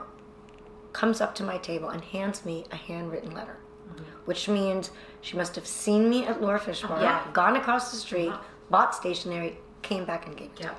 comes 0.96 1.20
up 1.20 1.35
to 1.35 1.42
my 1.44 1.59
table 1.59 1.90
and 1.90 2.02
hands 2.02 2.42
me 2.46 2.64
a 2.72 2.76
handwritten 2.76 3.30
letter, 3.35 3.59
which 4.24 4.48
means 4.48 4.90
she 5.20 5.37
must 5.37 5.54
have 5.54 5.66
seen 5.66 6.09
me 6.09 6.24
at 6.24 6.40
Lure 6.40 6.59
Fish 6.59 6.80
Bar, 6.80 7.02
Yeah. 7.02 7.22
gone 7.35 7.54
across 7.56 7.90
the 7.90 7.98
street, 7.98 8.32
bought 8.70 8.94
stationery, 8.94 9.59
came 9.82 10.06
back 10.06 10.26
and 10.26 10.35
gave 10.35 10.46
it 10.52 10.56
to 10.56 10.62
me. 10.68 10.70
Yeah. 10.70 10.74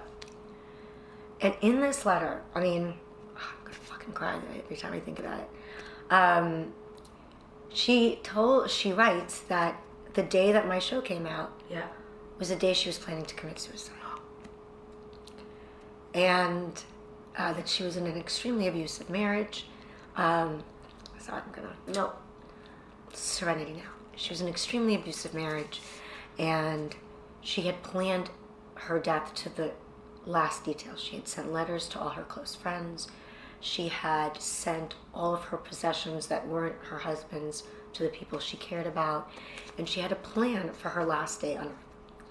And 1.41 1.53
in 1.62 1.82
this 1.82 2.03
letter, 2.03 2.41
I 2.56 2.62
mean, 2.62 2.95
I'm 3.36 3.63
gonna 3.63 3.75
fucking 3.75 4.13
cry 4.13 4.39
every 4.63 4.75
time 4.75 4.93
I 4.93 4.99
think 4.99 5.19
about 5.19 5.39
it. 5.39 5.49
Um, 6.12 6.73
she 7.69 8.15
told, 8.23 8.71
she 8.71 8.91
writes 8.93 9.41
that 9.41 9.80
the 10.15 10.23
day 10.23 10.51
that 10.51 10.67
my 10.67 10.80
show 10.80 10.99
came 10.99 11.27
out 11.27 11.51
Yeah. 11.69 11.86
was 12.39 12.49
the 12.49 12.56
day 12.56 12.73
she 12.73 12.89
was 12.89 12.97
planning 12.97 13.25
to 13.25 13.36
commit 13.36 13.60
suicide, 13.60 13.93
and 16.15 16.84
uh, 17.38 17.53
that 17.53 17.67
she 17.69 17.84
was 17.84 17.97
in 17.97 18.08
an 18.08 18.17
extremely 18.17 18.67
abusive 18.67 19.12
marriage. 19.12 19.67
Um, 20.17 20.63
so 21.19 21.34
I'm 21.34 21.43
gonna 21.51 21.75
No. 21.88 22.13
serenity 23.13 23.73
now. 23.73 23.89
She 24.15 24.30
was 24.32 24.41
in 24.41 24.47
an 24.47 24.53
extremely 24.53 24.95
abusive 24.95 25.34
marriage, 25.34 25.82
and 26.38 26.95
she 27.41 27.62
had 27.62 27.82
planned 27.84 28.30
her 28.75 28.99
death 28.99 29.34
to 29.36 29.49
the 29.49 29.71
last 30.25 30.65
detail. 30.65 30.95
She 30.97 31.15
had 31.15 31.27
sent 31.27 31.53
letters 31.53 31.88
to 31.89 31.99
all 31.99 32.10
her 32.10 32.23
close 32.23 32.56
friends. 32.56 33.08
She 33.60 33.88
had 33.88 34.41
sent 34.41 34.95
all 35.13 35.34
of 35.34 35.43
her 35.45 35.58
possessions 35.58 36.27
that 36.27 36.47
weren't 36.47 36.75
her 36.86 36.99
husband's 36.99 37.63
to 37.93 38.03
the 38.03 38.10
people 38.10 38.39
she 38.39 38.58
cared 38.58 38.86
about, 38.86 39.30
and 39.77 39.88
she 39.88 39.99
had 40.01 40.12
a 40.12 40.15
plan 40.15 40.71
for 40.73 40.89
her 40.89 41.06
last 41.06 41.41
day 41.41 41.58
on 41.58 41.67
earth. 41.67 42.23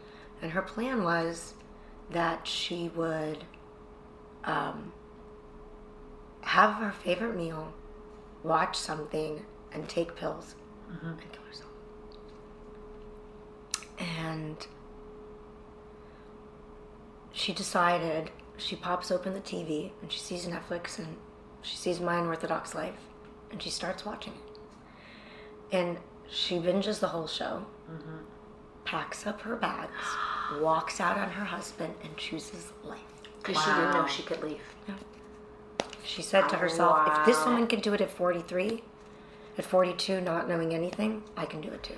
And 0.42 0.53
her 0.53 0.62
plan 0.62 1.03
was 1.03 1.55
that 2.11 2.46
she 2.46 2.90
would 2.94 3.44
um, 4.44 4.92
have 6.42 6.75
her 6.75 6.92
favorite 6.92 7.37
meal, 7.37 7.72
watch 8.42 8.77
something, 8.77 9.44
and 9.72 9.88
take 9.88 10.14
pills 10.14 10.55
mm-hmm. 10.90 11.07
and 11.07 11.33
kill 11.33 11.42
herself. 11.44 11.70
And 13.99 14.66
she 17.33 17.53
decided, 17.53 18.31
she 18.57 18.77
pops 18.77 19.11
open 19.11 19.35
the 19.35 19.40
TV 19.40 19.92
and 20.01 20.11
she 20.11 20.18
sees 20.18 20.46
Netflix 20.46 20.99
and 20.99 21.16
she 21.62 21.77
sees 21.77 22.01
My 22.01 22.18
Unorthodox 22.18 22.75
Life 22.75 22.94
and 23.51 23.62
she 23.62 23.70
starts 23.70 24.05
watching 24.05 24.33
it. 24.33 25.77
And 25.77 25.99
she 26.29 26.57
binges 26.57 27.01
the 27.01 27.09
whole 27.09 27.27
show, 27.27 27.66
mm-hmm. 27.90 28.18
packs 28.85 29.27
up 29.27 29.40
her 29.42 29.57
bags, 29.57 29.92
walks 30.61 31.01
out 31.01 31.18
on 31.18 31.31
her 31.31 31.44
husband, 31.44 31.94
and 32.03 32.16
chooses 32.16 32.72
life. 32.85 33.01
Because 33.38 33.62
she 33.62 33.70
didn't 33.70 33.92
know 33.92 34.07
she 34.07 34.22
could 34.22 34.42
leave. 34.42 34.61
She 36.05 36.23
said 36.23 36.49
to 36.49 36.57
herself, 36.57 37.07
if 37.09 37.27
this 37.27 37.45
woman 37.45 37.67
can 37.67 37.81
do 37.81 37.93
it 37.95 38.01
at 38.01 38.11
43, 38.11 38.83
at 39.59 39.65
42, 39.65 40.21
not 40.21 40.49
knowing 40.49 40.73
anything, 40.75 41.23
I 41.37 41.47
can 41.47 41.61
do 41.61 41.69
it 41.69 41.83
too. 41.83 41.95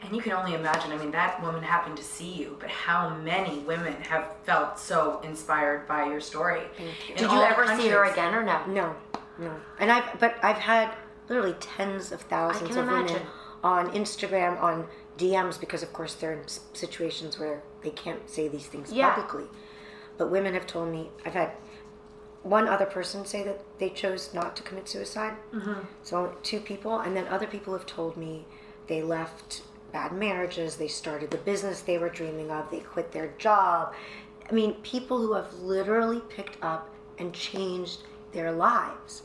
And 0.00 0.14
you 0.14 0.22
can 0.22 0.32
only 0.32 0.54
imagine, 0.54 0.92
I 0.92 0.96
mean, 0.96 1.10
that 1.10 1.42
woman 1.42 1.62
happened 1.62 1.96
to 1.96 2.04
see 2.04 2.32
you, 2.32 2.56
but 2.60 2.70
how 2.70 3.16
many 3.16 3.58
women 3.60 3.94
have 4.02 4.28
felt 4.44 4.78
so 4.78 5.20
inspired 5.24 5.88
by 5.88 6.06
your 6.06 6.20
story? 6.20 6.62
In 6.78 6.86
Did 7.16 7.22
you 7.22 7.28
all 7.38 7.42
ever 7.42 7.66
see 7.76 7.88
her 7.88 8.04
again 8.04 8.32
or 8.32 8.44
no? 8.44 8.64
No, 8.66 8.96
no. 9.38 9.52
And 9.80 9.90
I've, 9.90 10.20
but 10.20 10.36
I've 10.42 10.56
had 10.58 10.94
literally 11.28 11.54
tens 11.54 12.12
of 12.12 12.20
thousands 12.22 12.70
can 12.70 12.78
of 12.78 12.90
women 12.90 13.22
on 13.64 13.90
Instagram, 13.90 14.60
on 14.62 14.86
DMs, 15.18 15.58
because 15.58 15.82
of 15.82 15.92
course 15.92 16.14
they're 16.14 16.32
in 16.34 16.46
situations 16.46 17.38
where 17.38 17.62
they 17.82 17.90
can't 17.90 18.30
say 18.30 18.46
these 18.46 18.66
things 18.66 18.92
Yeah. 18.92 19.10
publicly. 19.10 19.46
But 20.16 20.30
women 20.30 20.54
have 20.54 20.66
told 20.66 20.90
me, 20.90 21.10
I've 21.26 21.34
had 21.34 21.52
one 22.42 22.68
other 22.68 22.86
person 22.86 23.24
say 23.26 23.42
that 23.42 23.60
they 23.78 23.90
chose 23.90 24.32
not 24.32 24.56
to 24.56 24.62
commit 24.62 24.88
suicide. 24.88 25.34
Mm-hmm. 25.52 25.80
So 26.02 26.34
two 26.42 26.60
people, 26.60 27.00
and 27.00 27.16
then 27.16 27.26
other 27.28 27.46
people 27.46 27.72
have 27.72 27.86
told 27.86 28.16
me 28.16 28.44
they 28.86 29.02
left 29.02 29.62
bad 29.92 30.12
marriages, 30.12 30.76
they 30.76 30.88
started 30.88 31.30
the 31.30 31.38
business 31.38 31.80
they 31.80 31.98
were 31.98 32.08
dreaming 32.08 32.50
of, 32.50 32.70
they 32.70 32.80
quit 32.80 33.12
their 33.12 33.32
job. 33.38 33.94
I 34.48 34.52
mean, 34.52 34.74
people 34.82 35.18
who 35.18 35.34
have 35.34 35.52
literally 35.54 36.20
picked 36.28 36.62
up 36.62 36.90
and 37.18 37.32
changed 37.32 38.02
their 38.32 38.52
lives. 38.52 39.22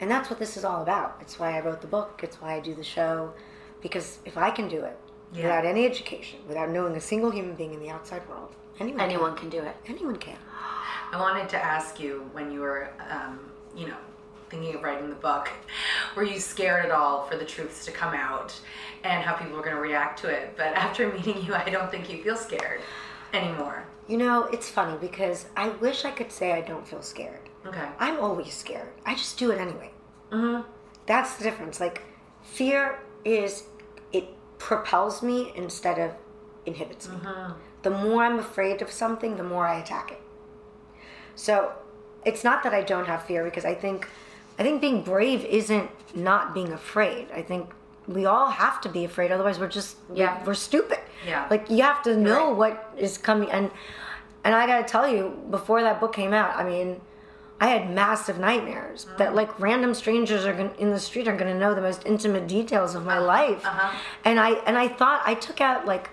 And 0.00 0.10
that's 0.10 0.30
what 0.30 0.38
this 0.38 0.56
is 0.56 0.64
all 0.64 0.82
about. 0.82 1.18
It's 1.20 1.38
why 1.38 1.56
I 1.56 1.60
wrote 1.60 1.80
the 1.80 1.88
book, 1.88 2.20
it's 2.22 2.40
why 2.40 2.54
I 2.54 2.60
do 2.60 2.74
the 2.74 2.84
show. 2.84 3.32
Because 3.80 4.18
if 4.24 4.36
I 4.36 4.50
can 4.50 4.68
do 4.68 4.82
it 4.82 4.96
without 5.32 5.64
any 5.64 5.86
education, 5.86 6.40
without 6.48 6.70
knowing 6.70 6.96
a 6.96 7.00
single 7.00 7.30
human 7.30 7.54
being 7.54 7.74
in 7.74 7.80
the 7.80 7.90
outside 7.90 8.26
world, 8.28 8.54
anyone, 8.80 9.00
Anyone 9.00 9.36
can 9.36 9.48
do 9.50 9.58
it. 9.58 9.76
Anyone 9.86 10.16
can. 10.16 10.38
I 11.12 11.18
wanted 11.18 11.48
to 11.50 11.56
ask 11.56 11.98
you 11.98 12.28
when 12.32 12.50
you 12.50 12.60
were, 12.60 12.90
um, 13.10 13.38
you 13.76 13.86
know, 13.86 13.96
thinking 14.50 14.74
of 14.74 14.82
writing 14.82 15.08
the 15.08 15.16
book, 15.16 15.50
were 16.16 16.22
you 16.22 16.40
scared 16.40 16.84
at 16.84 16.90
all 16.90 17.24
for 17.24 17.36
the 17.36 17.44
truths 17.44 17.84
to 17.86 17.92
come 17.92 18.14
out 18.14 18.58
and 19.04 19.22
how 19.22 19.34
people 19.34 19.56
were 19.56 19.62
going 19.62 19.76
to 19.76 19.80
react 19.80 20.18
to 20.20 20.28
it? 20.28 20.54
But 20.56 20.66
after 20.74 21.12
meeting 21.12 21.44
you, 21.44 21.54
I 21.54 21.68
don't 21.70 21.90
think 21.90 22.10
you 22.10 22.22
feel 22.22 22.36
scared 22.36 22.80
anymore. 23.32 23.86
You 24.06 24.16
know, 24.16 24.44
it's 24.44 24.68
funny 24.68 24.96
because 24.98 25.46
I 25.56 25.68
wish 25.68 26.04
I 26.04 26.10
could 26.10 26.32
say 26.32 26.52
I 26.52 26.62
don't 26.62 26.86
feel 26.86 27.02
scared. 27.02 27.40
Okay. 27.66 27.86
I'm 27.98 28.18
always 28.20 28.54
scared. 28.54 28.88
I 29.04 29.14
just 29.14 29.38
do 29.38 29.50
it 29.50 29.58
anyway. 29.58 29.90
Mm-hmm. 30.30 30.68
That's 31.06 31.36
the 31.36 31.44
difference. 31.44 31.80
Like, 31.80 32.02
fear 32.42 33.00
is, 33.24 33.64
it 34.12 34.28
propels 34.58 35.22
me 35.22 35.52
instead 35.54 35.98
of 35.98 36.12
inhibits 36.64 37.08
me. 37.08 37.16
The 37.82 37.90
more 37.90 38.24
I'm 38.24 38.38
afraid 38.38 38.82
of 38.82 38.90
something, 38.90 39.36
the 39.36 39.44
more 39.44 39.66
I 39.66 39.78
attack 39.78 40.10
it. 40.12 40.20
So, 41.38 41.72
it's 42.24 42.42
not 42.42 42.62
that 42.64 42.74
I 42.74 42.82
don't 42.82 43.06
have 43.06 43.22
fear 43.24 43.44
because 43.44 43.64
I 43.64 43.74
think, 43.74 44.08
I 44.58 44.62
think 44.62 44.80
being 44.80 45.02
brave 45.02 45.44
isn't 45.44 45.90
not 46.14 46.52
being 46.52 46.72
afraid. 46.72 47.28
I 47.32 47.42
think 47.42 47.70
we 48.08 48.24
all 48.26 48.50
have 48.50 48.80
to 48.80 48.88
be 48.88 49.04
afraid, 49.04 49.30
otherwise 49.30 49.58
we're 49.58 49.68
just 49.68 49.96
Yeah. 50.12 50.42
we're, 50.44 50.54
stupid. 50.54 50.98
Yeah. 51.26 51.46
Like 51.50 51.70
you 51.70 51.82
have 51.82 52.02
to 52.02 52.16
know 52.16 52.50
what 52.50 52.92
is 52.96 53.18
coming, 53.18 53.50
and 53.50 53.70
and 54.44 54.54
I 54.54 54.66
gotta 54.66 54.84
tell 54.84 55.06
you, 55.08 55.38
before 55.50 55.82
that 55.82 56.00
book 56.00 56.14
came 56.14 56.32
out, 56.32 56.56
I 56.56 56.64
mean, 56.64 57.00
I 57.60 57.68
had 57.68 57.90
massive 57.90 58.38
nightmares 58.38 59.04
mm-hmm. 59.04 59.18
that 59.18 59.34
like 59.34 59.58
random 59.60 59.94
strangers 59.94 60.44
are 60.46 60.54
gonna, 60.54 60.72
in 60.78 60.90
the 60.90 61.00
street 61.00 61.28
are 61.28 61.36
going 61.36 61.52
to 61.52 61.58
know 61.58 61.74
the 61.74 61.82
most 61.82 62.06
intimate 62.06 62.46
details 62.46 62.94
of 62.94 63.04
my 63.04 63.18
uh-huh. 63.18 63.26
life, 63.26 63.64
uh-huh. 63.64 63.98
and 64.24 64.40
I 64.40 64.50
and 64.66 64.78
I 64.78 64.88
thought 64.88 65.22
I 65.24 65.34
took 65.34 65.60
out 65.60 65.86
like 65.86 66.10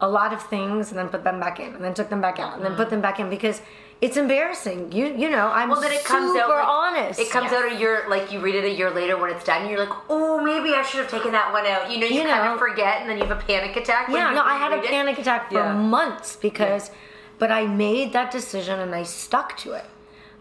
a 0.00 0.08
lot 0.08 0.32
of 0.32 0.42
things 0.42 0.90
and 0.90 0.98
then 0.98 1.08
put 1.08 1.24
them 1.24 1.38
back 1.40 1.60
in, 1.60 1.74
and 1.74 1.84
then 1.84 1.94
took 1.94 2.08
them 2.08 2.20
back 2.20 2.38
out, 2.38 2.54
and 2.54 2.64
then 2.64 2.72
mm-hmm. 2.72 2.82
put 2.82 2.90
them 2.90 3.00
back 3.00 3.20
in 3.20 3.30
because 3.30 3.60
It's 4.00 4.16
embarrassing. 4.16 4.92
You 4.92 5.06
you 5.06 5.28
know 5.28 5.48
I'm 5.48 5.70
well, 5.70 5.80
then 5.80 5.90
it 5.92 6.04
comes 6.04 6.30
super 6.32 6.44
out 6.44 6.48
like, 6.50 6.68
honest. 6.68 7.18
It 7.20 7.30
comes 7.30 7.50
Yeah. 7.50 7.58
out 7.58 7.72
a 7.72 7.74
year, 7.74 8.04
like 8.08 8.30
you 8.30 8.38
read 8.38 8.54
it 8.54 8.64
a 8.64 8.70
year 8.70 8.90
later 8.90 9.16
when 9.16 9.30
it's 9.30 9.44
done. 9.44 9.62
And 9.62 9.70
you're 9.70 9.80
like, 9.84 9.96
oh, 10.08 10.40
maybe 10.40 10.74
I 10.74 10.82
should 10.82 11.00
have 11.00 11.10
taken 11.10 11.32
that 11.32 11.52
one 11.52 11.66
out. 11.66 11.90
You 11.90 11.98
know, 11.98 12.06
you, 12.06 12.20
You 12.22 12.28
kind 12.28 12.44
know. 12.44 12.52
of 12.52 12.58
forget, 12.60 13.00
and 13.00 13.10
then 13.10 13.18
you 13.18 13.24
have 13.24 13.36
a 13.36 13.40
panic 13.44 13.74
attack. 13.76 14.08
Yeah, 14.08 14.30
no, 14.32 14.42
I 14.44 14.56
had 14.56 14.72
a 14.72 14.78
it. 14.82 14.84
panic 14.84 15.18
attack 15.18 15.48
for 15.48 15.54
Yeah. 15.58 15.72
months 15.74 16.36
because, 16.36 16.92
but 17.40 17.50
I 17.50 17.66
made 17.66 18.12
that 18.12 18.30
decision 18.30 18.78
and 18.78 18.94
I 18.94 19.02
stuck 19.02 19.56
to 19.58 19.72
it 19.72 19.84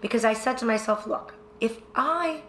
because 0.02 0.24
I 0.24 0.34
said 0.34 0.60
to 0.60 0.65
myself, 0.65 1.08
look, 1.08 1.34
if 1.60 1.82
I 1.96 2.43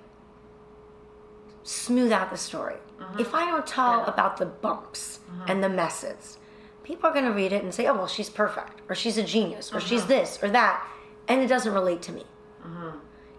smooth 1.62 2.12
out 2.12 2.30
the 2.30 2.36
story, 2.36 2.76
Mm-hmm. 3.00 3.20
if 3.20 3.32
I 3.32 3.46
don't 3.46 3.64
tell 3.66 4.04
about 4.06 4.38
the 4.38 4.46
bumps 4.46 5.20
and 5.46 5.62
the 5.62 5.68
messes, 5.68 6.36
people 6.82 7.08
are 7.08 7.12
going 7.12 7.24
to 7.26 7.30
read 7.30 7.52
it 7.52 7.62
and 7.62 7.72
say, 7.72 7.86
oh, 7.86 7.94
well, 7.94 8.08
she's 8.08 8.28
perfect, 8.28 8.80
or 8.88 8.96
she's 8.96 9.16
a 9.16 9.22
genius, 9.22 9.72
or 9.72 9.78
she's 9.80 10.00
Mm-hmm. 10.00 10.08
this 10.10 10.38
or 10.42 10.48
that, 10.50 10.84
and 11.28 11.40
it 11.42 11.46
doesn't 11.46 11.72
relate 11.72 12.02
to 12.02 12.12
me. 12.12 12.24
Uh-huh. 12.64 12.92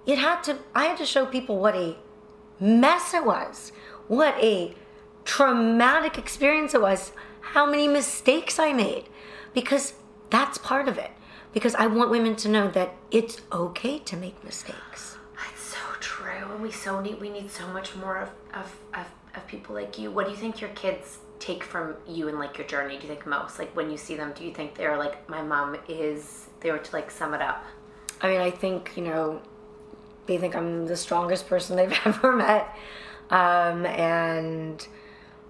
It 0.05 0.17
had 0.17 0.41
to, 0.43 0.57
I 0.73 0.85
had 0.85 0.97
to 0.99 1.05
show 1.05 1.25
people 1.25 1.57
what 1.57 1.75
a 1.75 1.97
mess 2.59 3.13
it 3.13 3.25
was, 3.25 3.71
what 4.07 4.35
a 4.37 4.75
traumatic 5.25 6.17
experience 6.17 6.73
it 6.73 6.81
was, 6.81 7.11
how 7.41 7.69
many 7.69 7.87
mistakes 7.87 8.59
I 8.59 8.73
made, 8.73 9.09
because 9.53 9.93
that's 10.29 10.57
part 10.57 10.87
of 10.87 10.97
it. 10.97 11.11
Because 11.51 11.73
I 11.75 11.87
want 11.87 12.11
women 12.11 12.35
to 12.37 12.49
know 12.49 12.69
that 12.69 12.93
it's 13.09 13.41
okay 13.51 13.97
to 13.99 14.15
make 14.15 14.43
mistakes. 14.43 15.17
That's 15.35 15.61
so 15.61 15.79
true, 15.99 16.51
and 16.51 16.61
we 16.61 16.69
so 16.71 17.01
need 17.01 17.19
we 17.19 17.29
need 17.29 17.49
so 17.49 17.67
much 17.69 17.95
more 17.95 18.17
of 18.17 18.29
of, 18.53 18.71
of 18.93 19.07
of 19.33 19.47
people 19.47 19.73
like 19.73 19.97
you. 19.97 20.11
What 20.11 20.25
do 20.25 20.31
you 20.31 20.37
think 20.37 20.61
your 20.61 20.69
kids 20.71 21.17
take 21.39 21.63
from 21.63 21.95
you 22.07 22.27
and 22.27 22.37
like 22.37 22.59
your 22.59 22.67
journey? 22.67 22.97
Do 22.97 23.03
you 23.03 23.09
think 23.09 23.25
most 23.25 23.57
like 23.57 23.75
when 23.75 23.89
you 23.89 23.97
see 23.97 24.15
them? 24.15 24.31
Do 24.35 24.43
you 24.43 24.53
think 24.53 24.75
they're 24.75 24.97
like 24.97 25.27
my 25.27 25.41
mom 25.41 25.75
is? 25.87 26.49
They 26.59 26.71
were 26.71 26.77
to 26.77 26.95
like 26.95 27.09
sum 27.09 27.33
it 27.33 27.41
up. 27.41 27.63
I 28.21 28.29
mean, 28.29 28.41
I 28.41 28.51
think, 28.51 28.93
you 28.95 29.03
know, 29.03 29.41
they 30.25 30.37
think 30.37 30.55
I'm 30.55 30.85
the 30.87 30.97
strongest 30.97 31.47
person 31.47 31.75
they've 31.75 31.97
ever 32.05 32.31
met. 32.35 32.75
Um, 33.29 33.85
and, 33.85 34.85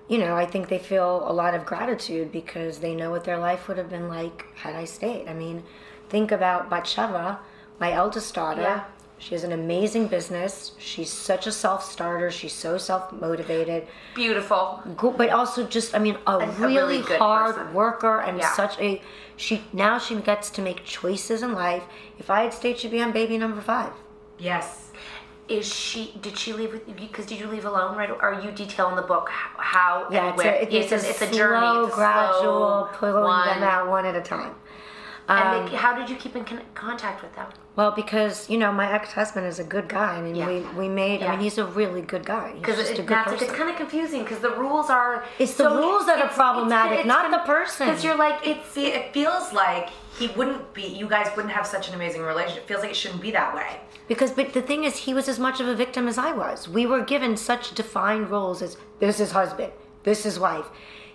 you 0.08 0.18
know, 0.18 0.36
I 0.36 0.46
think 0.46 0.70
they 0.70 0.80
feel 0.80 1.30
a 1.30 1.34
lot 1.34 1.54
of 1.54 1.66
gratitude 1.66 2.32
because 2.32 2.80
they 2.80 2.96
know 2.96 3.10
what 3.12 3.24
their 3.24 3.38
life 3.38 3.68
would 3.68 3.78
have 3.78 3.90
been 3.90 4.10
like 4.10 4.46
had 4.56 4.76
I 4.76 4.86
stayed. 4.86 5.28
I 5.28 5.34
mean, 5.34 5.64
think 6.10 6.32
about 6.32 6.70
Batsheva, 6.70 7.40
my 7.80 7.92
eldest 7.92 8.34
daughter. 8.34 8.62
Yeah. 8.62 8.84
She 9.20 9.36
has 9.36 9.44
an 9.44 9.52
amazing 9.52 10.08
business. 10.08 10.72
She's 10.80 11.12
such 11.12 11.46
a 11.46 11.52
self 11.52 11.84
starter. 11.84 12.32
She's 12.32 12.54
so 12.54 12.78
self 12.78 13.12
motivated. 13.12 13.86
Beautiful. 14.16 14.82
Go- 14.96 15.12
but 15.12 15.30
also 15.30 15.68
just 15.68 15.94
I 15.94 16.00
mean 16.00 16.18
a, 16.26 16.38
a 16.38 16.48
really, 16.52 16.76
really 16.78 17.02
hard 17.18 17.56
person. 17.56 17.74
worker 17.74 18.22
and 18.22 18.38
Yeah. 18.40 18.54
such 18.54 18.80
a 18.80 19.02
she 19.36 19.62
now 19.74 19.98
she 20.00 20.16
gets 20.16 20.50
to 20.52 20.62
make 20.62 20.86
choices 20.86 21.44
in 21.44 21.54
life. 21.54 21.84
If 22.18 22.30
I 22.30 22.44
had 22.44 22.54
stayed, 22.54 22.80
she'd 22.80 22.92
be 22.92 23.02
on 23.02 23.12
baby 23.12 23.38
number 23.38 23.62
five. 23.62 23.92
Yes. 24.38 24.86
Is 25.50 25.68
she? 25.68 26.14
Did 26.22 26.38
she 26.38 26.54
leave 26.54 26.72
with? 26.72 26.96
Because 26.96 27.26
did 27.26 27.40
you 27.40 27.48
leave 27.48 27.66
alone? 27.66 27.98
Right? 27.98 28.10
Or 28.12 28.40
you 28.44 28.52
detailing 28.52 28.96
the 28.96 29.02
book 29.02 29.30
how, 29.30 30.08
Yeah, 30.12 30.30
it's 30.30 30.38
where? 30.38 30.54
a, 30.54 30.62
it's, 30.62 30.92
a, 30.92 30.96
it's 30.96 31.22
a 31.24 31.28
slow, 31.28 31.32
journey. 31.38 31.86
It's 31.88 31.94
a 31.94 31.96
gradual 31.98 32.42
slow 32.42 32.88
pulling 32.94 33.24
one. 33.24 33.48
them 33.48 33.64
out 33.64 33.90
one 33.90 34.06
at 34.06 34.16
a 34.16 34.22
time. 34.22 34.54
And 35.30 35.48
Um, 35.60 35.70
they, 35.70 35.76
how 35.78 35.94
did 35.96 36.10
you 36.10 36.16
keep 36.16 36.36
in 36.36 36.44
con- 36.44 36.62
contact 36.74 37.22
with 37.22 37.34
them? 37.36 37.46
Well, 37.76 37.92
because 37.92 38.50
you 38.50 38.58
know 38.58 38.72
my 38.72 38.92
ex-husband 38.92 39.46
is 39.46 39.60
a 39.60 39.64
good 39.64 39.88
guy. 39.88 40.16
I 40.18 40.22
mean, 40.22 40.36
Yeah. 40.36 40.48
we 40.48 40.56
we 40.82 40.88
made. 40.90 41.22
I 41.22 41.30
mean, 41.32 41.42
he's 41.42 41.60
a 41.60 41.66
really 41.66 42.02
good 42.02 42.26
guy. 42.26 42.54
Because 42.60 42.80
it, 42.80 42.98
a 42.98 43.04
good 43.04 43.08
that's- 43.10 43.30
person. 43.34 43.48
it's 43.48 43.56
kind 43.58 43.70
of 43.70 43.76
confusing 43.84 44.24
because 44.24 44.40
the 44.40 44.50
rules 44.64 44.90
are. 44.90 45.24
It's 45.38 45.54
the 45.56 45.70
rules 45.70 46.08
that 46.08 46.18
are 46.18 46.26
it's- 46.32 46.36
problematic, 46.36 47.06
not 47.06 47.30
the 47.30 47.44
person. 47.56 47.88
Because 47.88 48.04
you're 48.04 48.18
like 48.28 48.38
It, 48.46 48.58
it's. 48.58 48.76
it 48.78 49.14
feels 49.14 49.54
like 49.54 49.90
he 50.18 50.28
wouldn't 50.38 50.74
be, 50.74 50.82
you 51.02 51.08
guys 51.08 51.28
wouldn't 51.36 51.54
have 51.54 51.66
such 51.68 51.88
an 51.90 51.94
amazing 52.00 52.24
relationship. 52.24 52.64
It 52.64 52.68
feels 52.68 52.82
like 52.82 52.92
it 52.92 52.98
shouldn't 53.04 53.22
be 53.22 53.32
that 53.32 53.56
way. 53.56 53.80
Because, 54.08 54.32
but 54.32 54.54
the 54.54 54.62
thing 54.70 54.84
is, 54.84 54.98
he 55.08 55.14
was 55.14 55.30
as 55.30 55.38
much 55.40 55.60
of 55.62 55.68
a 55.68 55.76
victim 55.76 56.08
as 56.08 56.18
I 56.18 56.32
was. 56.34 56.68
We 56.68 56.86
were 56.88 57.02
given 57.14 57.38
such 57.38 57.76
defined 57.76 58.30
roles 58.32 58.62
as 58.64 58.76
this 59.00 59.20
is 59.20 59.32
husband, 59.32 59.72
this 60.04 60.26
is 60.26 60.40
wife. 60.40 60.66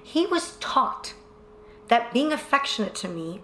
He 0.03 0.25
was 0.27 0.57
taught 0.61 1.15
that 1.89 2.13
being 2.13 2.33
affectionate 2.33 2.95
to 3.03 3.09
me 3.09 3.43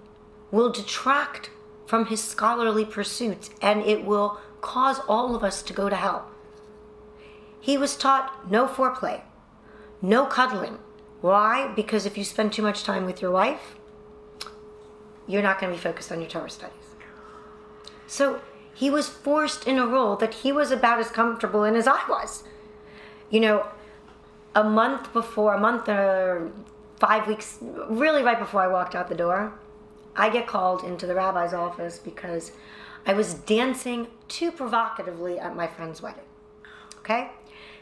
will 0.50 0.70
detract 0.70 1.50
from 1.86 2.06
his 2.06 2.22
scholarly 2.22 2.84
pursuits 2.84 3.50
and 3.60 3.82
it 3.82 4.04
will 4.04 4.38
cause 4.60 5.00
all 5.08 5.34
of 5.34 5.42
us 5.42 5.62
to 5.62 5.72
go 5.72 5.88
to 5.88 5.96
hell. 5.96 6.28
He 7.60 7.76
was 7.76 7.96
taught 7.96 8.50
no 8.50 8.66
foreplay, 8.66 9.22
no 10.00 10.26
cuddling. 10.26 10.78
Why? 11.20 11.72
Because 11.74 12.06
if 12.06 12.16
you 12.16 12.24
spend 12.24 12.52
too 12.52 12.62
much 12.62 12.84
time 12.84 13.04
with 13.04 13.20
your 13.20 13.30
wife, 13.30 13.76
you're 15.26 15.42
not 15.42 15.60
going 15.60 15.72
to 15.72 15.78
be 15.78 15.82
focused 15.82 16.10
on 16.10 16.20
your 16.20 16.30
Torah 16.30 16.50
studies. 16.50 16.74
So 18.06 18.40
he 18.74 18.90
was 18.90 19.08
forced 19.08 19.66
in 19.66 19.78
a 19.78 19.86
role 19.86 20.16
that 20.16 20.34
he 20.34 20.52
was 20.52 20.70
about 20.70 21.00
as 21.00 21.10
comfortable 21.10 21.64
in 21.64 21.74
as 21.74 21.86
I 21.86 22.00
was. 22.08 22.44
You 23.30 23.40
know, 23.40 23.66
a 24.54 24.64
month 24.64 25.12
before, 25.12 25.54
a 25.54 25.60
month 25.60 25.88
or 25.88 26.50
five 26.98 27.26
weeks, 27.26 27.58
really 27.60 28.22
right 28.22 28.38
before 28.38 28.62
I 28.62 28.68
walked 28.68 28.94
out 28.94 29.08
the 29.08 29.14
door, 29.14 29.52
I 30.16 30.31
get 30.31 30.46
called 30.46 30.85
into 30.85 31.07
the 31.07 31.14
rabbi's 31.14 31.53
office 31.55 31.99
because 31.99 32.53
I 33.07 33.12
was 33.14 33.35
dancing 33.35 34.09
too 34.29 34.53
provocatively 34.53 35.38
at 35.38 35.57
my 35.57 35.66
friend's 35.66 36.03
wedding. 36.03 36.25
Okay? 36.99 37.31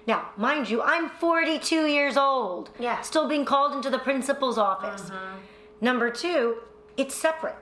Now, 0.07 0.31
mind 0.37 0.71
you, 0.71 0.83
I'm 0.83 1.11
42 1.11 1.87
years 1.87 2.17
old. 2.17 2.71
Yeah. 2.79 3.01
Still 3.03 3.29
being 3.29 3.45
called 3.45 3.75
into 3.75 3.91
the 3.91 3.99
principal's 3.99 4.57
office. 4.57 5.03
Mm-hmm. 5.03 5.37
Number 5.81 6.11
two, 6.11 6.59
it's 6.97 7.15
separate. 7.15 7.57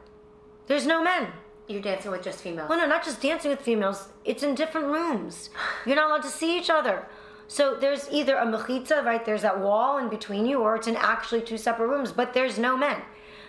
There's 0.67 0.87
no 0.87 1.03
men. 1.03 1.29
You're 1.69 1.83
dancing 1.83 2.11
with 2.13 2.23
just 2.23 2.41
females. 2.41 2.69
Well, 2.69 2.79
no, 2.79 2.87
not 2.87 3.05
just 3.05 3.21
dancing 3.21 3.51
with 3.51 3.61
females. 3.61 4.09
It's 4.25 4.43
in 4.43 4.55
different 4.55 4.87
rooms. 4.87 5.51
You're 5.85 5.97
not 5.97 6.09
allowed 6.09 6.23
to 6.23 6.29
see 6.29 6.57
each 6.57 6.71
other. 6.71 7.07
So 7.49 7.75
there's 7.75 8.09
either 8.11 8.37
a 8.37 8.47
mechitza, 8.47 9.05
right? 9.05 9.25
There's 9.25 9.43
that 9.43 9.61
wall 9.61 9.99
in 9.99 10.09
between 10.09 10.47
you, 10.47 10.61
or 10.61 10.77
it's 10.77 10.87
in 10.87 10.97
actually 10.97 11.43
two 11.43 11.59
separate 11.59 11.89
rooms. 11.89 12.13
But 12.13 12.35
there's 12.35 12.59
no 12.59 12.77
men. 12.77 13.03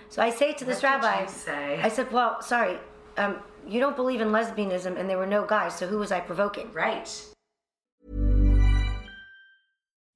So 0.10 0.22
I 0.22 0.30
say 0.30 0.54
to 0.54 0.66
this 0.66 0.82
What 0.82 1.02
rabbi, 1.02 1.26
say? 1.26 1.80
I 1.82 1.90
said, 1.90 2.12
"Well, 2.12 2.42
sorry, 2.42 2.78
um, 3.18 3.38
you 3.68 3.80
don't 3.80 3.96
believe 3.96 4.22
in 4.22 4.30
lesbianism, 4.30 4.98
and 4.98 5.10
there 5.10 5.18
were 5.18 5.28
no 5.28 5.46
guys. 5.46 5.76
So 5.76 5.88
who 5.88 5.98
was 5.98 6.12
I 6.12 6.20
provoking?" 6.22 6.72
Right. 6.74 7.08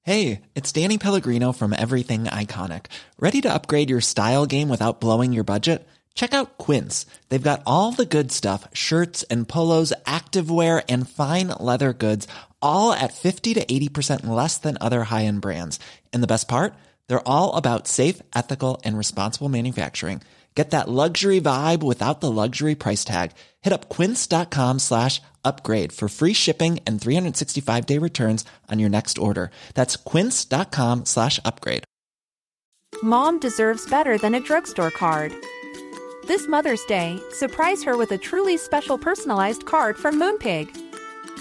Hey, 0.03 0.41
it's 0.55 0.71
Danny 0.71 0.97
Pellegrino 0.97 1.51
from 1.51 1.73
Everything 1.73 2.23
Iconic. 2.23 2.85
Ready 3.19 3.39
to 3.41 3.53
upgrade 3.53 3.89
your 3.89 4.01
style 4.01 4.47
game 4.47 4.67
without 4.67 4.99
blowing 4.99 5.31
your 5.31 5.43
budget? 5.43 5.87
Check 6.15 6.33
out 6.33 6.57
Quince. 6.57 7.05
They've 7.29 7.41
got 7.41 7.61
all 7.67 7.91
the 7.91 8.05
good 8.05 8.31
stuff 8.31 8.67
shirts 8.73 9.23
and 9.23 9.47
polos, 9.47 9.93
activewear, 10.05 10.83
and 10.89 11.07
fine 11.07 11.49
leather 11.49 11.93
goods, 11.93 12.27
all 12.61 12.93
at 12.93 13.13
50 13.13 13.53
to 13.53 13.65
80% 13.65 14.25
less 14.25 14.57
than 14.57 14.77
other 14.81 15.03
high 15.03 15.25
end 15.25 15.41
brands. 15.41 15.79
And 16.11 16.23
the 16.23 16.27
best 16.27 16.47
part? 16.47 16.73
They're 17.11 17.27
all 17.27 17.57
about 17.57 17.89
safe, 17.89 18.21
ethical, 18.33 18.79
and 18.85 18.97
responsible 18.97 19.49
manufacturing. 19.49 20.21
Get 20.55 20.71
that 20.71 20.87
luxury 20.87 21.41
vibe 21.41 21.83
without 21.83 22.21
the 22.21 22.31
luxury 22.31 22.73
price 22.73 23.03
tag. 23.03 23.31
Hit 23.59 23.73
up 23.73 23.89
quince.com 23.89 24.79
slash 24.79 25.21
upgrade 25.43 25.91
for 25.91 26.07
free 26.07 26.31
shipping 26.31 26.79
and 26.87 27.01
365 27.01 27.85
day 27.85 27.97
returns 27.97 28.45
on 28.69 28.79
your 28.79 28.87
next 28.89 29.17
order. 29.17 29.51
That's 29.73 29.97
quince.com 29.97 31.03
slash 31.03 31.37
upgrade. 31.43 31.83
Mom 33.03 33.41
deserves 33.41 33.89
better 33.89 34.17
than 34.17 34.33
a 34.33 34.39
drugstore 34.39 34.91
card. 34.91 35.33
This 36.27 36.47
Mother's 36.47 36.85
Day, 36.85 37.19
surprise 37.31 37.83
her 37.83 37.97
with 37.97 38.13
a 38.13 38.17
truly 38.17 38.55
special 38.55 38.97
personalized 38.97 39.65
card 39.65 39.97
from 39.97 40.17
Moonpig. 40.17 40.90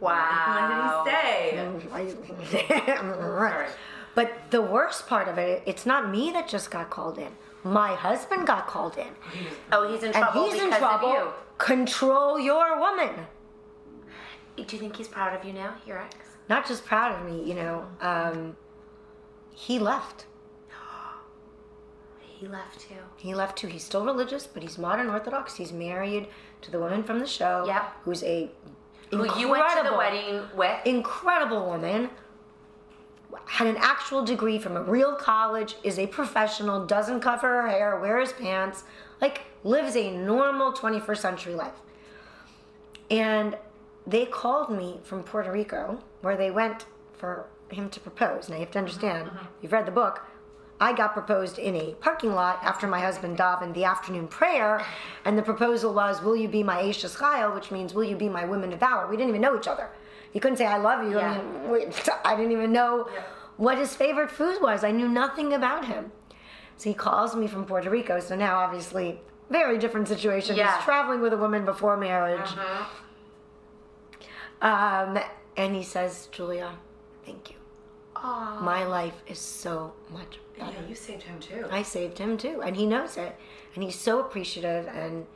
Wow. 0.00 1.04
What 1.04 1.06
did 1.06 2.36
he 2.38 2.46
say? 2.46 2.98
right. 3.02 3.68
But 4.14 4.50
the 4.50 4.60
worst 4.62 5.06
part 5.06 5.28
of 5.28 5.38
it, 5.38 5.62
it's 5.64 5.86
not 5.86 6.10
me 6.10 6.32
that 6.32 6.48
just 6.48 6.72
got 6.72 6.90
called 6.90 7.18
in. 7.18 7.30
My 7.62 7.94
husband 7.94 8.48
got 8.48 8.66
called 8.66 8.98
in. 8.98 9.06
Oh, 9.70 9.88
he's 9.88 10.00
in 10.02 10.06
and 10.06 10.16
trouble 10.16 10.50
he's 10.50 10.60
in 10.60 10.70
trouble. 10.70 11.08
of 11.08 11.34
Control 11.58 12.40
your 12.40 12.80
woman. 12.80 13.10
Do 14.56 14.62
you 14.62 14.78
think 14.80 14.96
he's 14.96 15.06
proud 15.06 15.38
of 15.38 15.44
you 15.44 15.52
now, 15.52 15.74
your 15.86 15.98
ex? 15.98 16.16
Not 16.48 16.66
just 16.66 16.84
proud 16.84 17.14
of 17.14 17.30
me, 17.30 17.44
you 17.48 17.54
know. 17.54 17.86
Um, 18.00 18.56
he 19.52 19.78
left. 19.78 20.26
He 22.18 22.46
left 22.46 22.80
too. 22.80 22.94
He 23.16 23.34
left 23.34 23.58
too. 23.58 23.66
He's 23.66 23.82
still 23.82 24.04
religious, 24.04 24.46
but 24.46 24.62
he's 24.62 24.78
modern 24.78 25.10
Orthodox. 25.10 25.56
He's 25.56 25.72
married 25.72 26.28
to 26.62 26.70
the 26.70 26.78
woman 26.78 27.02
from 27.02 27.18
the 27.18 27.26
show. 27.26 27.64
Yep. 27.66 27.92
Who's 28.04 28.22
a 28.22 28.50
Who 29.10 29.38
you 29.38 29.48
went 29.48 29.68
to 29.76 29.88
the 29.88 29.96
wedding 29.96 30.42
with? 30.54 30.86
Incredible 30.86 31.66
woman. 31.66 32.10
Had 33.46 33.66
an 33.66 33.76
actual 33.78 34.24
degree 34.24 34.58
from 34.58 34.76
a 34.76 34.82
real 34.82 35.14
college, 35.14 35.76
is 35.82 35.98
a 35.98 36.06
professional, 36.06 36.86
doesn't 36.86 37.20
cover 37.20 37.62
her 37.62 37.68
hair, 37.68 37.98
wears 37.98 38.32
pants, 38.32 38.84
like 39.20 39.42
lives 39.64 39.96
a 39.96 40.10
normal 40.10 40.72
21st 40.72 41.18
century 41.18 41.54
life. 41.54 41.74
And 43.10 43.56
they 44.06 44.26
called 44.26 44.70
me 44.70 45.00
from 45.02 45.22
Puerto 45.22 45.50
Rico, 45.50 45.98
where 46.20 46.36
they 46.36 46.50
went 46.50 46.86
for 47.16 47.46
him 47.70 47.90
to 47.90 48.00
propose. 48.00 48.48
Now 48.48 48.56
you 48.56 48.60
have 48.60 48.70
to 48.72 48.78
understand, 48.78 49.28
mm-hmm. 49.28 49.46
you've 49.62 49.72
read 49.72 49.86
the 49.86 49.92
book. 49.92 50.22
I 50.80 50.92
got 50.92 51.12
proposed 51.12 51.58
in 51.58 51.74
a 51.74 51.94
parking 51.94 52.34
lot 52.34 52.60
after 52.62 52.86
my 52.86 53.00
husband 53.00 53.36
davened 53.36 53.74
the 53.74 53.84
afternoon 53.84 54.28
prayer, 54.28 54.84
and 55.24 55.36
the 55.36 55.42
proposal 55.42 55.92
was, 55.92 56.22
"Will 56.22 56.36
you 56.36 56.48
be 56.48 56.62
my 56.62 56.82
Eshes 56.82 57.16
Chayil?" 57.16 57.54
which 57.54 57.70
means, 57.70 57.94
"Will 57.94 58.04
you 58.04 58.16
be 58.16 58.28
my 58.28 58.44
women 58.44 58.72
of 58.72 58.80
valor?" 58.80 59.06
We 59.06 59.16
didn't 59.16 59.30
even 59.30 59.40
know 59.40 59.56
each 59.56 59.66
other. 59.68 59.90
He 60.30 60.38
couldn't 60.38 60.58
say, 60.58 60.66
"I 60.66 60.78
love 60.78 61.10
you." 61.10 61.18
I 61.18 61.36
mean, 61.38 61.70
we, 61.70 61.86
I 62.24 62.36
didn't 62.36 62.52
even 62.52 62.72
know 62.72 63.08
what 63.56 63.76
his 63.76 63.94
favorite 63.96 64.30
food 64.30 64.62
was. 64.62 64.84
I 64.84 64.92
knew 64.92 65.08
nothing 65.08 65.52
about 65.52 65.84
him. 65.86 66.12
So 66.76 66.88
he 66.90 66.94
calls 66.94 67.34
me 67.34 67.48
from 67.48 67.64
Puerto 67.64 67.90
Rico. 67.90 68.20
So 68.20 68.36
now, 68.36 68.58
obviously, 68.58 69.20
very 69.50 69.78
different 69.78 70.06
situation. 70.06 70.54
Yeah. 70.54 70.76
He's 70.76 70.84
traveling 70.84 71.20
with 71.20 71.32
a 71.32 71.36
woman 71.36 71.64
before 71.64 71.96
marriage. 71.96 72.50
Um, 74.60 75.18
and 75.56 75.74
he 75.74 75.82
says, 75.82 76.28
Julia, 76.30 76.70
thank 77.24 77.50
you. 77.50 77.56
My 78.22 78.84
life 78.84 79.22
is 79.26 79.38
so 79.38 79.92
much 80.10 80.38
better. 80.38 80.47
Yeah, 80.58 80.70
you 80.88 80.94
saved 80.94 81.22
him 81.22 81.38
too. 81.40 81.66
I 81.70 81.82
saved 81.82 82.18
him 82.18 82.36
too, 82.36 82.62
and 82.62 82.76
he 82.76 82.86
knows 82.86 83.16
it. 83.16 83.36
And 83.74 83.84
he's 83.84 83.98
so 83.98 84.20
appreciative, 84.20 84.88
and 84.88 85.26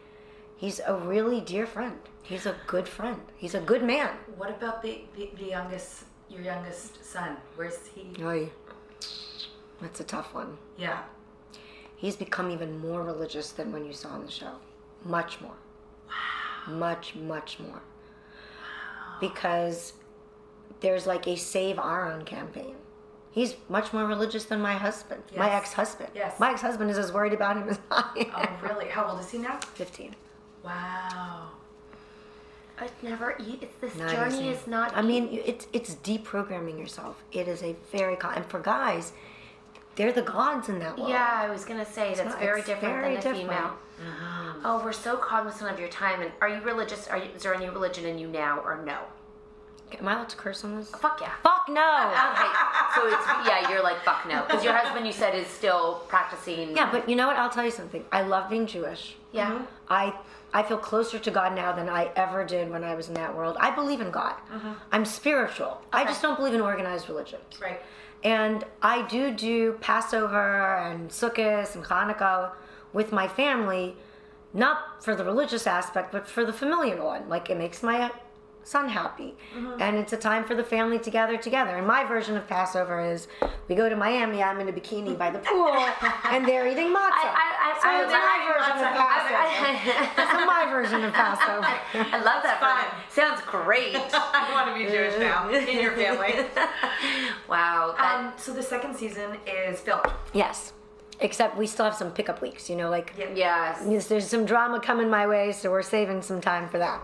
he's 0.56 0.80
a 0.86 0.94
really 0.96 1.40
dear 1.40 1.66
friend. 1.66 1.98
He's 2.22 2.46
a 2.46 2.56
good 2.66 2.88
friend. 2.88 3.20
He's 3.36 3.54
a 3.54 3.60
good 3.60 3.82
man. 3.82 4.10
What 4.36 4.50
about 4.50 4.82
the, 4.82 5.02
the, 5.16 5.30
the 5.38 5.46
youngest, 5.46 6.04
your 6.28 6.42
youngest 6.42 7.04
son? 7.04 7.36
Where's 7.56 7.78
he? 7.94 8.22
Oy. 8.22 8.50
That's 9.80 10.00
a 10.00 10.04
tough 10.04 10.34
one. 10.34 10.58
Yeah. 10.76 11.02
He's 11.96 12.16
become 12.16 12.50
even 12.50 12.78
more 12.78 13.02
religious 13.02 13.50
than 13.52 13.72
when 13.72 13.84
you 13.84 13.92
saw 13.92 14.10
on 14.10 14.24
the 14.24 14.30
show. 14.30 14.52
Much 15.04 15.40
more. 15.40 15.54
Wow. 16.08 16.74
Much, 16.74 17.14
much 17.14 17.58
more. 17.58 17.70
Wow. 17.70 19.18
Because 19.20 19.92
there's 20.80 21.06
like 21.06 21.26
a 21.26 21.36
Save 21.36 21.78
Our 21.78 22.10
Own 22.12 22.24
campaign. 22.24 22.74
He's 23.32 23.54
much 23.68 23.92
more 23.94 24.04
religious 24.06 24.44
than 24.44 24.60
my 24.60 24.74
husband, 24.74 25.22
my 25.36 25.50
ex 25.50 25.72
husband. 25.72 26.10
Yes. 26.14 26.38
My 26.38 26.52
ex 26.52 26.60
husband 26.60 26.90
is 26.90 26.98
as 26.98 27.12
worried 27.12 27.32
about 27.32 27.56
him 27.56 27.68
as 27.70 27.78
I 27.90 28.04
oh, 28.36 28.40
am. 28.40 28.48
Oh, 28.62 28.68
really? 28.68 28.88
How 28.88 29.06
old 29.08 29.20
is 29.20 29.30
he 29.30 29.38
now? 29.38 29.58
15. 29.74 30.14
Wow. 30.62 31.48
It's 32.80 33.02
never. 33.02 33.36
e- 33.40 33.58
It's 33.60 33.76
this 33.80 33.94
Not 33.96 34.10
journey 34.10 34.34
easy. 34.34 34.48
is 34.48 34.66
not. 34.66 34.94
I 34.96 35.02
mean, 35.02 35.28
it's 35.32 35.66
it's 35.72 35.94
deprogramming 35.96 36.78
yourself. 36.78 37.22
It 37.32 37.48
is 37.48 37.62
a 37.62 37.74
very 37.90 38.16
con- 38.16 38.34
and 38.34 38.44
for 38.46 38.58
guys, 38.60 39.12
they're 39.94 40.12
the 40.12 40.22
gods 40.22 40.68
in 40.68 40.78
that 40.80 40.98
world. 40.98 41.10
Yeah, 41.10 41.28
I 41.44 41.48
was 41.50 41.64
gonna 41.64 41.86
say 41.86 42.14
that's 42.14 42.30
not- 42.30 42.40
very 42.40 42.60
different 42.62 42.94
very 42.94 43.08
than 43.16 43.18
a 43.18 43.22
different. 43.22 43.40
female. 43.50 43.76
Mm-hmm. 44.00 44.60
Oh, 44.66 44.82
we're 44.84 44.92
so 44.92 45.16
cognizant 45.16 45.70
of 45.70 45.78
your 45.78 45.88
time. 45.88 46.22
And 46.22 46.32
are 46.40 46.48
you 46.48 46.60
religious? 46.62 47.06
Are 47.08 47.18
you, 47.18 47.28
is 47.36 47.42
there 47.44 47.54
any 47.54 47.68
religion 47.68 48.04
in 48.04 48.18
you 48.18 48.26
now 48.26 48.58
or 48.60 48.82
no? 48.84 48.98
Am 49.98 50.08
I 50.08 50.14
allowed 50.14 50.28
to 50.30 50.36
curse 50.36 50.64
on 50.64 50.76
this? 50.76 50.90
Oh, 50.94 50.98
fuck 50.98 51.20
yeah. 51.20 51.32
Fuck 51.42 51.68
no. 51.68 52.12
Okay, 52.32 52.50
so 52.94 53.06
it's 53.06 53.48
yeah, 53.48 53.70
you're 53.70 53.82
like 53.82 54.02
fuck 54.04 54.26
no, 54.28 54.42
because 54.42 54.64
your 54.64 54.74
husband 54.74 55.06
you 55.06 55.12
said 55.12 55.34
is 55.34 55.46
still 55.46 56.04
practicing. 56.08 56.76
Yeah, 56.76 56.90
but 56.90 57.08
you 57.08 57.16
know 57.16 57.26
what? 57.26 57.36
I'll 57.36 57.50
tell 57.50 57.64
you 57.64 57.70
something. 57.70 58.04
I 58.12 58.22
love 58.22 58.50
being 58.50 58.66
Jewish. 58.66 59.16
Yeah. 59.32 59.50
Mm-hmm. 59.50 59.64
I 59.88 60.14
I 60.54 60.62
feel 60.62 60.78
closer 60.78 61.18
to 61.18 61.30
God 61.30 61.54
now 61.54 61.72
than 61.72 61.88
I 61.88 62.10
ever 62.14 62.44
did 62.44 62.70
when 62.70 62.84
I 62.84 62.94
was 62.94 63.08
in 63.08 63.14
that 63.14 63.34
world. 63.34 63.56
I 63.58 63.70
believe 63.70 64.00
in 64.00 64.10
God. 64.10 64.34
Mm-hmm. 64.52 64.72
I'm 64.92 65.04
spiritual. 65.04 65.80
I 65.92 66.04
just 66.04 66.20
don't 66.20 66.36
believe 66.36 66.54
in 66.54 66.60
organized 66.60 67.08
religion. 67.08 67.40
Right. 67.60 67.80
And 68.22 68.64
I 68.82 69.06
do 69.08 69.32
do 69.32 69.72
Passover 69.80 70.76
and 70.76 71.10
Sukkot 71.10 71.74
and 71.74 71.84
Hanukkah 71.84 72.52
with 72.92 73.12
my 73.12 73.26
family, 73.26 73.96
not 74.52 75.02
for 75.02 75.16
the 75.16 75.24
religious 75.24 75.66
aspect, 75.66 76.12
but 76.12 76.28
for 76.28 76.44
the 76.44 76.52
familial 76.52 77.06
one. 77.06 77.28
Like 77.28 77.48
it 77.50 77.56
makes 77.56 77.82
my 77.82 78.10
son 78.64 78.88
happy, 78.88 79.34
and 79.80 79.96
it's 79.96 80.12
a 80.12 80.16
time 80.16 80.44
for 80.44 80.54
the 80.54 80.64
family 80.64 80.98
to 81.00 81.10
gather 81.10 81.36
together. 81.36 81.76
And 81.76 81.86
my 81.86 82.04
version 82.04 82.36
of 82.36 82.46
Passover 82.46 83.00
is 83.00 83.28
we 83.68 83.74
go 83.74 83.88
to 83.88 83.96
Miami. 83.96 84.42
I'm 84.42 84.60
in 84.60 84.68
a 84.68 84.72
bikini 84.72 85.16
by 85.16 85.30
the 85.30 85.38
pool, 85.40 85.68
and 86.30 86.46
they're 86.46 86.66
eating 86.66 86.88
matzah. 86.88 87.28
I, 87.28 87.74
I, 87.74 87.78
so 87.80 87.88
I, 87.88 88.02
it's 88.02 88.12
I, 88.12 88.20
my 88.32 88.38
version 88.52 88.86
of 88.86 88.94
Passover. 88.94 90.32
I, 90.42 90.44
my 90.46 90.70
version 90.70 91.04
of 91.04 91.12
Passover. 91.12 91.66
I 91.94 92.22
love 92.22 92.42
that. 92.42 92.58
fun. 92.60 93.02
Sounds 93.10 93.40
great. 93.46 93.96
I 94.12 94.50
want 94.52 94.68
to 94.68 94.74
be 94.74 94.90
Jewish 94.90 95.18
now 95.18 95.48
in 95.48 95.80
your 95.80 95.92
family. 95.92 96.46
wow. 97.48 97.94
That, 97.96 98.18
Um, 98.18 98.32
so 98.38 98.52
the 98.52 98.62
second 98.62 98.94
season 98.96 99.36
is 99.46 99.80
filmed. 99.80 100.06
Yes, 100.32 100.72
except 101.20 101.56
we 101.56 101.66
still 101.66 101.84
have 101.84 101.94
some 101.94 102.10
pickup 102.12 102.40
weeks. 102.42 102.68
You 102.70 102.76
know, 102.76 102.90
like 102.90 103.14
yes. 103.34 103.84
yes, 103.88 104.08
there's 104.08 104.26
some 104.26 104.44
drama 104.44 104.80
coming 104.80 105.10
my 105.10 105.26
way, 105.26 105.52
so 105.52 105.70
we're 105.70 105.82
saving 105.82 106.22
some 106.22 106.40
time 106.40 106.68
for 106.68 106.78
that. 106.78 107.02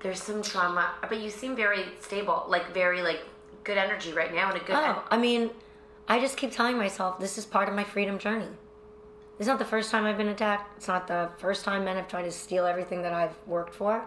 There's 0.00 0.22
some 0.22 0.42
trauma, 0.42 0.92
but 1.08 1.20
you 1.20 1.30
seem 1.30 1.56
very 1.56 1.86
stable, 2.00 2.44
like 2.48 2.72
very 2.72 3.02
like 3.02 3.20
good 3.64 3.78
energy 3.78 4.12
right 4.12 4.32
now 4.34 4.50
and 4.50 4.60
a 4.60 4.64
good. 4.64 4.76
Oh, 4.76 5.04
I 5.10 5.18
mean, 5.18 5.50
I 6.06 6.20
just 6.20 6.36
keep 6.36 6.52
telling 6.52 6.76
myself 6.76 7.18
this 7.18 7.36
is 7.36 7.44
part 7.44 7.68
of 7.68 7.74
my 7.74 7.84
freedom 7.84 8.18
journey. 8.18 8.48
It's 9.38 9.46
not 9.46 9.58
the 9.58 9.64
first 9.64 9.90
time 9.90 10.04
I've 10.04 10.16
been 10.16 10.28
attacked. 10.28 10.78
It's 10.78 10.88
not 10.88 11.06
the 11.06 11.30
first 11.38 11.64
time 11.64 11.84
men 11.84 11.96
have 11.96 12.08
tried 12.08 12.24
to 12.24 12.32
steal 12.32 12.66
everything 12.66 13.02
that 13.02 13.12
I've 13.12 13.34
worked 13.46 13.74
for. 13.74 14.04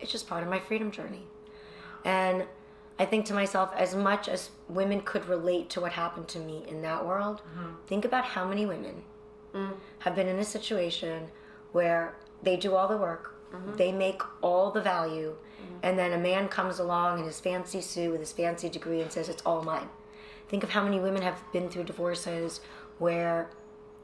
It's 0.00 0.12
just 0.12 0.26
part 0.26 0.42
of 0.42 0.48
my 0.48 0.58
freedom 0.58 0.90
journey. 0.90 1.22
And 2.04 2.44
I 2.98 3.06
think 3.06 3.24
to 3.26 3.34
myself, 3.34 3.70
as 3.76 3.94
much 3.94 4.28
as 4.28 4.50
women 4.68 5.00
could 5.00 5.26
relate 5.26 5.70
to 5.70 5.80
what 5.80 5.92
happened 5.92 6.28
to 6.28 6.38
me 6.38 6.64
in 6.68 6.82
that 6.82 7.06
world, 7.06 7.40
mm-hmm. 7.40 7.74
think 7.86 8.04
about 8.04 8.24
how 8.24 8.46
many 8.46 8.66
women 8.66 9.02
mm. 9.54 9.72
have 10.00 10.14
been 10.14 10.28
in 10.28 10.38
a 10.38 10.44
situation 10.44 11.28
where 11.72 12.14
they 12.42 12.56
do 12.56 12.74
all 12.74 12.88
the 12.88 12.96
work, 12.96 13.34
Mm-hmm. 13.52 13.76
they 13.76 13.90
make 13.90 14.22
all 14.42 14.70
the 14.70 14.80
value, 14.80 15.34
mm-hmm. 15.34 15.74
and 15.82 15.98
then 15.98 16.12
a 16.12 16.18
man 16.18 16.48
comes 16.48 16.78
along 16.78 17.18
in 17.18 17.24
his 17.24 17.40
fancy 17.40 17.80
suit 17.80 18.12
with 18.12 18.20
his 18.20 18.32
fancy 18.32 18.68
degree 18.68 19.00
and 19.00 19.10
says, 19.10 19.28
It's 19.28 19.42
all 19.42 19.62
mine. 19.62 19.88
Think 20.48 20.62
of 20.62 20.70
how 20.70 20.84
many 20.84 21.00
women 21.00 21.22
have 21.22 21.42
been 21.52 21.68
through 21.68 21.84
divorces 21.84 22.60
where 22.98 23.50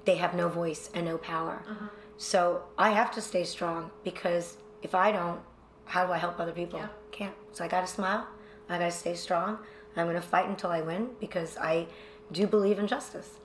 they 0.05 0.17
have 0.17 0.35
no 0.35 0.49
voice 0.49 0.91
and 0.95 1.07
no 1.07 1.19
power. 1.19 1.63
Mm-hmm. 1.69 1.87
So 2.17 2.63
I 2.79 2.91
have 2.91 3.11
to 3.13 3.21
stay 3.21 3.45
strong 3.45 3.91
because 4.03 4.57
if 4.83 4.95
I 4.95 5.13
don't, 5.13 5.41
how 5.85 6.07
do 6.07 6.13
I 6.13 6.19
help 6.19 6.41
other 6.41 6.53
people? 6.53 6.81
Can't. 7.13 7.35
So 7.53 7.65
I 7.65 7.69
got 7.69 7.83
to 7.83 7.87
smile. 7.87 8.27
I 8.69 8.79
got 8.79 8.87
to 8.87 8.91
stay 8.91 9.15
strong. 9.15 9.59
I'm 9.97 10.07
going 10.07 10.17
to 10.17 10.23
fight 10.23 10.49
until 10.49 10.71
I 10.71 10.83
win 10.83 11.11
because 11.21 11.57
I 11.57 11.87
do 12.33 12.47
believe 12.47 12.79
in 12.79 12.87
justice. 12.87 13.39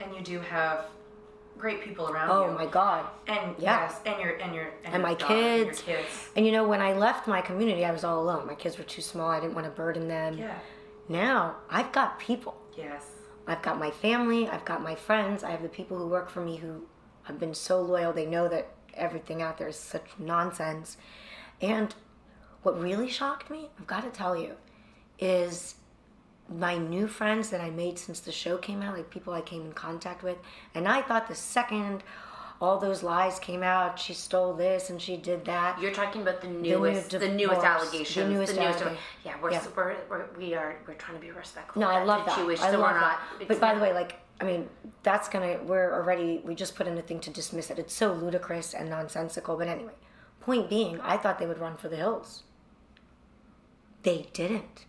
And 0.00 0.14
you 0.14 0.22
do 0.22 0.40
have 0.40 0.86
great 1.62 1.80
people 1.80 2.08
around 2.10 2.26
me 2.28 2.34
Oh 2.34 2.48
you. 2.50 2.54
my 2.58 2.66
God. 2.66 3.06
And 3.28 3.54
Yeah. 3.56 3.82
yes, 3.82 4.00
and 4.04 4.20
your 4.20 4.32
and 4.44 4.52
your 4.52 4.64
and, 4.84 4.94
And 4.94 4.94
your 4.94 5.02
my 5.02 5.14
daughter 5.14 5.32
and 5.34 5.66
kids. 5.68 5.86
your 5.86 5.96
kids. 5.98 6.28
And 6.34 6.44
you 6.44 6.50
know, 6.50 6.64
when 6.66 6.80
I 6.80 6.92
left 6.92 7.28
my 7.28 7.40
community, 7.40 7.84
I 7.84 7.92
was 7.92 8.02
all 8.02 8.20
alone. 8.20 8.48
My 8.48 8.56
kids 8.56 8.78
were 8.78 8.84
too 8.84 9.00
small. 9.00 9.30
I 9.30 9.38
didn't 9.38 9.54
want 9.54 9.66
to 9.66 9.70
burden 9.70 10.08
them. 10.08 10.36
Yeah. 10.36 10.58
Now 11.08 11.56
I've 11.70 11.92
got 11.92 12.18
people. 12.18 12.56
Yes. 12.76 13.04
I've 13.46 13.62
got 13.62 13.78
my 13.78 13.90
family, 13.92 14.48
I've 14.48 14.64
got 14.64 14.82
my 14.82 14.94
friends, 14.96 15.42
I 15.44 15.50
have 15.50 15.62
the 15.62 15.68
people 15.68 15.96
who 15.98 16.06
work 16.08 16.28
for 16.30 16.40
me 16.40 16.56
who 16.56 16.84
have 17.24 17.38
been 17.38 17.54
so 17.54 17.80
loyal. 17.80 18.12
They 18.12 18.26
know 18.26 18.48
that 18.48 18.66
everything 18.94 19.40
out 19.42 19.56
there 19.58 19.68
is 19.68 19.76
such 19.76 20.06
nonsense. 20.18 20.96
And 21.60 21.94
what 22.64 22.80
really 22.80 23.08
shocked 23.08 23.50
me, 23.50 23.68
I've 23.78 23.86
got 23.86 24.02
to 24.02 24.10
tell 24.10 24.36
you, 24.36 24.52
is 25.18 25.74
my 26.58 26.76
new 26.78 27.06
friends 27.08 27.50
that 27.50 27.60
I 27.60 27.70
made 27.70 27.98
since 27.98 28.20
the 28.20 28.32
show 28.32 28.56
came 28.58 28.82
out, 28.82 28.96
like 28.96 29.10
people 29.10 29.32
I 29.32 29.40
came 29.40 29.62
in 29.62 29.72
contact 29.72 30.22
with. 30.22 30.36
And 30.74 30.86
I 30.88 31.02
thought 31.02 31.28
the 31.28 31.34
second 31.34 32.02
all 32.60 32.78
those 32.78 33.02
lies 33.02 33.40
came 33.40 33.64
out, 33.64 33.98
she 33.98 34.14
stole 34.14 34.54
this 34.54 34.88
and 34.88 35.02
she 35.02 35.16
did 35.16 35.44
that. 35.46 35.80
You're 35.80 35.90
talking 35.92 36.22
about 36.22 36.40
the 36.40 36.46
new 36.46 36.78
newest, 36.78 37.10
the, 37.10 37.18
newest 37.28 37.60
divorce, 37.60 37.64
allegations, 37.64 38.14
the 38.28 38.32
newest 38.32 38.56
allegation- 38.56 38.86
allega- 38.88 38.96
Yeah, 39.24 39.34
we're, 39.42 39.50
Yeah. 39.50 39.64
we're, 39.76 39.96
we're 40.08 40.26
we 40.38 40.54
are 40.54 40.76
we're 40.86 40.94
trying 40.94 41.16
to 41.16 41.20
be 41.20 41.32
respectful. 41.32 41.80
No, 41.80 41.88
I 41.88 42.04
love 42.04 42.24
that. 42.26 42.36
Jewish, 42.38 42.60
I 42.60 42.70
so 42.70 42.78
love 42.78 42.94
not. 42.94 43.00
that. 43.00 43.20
it's 43.40 43.48
But 43.48 43.60
by 43.60 43.74
the 43.74 43.80
way, 43.80 43.92
like, 43.92 44.14
I 44.40 44.44
mean, 44.44 44.68
that's 45.02 45.28
gonna. 45.28 45.58
We're 45.64 45.92
already. 45.92 46.40
We 46.44 46.54
just 46.54 46.76
put 46.76 46.86
in 46.86 46.96
a 46.98 47.02
thing 47.02 47.18
to 47.20 47.30
dismiss 47.30 47.68
it. 47.70 47.80
It's 47.80 47.94
so 47.94 48.12
ludicrous 48.12 48.74
and 48.74 48.88
nonsensical. 48.88 49.56
But 49.56 49.66
anyway, 49.66 49.92
point 50.40 50.68
being, 50.70 51.00
I 51.00 51.16
thought 51.16 51.40
they 51.40 51.46
would 51.46 51.58
run 51.58 51.76
for 51.76 51.88
the 51.88 51.96
hills. 51.96 52.44
they 54.04 54.26
didn't. 54.32 54.86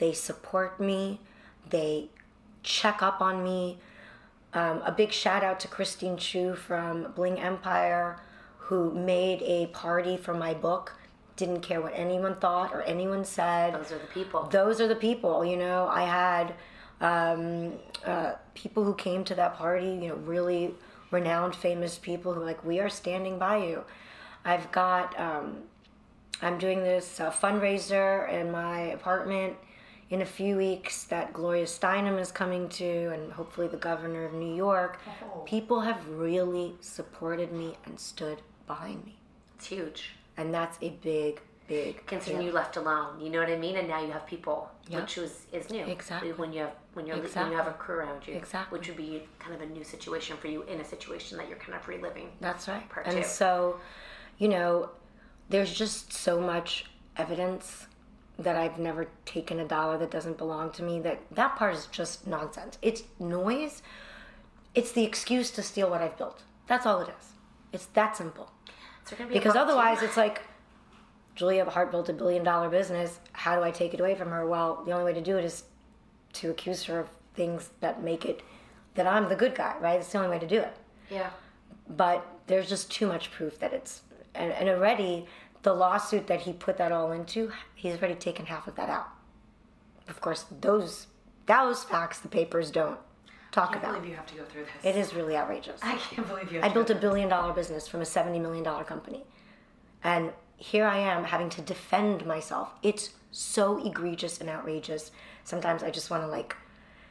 They 0.00 0.14
support 0.14 0.80
me. 0.80 1.20
They 1.68 2.08
check 2.62 3.02
up 3.02 3.20
on 3.20 3.44
me. 3.44 3.78
Um, 4.54 4.80
a 4.82 4.90
big 4.90 5.12
shout 5.12 5.44
out 5.44 5.60
to 5.60 5.68
Christine 5.68 6.16
Chiu 6.16 6.56
from 6.56 7.12
Bling 7.14 7.38
Empire, 7.38 8.18
who 8.56 8.92
made 8.92 9.42
a 9.42 9.66
party 9.66 10.16
for 10.16 10.32
my 10.32 10.54
book. 10.54 10.94
Didn't 11.36 11.60
care 11.60 11.82
what 11.82 11.92
anyone 11.94 12.36
thought 12.36 12.72
or 12.72 12.80
anyone 12.82 13.26
said. 13.26 13.74
Those 13.74 13.92
are 13.92 13.98
the 13.98 14.06
people. 14.06 14.48
Those 14.50 14.80
are 14.80 14.88
the 14.88 14.96
people. 14.96 15.44
You 15.44 15.58
know, 15.58 15.86
I 15.86 16.04
had 16.04 16.54
um, 17.02 17.74
uh, 18.04 18.32
people 18.54 18.84
who 18.84 18.94
came 18.94 19.22
to 19.24 19.34
that 19.34 19.54
party. 19.56 19.86
You 19.86 20.08
know, 20.08 20.14
really 20.14 20.74
renowned, 21.10 21.54
famous 21.54 21.98
people 21.98 22.32
who 22.32 22.40
were 22.40 22.46
like, 22.46 22.64
"We 22.64 22.80
are 22.80 22.88
standing 22.88 23.38
by 23.38 23.58
you." 23.58 23.84
I've 24.46 24.72
got. 24.72 25.18
Um, 25.20 25.58
I'm 26.40 26.56
doing 26.56 26.82
this 26.82 27.20
uh, 27.20 27.30
fundraiser 27.30 28.32
in 28.32 28.50
my 28.50 28.80
apartment 28.80 29.56
in 30.10 30.22
a 30.22 30.26
few 30.26 30.56
weeks 30.56 31.04
that 31.04 31.32
Gloria 31.32 31.64
Steinem 31.64 32.18
is 32.20 32.32
coming 32.32 32.68
to, 32.70 33.12
and 33.12 33.32
hopefully 33.32 33.68
the 33.68 33.76
governor 33.76 34.24
of 34.24 34.32
New 34.32 34.54
York. 34.54 34.98
Oh. 35.22 35.38
People 35.40 35.80
have 35.80 36.06
really 36.08 36.74
supported 36.80 37.52
me 37.52 37.76
and 37.86 37.98
stood 37.98 38.42
behind 38.66 39.04
me. 39.06 39.16
It's 39.56 39.66
huge. 39.66 40.10
And 40.36 40.52
that's 40.52 40.78
a 40.82 40.90
big, 41.02 41.40
big 41.68 42.04
Considering 42.06 42.44
you 42.44 42.50
left 42.50 42.76
alone, 42.76 43.20
you 43.20 43.30
know 43.30 43.38
what 43.38 43.48
I 43.48 43.56
mean, 43.56 43.76
and 43.76 43.86
now 43.86 44.02
you 44.04 44.10
have 44.10 44.26
people, 44.26 44.68
Yeah. 44.88 45.00
which 45.00 45.16
was 45.16 45.46
is 45.52 45.70
new. 45.70 45.84
Exactly. 45.84 46.32
When 46.32 46.52
you 46.52 46.62
have 46.62 46.72
when 46.94 47.06
you're 47.06 47.16
when 47.16 47.50
you 47.52 47.56
have 47.56 47.68
a 47.68 47.72
crew 47.72 47.96
around 47.96 48.26
you. 48.26 48.34
Exactly. 48.34 48.78
Which 48.78 48.88
would 48.88 48.96
be 48.96 49.22
kind 49.38 49.54
of 49.54 49.60
a 49.60 49.66
new 49.66 49.84
situation 49.84 50.36
for 50.38 50.48
you 50.48 50.62
in 50.62 50.80
a 50.80 50.84
situation 50.84 51.38
that 51.38 51.48
you're 51.48 51.58
kind 51.58 51.74
of 51.74 51.86
reliving. 51.86 52.30
That's 52.40 52.66
right. 52.66 52.88
Part 52.88 53.06
and 53.06 53.18
two. 53.18 53.28
so, 53.28 53.78
you 54.38 54.48
know, 54.48 54.90
there's 55.50 55.72
just 55.72 56.12
so 56.12 56.40
much 56.40 56.86
evidence 57.16 57.86
that 58.40 58.56
I've 58.56 58.78
never 58.78 59.08
taken 59.26 59.60
a 59.60 59.64
dollar 59.66 59.98
that 59.98 60.10
doesn't 60.10 60.38
belong 60.38 60.70
to 60.72 60.82
me 60.82 61.00
that 61.00 61.20
that 61.32 61.56
part 61.56 61.74
is 61.74 61.86
just 61.86 62.26
nonsense. 62.26 62.78
It's 62.82 63.02
noise. 63.18 63.82
It's 64.74 64.92
the 64.92 65.04
excuse 65.04 65.50
to 65.52 65.62
steal 65.62 65.90
what 65.90 66.00
I've 66.00 66.16
built. 66.16 66.42
That's 66.66 66.86
all 66.86 67.00
it 67.00 67.08
is. 67.08 67.26
It's 67.72 67.86
that 67.86 68.16
simple. 68.16 68.50
So 69.04 69.16
be 69.16 69.24
Because 69.26 69.56
otherwise 69.56 70.02
it's 70.02 70.16
like 70.16 70.42
Julia 71.34 71.64
Haart 71.66 71.90
built 71.90 72.08
a 72.08 72.12
billion 72.12 72.42
dollar 72.44 72.68
business. 72.68 73.18
How 73.32 73.56
do 73.56 73.62
I 73.62 73.70
take 73.70 73.94
it 73.94 74.00
away 74.00 74.14
from 74.14 74.30
her? 74.30 74.46
Well, 74.46 74.82
the 74.84 74.92
only 74.92 75.04
way 75.04 75.12
to 75.14 75.20
do 75.20 75.36
it 75.38 75.44
is 75.44 75.64
to 76.34 76.50
accuse 76.50 76.84
her 76.84 77.00
of 77.00 77.08
things 77.34 77.70
that 77.80 78.02
make 78.02 78.24
it 78.24 78.42
that 78.94 79.06
I'm 79.06 79.28
the 79.28 79.36
good 79.36 79.54
guy, 79.54 79.74
right? 79.80 80.00
It's 80.00 80.10
the 80.12 80.18
only 80.18 80.30
way 80.30 80.38
to 80.40 80.46
do 80.46 80.58
it 80.58 80.76
Yeah. 81.10 81.30
but 81.88 82.26
there's 82.48 82.68
just 82.68 82.90
too 82.90 83.06
much 83.06 83.30
proof 83.30 83.58
that 83.60 83.72
it's 83.72 84.02
and, 84.34 84.52
and 84.52 84.68
already 84.68 85.26
the 85.62 85.72
lawsuit 85.72 86.26
that 86.26 86.40
he 86.42 86.52
put 86.52 86.76
that 86.78 86.92
all 86.92 87.12
into 87.12 87.50
he's 87.74 87.94
already 87.96 88.14
taken 88.14 88.46
half 88.46 88.66
of 88.66 88.74
that 88.76 88.88
out 88.88 89.08
of 90.08 90.20
course 90.20 90.46
those 90.60 91.06
those 91.46 91.84
facts 91.84 92.18
the 92.20 92.28
papers 92.28 92.70
don't 92.70 92.98
talk 93.52 93.70
I 93.70 93.72
can't 93.72 93.84
about 93.84 93.94
believe 93.96 94.10
you 94.10 94.16
have 94.16 94.26
to 94.26 94.34
go 94.36 94.44
through 94.44 94.64
this. 94.64 94.94
it 94.94 94.98
is 94.98 95.14
really 95.14 95.36
outrageous 95.36 95.80
I 95.82 95.96
can't 95.96 96.26
believe 96.26 96.52
you. 96.52 96.60
i 96.62 96.68
built 96.68 96.90
a 96.90 96.94
billion 96.94 97.28
dollar 97.28 97.52
business 97.52 97.86
from 97.88 98.00
a 98.00 98.04
70 98.06 98.38
million 98.38 98.64
dollar 98.64 98.84
company 98.84 99.24
and 100.04 100.32
here 100.56 100.84
i 100.86 100.98
am 100.98 101.24
having 101.24 101.48
to 101.50 101.60
defend 101.62 102.24
myself 102.26 102.72
it's 102.82 103.10
so 103.32 103.84
egregious 103.86 104.40
and 104.40 104.48
outrageous 104.50 105.10
sometimes 105.44 105.82
i 105.82 105.90
just 105.90 106.10
want 106.10 106.22
to 106.22 106.26
like 106.26 106.56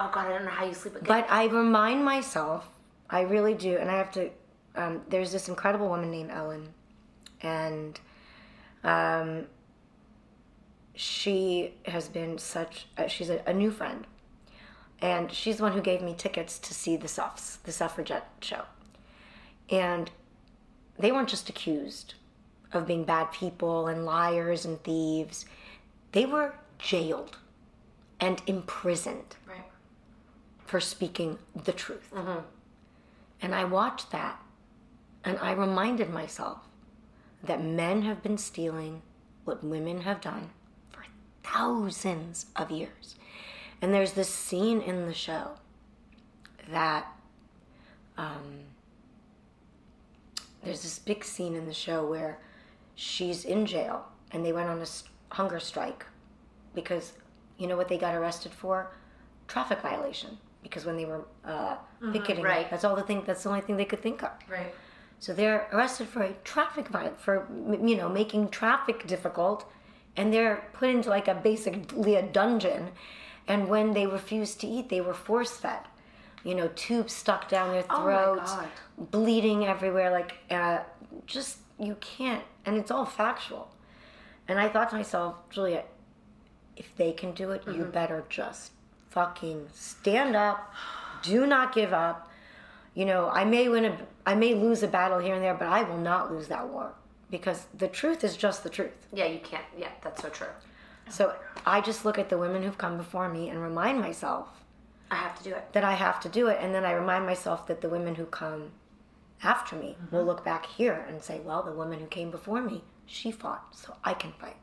Oh 0.02 0.10
God, 0.14 0.28
I 0.28 0.30
don't 0.30 0.46
know 0.46 0.52
how 0.52 0.64
you 0.66 0.74
sleep 0.74 0.96
at 0.96 1.04
but 1.04 1.28
I 1.30 1.48
remind 1.48 2.06
myself, 2.06 2.70
I 3.10 3.20
really 3.24 3.54
do, 3.54 3.76
and 3.76 3.92
I 3.92 3.98
have 3.98 4.10
to. 4.14 4.30
Um, 4.76 5.02
there's 5.10 5.34
this 5.34 5.50
incredible 5.50 5.90
woman 5.90 6.10
named 6.10 6.32
Ellen, 6.32 6.70
and 7.42 8.00
um, 8.84 9.46
she 10.96 11.74
has 11.86 12.08
been 12.08 12.38
such. 12.38 12.88
Uh, 12.98 13.08
she's 13.08 13.30
a, 13.30 13.42
a 13.48 13.54
new 13.54 13.72
friend, 13.72 14.06
and 15.02 15.32
she's 15.32 15.58
the 15.58 15.64
one 15.64 15.74
who 15.74 15.82
gave 15.82 16.02
me 16.02 16.14
tickets 16.18 16.60
to 16.60 16.74
see 16.74 16.98
the 16.98 17.08
Suffs, 17.08 17.58
the 17.58 17.72
suffragette 17.72 18.28
show, 18.42 18.64
and 19.70 20.12
they 20.98 21.12
weren't 21.12 21.30
just 21.30 21.50
accused 21.50 22.16
of 22.74 22.86
being 22.86 23.04
bad 23.04 23.32
people 23.32 23.88
and 23.88 24.06
liars 24.06 24.66
and 24.66 24.82
thieves; 24.84 25.46
they 26.12 26.26
were 26.26 26.56
jailed 26.78 27.38
and 28.20 28.42
imprisoned 28.48 29.36
Right. 29.48 29.64
for 30.66 30.80
speaking 30.82 31.38
the 31.56 31.72
truth. 31.72 32.12
And 33.42 33.56
I 33.56 33.64
watched 33.64 34.12
that 34.12 34.38
and 35.24 35.38
I 35.40 35.54
reminded 35.54 36.10
myself 36.10 36.60
that 37.44 37.64
men 37.64 38.02
have 38.04 38.22
been 38.22 38.38
stealing 38.38 39.02
what 39.46 39.64
women 39.64 40.02
have 40.02 40.22
done 40.22 40.50
for 40.92 41.04
thousands 41.44 42.48
of 42.56 42.70
years. 42.72 43.16
And 43.82 43.94
there's 43.94 44.14
this 44.14 44.30
scene 44.30 44.82
in 44.82 45.06
the 45.06 45.14
show 45.14 45.52
that 46.72 47.08
um, 48.18 48.66
there's 50.64 50.84
this 50.84 51.00
big 51.00 51.24
scene 51.24 51.56
in 51.56 51.66
the 51.66 51.74
show 51.74 52.06
where 52.06 52.40
she's 52.96 53.46
in 53.46 53.66
jail 53.66 54.06
and 54.32 54.46
they 54.46 54.52
went 54.52 54.70
on 54.70 54.82
a 54.82 55.34
hunger 55.36 55.60
strike 55.60 56.06
because 56.76 57.14
you 57.58 57.68
know 57.68 57.78
what 57.78 57.88
they 57.88 57.98
got 57.98 58.14
arrested 58.16 58.52
for 58.52 58.92
traffic 59.48 59.80
violation 59.82 60.38
because 60.62 60.86
when 60.86 60.98
they 60.98 61.06
were 61.06 61.26
uh, 61.46 61.78
Mhm, 62.02 62.14
picketing 62.14 62.44
right. 62.44 62.70
that's 62.70 62.84
all 62.84 62.96
the 62.96 63.04
thing 63.04 63.24
that's 63.26 63.44
the 63.44 63.50
only 63.50 63.62
thing 63.62 63.78
they 63.78 63.86
could 63.86 64.02
think 64.02 64.22
of 64.24 64.32
Right. 64.50 64.74
So 65.20 65.34
they're 65.34 65.68
arrested 65.74 66.08
for 66.08 66.24
a 66.24 66.34
traffic 66.44 66.88
violence 66.88 67.20
for 67.22 67.48
you 67.90 67.96
know 67.96 68.10
making 68.10 68.50
traffic 68.50 69.06
difficult 69.08 69.66
and 70.18 70.34
they're 70.34 70.68
put 70.74 70.90
into 70.90 71.10
like 71.10 71.28
a 71.28 71.36
basically 71.36 72.16
a 72.16 72.24
dungeon. 72.24 72.90
And 73.48 73.68
when 73.68 73.94
they 73.94 74.06
refused 74.08 74.60
to 74.62 74.68
eat 74.68 74.90
they 74.90 75.02
were 75.02 75.14
force 75.14 75.52
fed 75.58 75.82
you 76.44 76.56
know 76.56 76.68
tubes 76.76 77.14
stuck 77.14 77.50
down 77.50 77.72
their 77.72 77.84
Oh 77.90 78.04
throats 78.04 78.54
God. 78.54 78.68
bleeding 79.12 79.66
everywhere 79.66 80.10
like 80.12 80.34
uh, 80.52 80.80
just 81.26 81.58
you 81.80 81.96
can't 82.00 82.44
and 82.66 82.78
it's 82.78 82.92
all 82.92 83.06
factual. 83.06 83.70
And 84.48 84.60
i 84.60 84.68
thought 84.70 84.90
to 84.92 84.96
myself 84.96 85.36
julia 85.50 85.84
if 86.78 86.96
they 86.96 87.12
can 87.12 87.32
do 87.34 87.52
it 87.52 87.64
you 87.68 87.84
Mhm. 87.86 87.92
better 87.92 88.24
just 88.30 88.72
fucking 89.10 89.68
stand 89.74 90.36
up. 90.36 90.72
Do 91.24 91.46
not 91.48 91.74
give 91.74 91.92
up. 91.94 92.30
You 92.94 93.06
know 93.06 93.30
i 93.30 93.44
may 93.46 93.68
win 93.70 93.86
a 93.86 93.98
i 94.30 94.36
may 94.36 94.54
lose 94.54 94.82
a 94.84 94.88
battle 94.88 95.20
here 95.20 95.36
and 95.36 95.44
there 95.44 95.54
but 95.62 95.68
i 95.68 95.82
will 95.90 95.98
not 96.12 96.32
lose 96.32 96.48
that 96.48 96.68
war 96.68 96.88
because 97.30 97.60
the 97.78 97.88
truth 97.88 98.24
is 98.24 98.36
just 98.46 98.64
the 98.64 98.70
truth 98.78 98.98
Yeah, 99.14 99.26
you 99.26 99.40
can't. 99.40 99.70
Yeah, 99.78 99.92
that's 100.04 100.22
so 100.22 100.30
true. 100.30 100.54
so 101.10 101.24
i 101.66 101.82
just 101.90 102.06
look 102.06 102.18
at 102.20 102.30
the 102.30 102.38
women 102.38 102.64
who've 102.64 102.78
come 102.86 102.98
before 102.98 103.30
me 103.30 103.50
and 103.50 103.62
remind 103.62 104.00
myself 104.08 104.48
I 105.12 105.16
have 105.16 105.36
to 105.40 105.44
do 105.44 105.54
it. 105.60 105.74
that 105.74 105.84
i 105.84 105.94
have 106.06 106.20
to 106.22 106.30
do 106.30 106.48
it 106.48 106.58
and 106.62 106.74
then 106.74 106.86
i 106.86 106.92
remind 107.04 107.26
myself 107.26 107.66
that 107.68 107.82
the 107.82 107.90
women 107.90 108.16
who 108.16 108.26
come 108.26 108.62
after 109.44 109.76
me 109.76 109.96
will 110.12 110.20
mm-hmm. 110.20 110.28
look 110.30 110.44
back 110.44 110.66
here 110.66 111.06
and 111.08 111.22
say 111.24 111.40
well 111.40 111.64
the 111.64 111.72
woman 111.82 112.00
who 112.00 112.08
came 112.08 112.30
before 112.32 112.62
me 112.62 112.84
she 113.06 113.32
fought 113.32 113.64
so 113.72 113.96
i 114.04 114.14
can 114.14 114.32
fight 114.34 114.58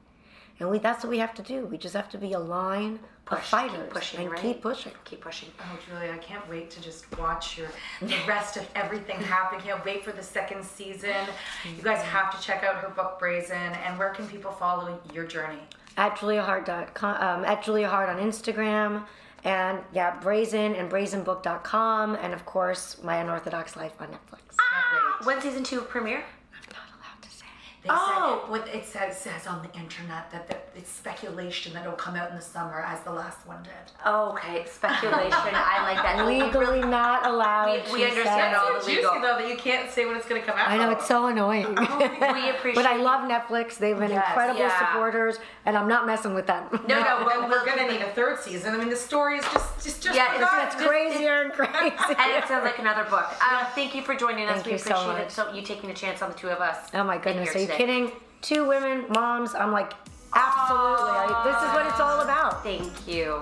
and 0.59 0.71
we 0.71 0.79
that's 0.79 1.03
what 1.05 1.11
we 1.11 1.19
have 1.19 1.35
to 1.35 1.43
do 1.43 1.67
we 1.67 1.77
just 1.79 1.95
have 1.95 2.09
to 2.09 2.19
be 2.19 2.33
a 2.33 2.39
line 2.39 2.99
of 3.29 3.39
Push, 3.39 3.49
fighters 3.49 3.77
keep 3.83 3.91
pushing, 3.91 4.21
and 4.21 4.31
right? 4.31 4.41
keep 4.41 4.63
pushing 4.63 4.93
Keep 5.05 5.21
pushing. 5.21 5.49
Oh, 5.61 5.79
Julia, 5.89 6.13
I 6.13 6.19
can't 6.19 6.49
wait 6.49 6.71
to 6.71 6.81
just 6.81 7.05
watch 7.19 7.59
your 7.59 7.67
the 8.01 8.15
rest 8.29 8.57
of 8.57 8.65
everything 8.77 9.21
happen. 9.21 9.59
Can't 9.61 9.85
wait 9.85 10.05
for 10.05 10.13
the 10.13 10.23
second 10.23 10.65
season. 10.65 11.11
You 11.77 11.83
guys 11.83 12.01
have 12.03 12.31
to 12.39 12.41
check 12.41 12.63
out 12.63 12.77
her 12.77 12.89
book 12.91 13.19
Brazen. 13.19 13.57
And 13.85 13.99
where 13.99 14.11
can 14.11 14.29
people 14.29 14.53
follow 14.53 15.01
your 15.13 15.27
journey? 15.27 15.59
at 15.97 16.15
juliahaart.com 16.17 17.15
um, 17.23 17.45
at 17.47 17.63
juliahaart 17.65 18.09
on 18.11 18.19
instagram 18.19 19.03
and 19.45 19.79
yeah 19.95 20.19
brazen 20.21 20.75
and 20.75 20.91
brazenbook.com 20.91 22.15
and 22.17 22.35
of 22.35 22.45
course 22.45 23.03
my 23.03 23.17
unorthodox 23.17 23.77
life 23.77 23.93
on 23.99 24.09
netflix 24.09 25.27
When 25.27 25.41
season 25.41 25.65
two 25.65 25.81
premiere? 25.81 26.23
They 27.87 27.93
oh. 27.95 28.43
said 28.43 28.45
it, 28.45 28.51
what 28.51 28.75
it 28.75 28.85
says, 28.85 29.17
says 29.17 29.47
on 29.47 29.63
the 29.63 29.79
internet 29.79 30.29
that 30.33 30.49
the, 30.49 30.57
it's 30.77 30.91
speculation 30.91 31.73
that 31.75 31.85
it'll 31.85 31.95
come 31.95 32.17
out 32.17 32.31
in 32.31 32.37
the 32.37 32.43
summer 32.43 32.81
as 32.81 33.01
the 33.03 33.13
last 33.13 33.47
one 33.47 33.63
did. 33.63 33.73
Okay, 34.05 34.65
speculation. 34.67 35.31
I 35.33 35.83
like 35.83 36.03
that. 36.03 36.27
legally 36.27 36.81
not 36.81 37.25
allowed 37.27 37.87
We- 37.87 38.01
we 38.01 38.05
understand 38.05 38.27
said. 38.27 38.55
all 38.55 38.75
the 38.75 38.81
so 38.81 38.89
juicy 38.89 39.03
legal. 39.03 39.21
though 39.21 39.39
that 39.39 39.49
you 39.49 39.57
can't 39.57 39.89
say 39.91 40.05
when 40.05 40.17
it's 40.17 40.27
going 40.27 40.41
to 40.41 40.47
come 40.47 40.59
out. 40.59 40.69
I 40.69 40.77
know 40.79 40.91
it's 40.91 41.07
so 41.07 41.27
annoying. 41.27 41.69
we 41.77 42.51
appreciate. 42.51 42.75
but 42.75 42.87
I 42.87 42.97
love 42.97 43.29
Netflix. 43.31 43.79
They've 43.79 43.97
been 43.97 44.11
Yes, 44.11 44.27
incredible 44.29 44.61
yeah. 44.61 44.79
supporters, 44.79 45.39
and 45.65 45.77
I'm 45.77 45.89
not 45.89 46.07
messing 46.07 46.35
with 46.35 46.47
them. 46.49 46.65
No, 46.89 47.01
no, 47.01 47.25
but 47.25 47.49
we're 47.49 47.65
gonna 47.65 47.91
need 47.91 48.01
a 48.01 48.11
third 48.11 48.41
season. 48.41 48.75
I 48.75 48.79
mean, 48.79 48.89
the 48.89 48.97
story 48.97 49.39
is 49.39 49.45
just, 49.45 49.85
just, 49.85 50.03
just. 50.03 50.17
Yeah, 50.17 50.35
it's- 50.35 50.35
forgotten. 50.35 50.67
It's 50.67 50.87
crazier 50.87 51.43
and 51.43 51.53
crazier. 51.53 51.93
and 52.19 52.33
it 52.33 52.49
sounds 52.49 52.65
like 52.65 52.79
another 52.79 53.05
book. 53.05 53.27
Um, 53.43 53.67
thank 53.75 53.95
you 53.95 54.03
for 54.03 54.15
joining 54.15 54.49
us. 54.49 54.57
Thank 54.57 54.67
we 54.67 54.73
you 54.73 54.79
so 54.79 55.07
much. 55.07 55.23
it. 55.23 55.31
So 55.31 55.53
you 55.53 55.63
taking 55.63 55.91
a 55.91 55.95
chance 55.95 56.23
on 56.23 56.31
the 56.31 56.37
two 56.37 56.49
of 56.49 56.61
us. 56.61 56.89
Oh 56.95 57.05
my 57.05 57.19
goodness, 57.19 57.51
here 57.51 57.57
are 57.57 57.61
you 57.61 57.67
today. 57.67 57.76
Kidding? 57.77 58.11
Two 58.43 58.67
women, 58.67 59.05
moms. 59.11 59.55
I'm 59.55 59.73
like, 59.73 59.93
absolutely. 60.35 61.11
I, 61.11 61.43
this 61.45 61.57
is 61.57 61.75
what 61.75 61.87
it's 61.87 62.01
all 62.01 62.21
about. 62.21 62.63
Thank 62.63 63.07
you. 63.07 63.41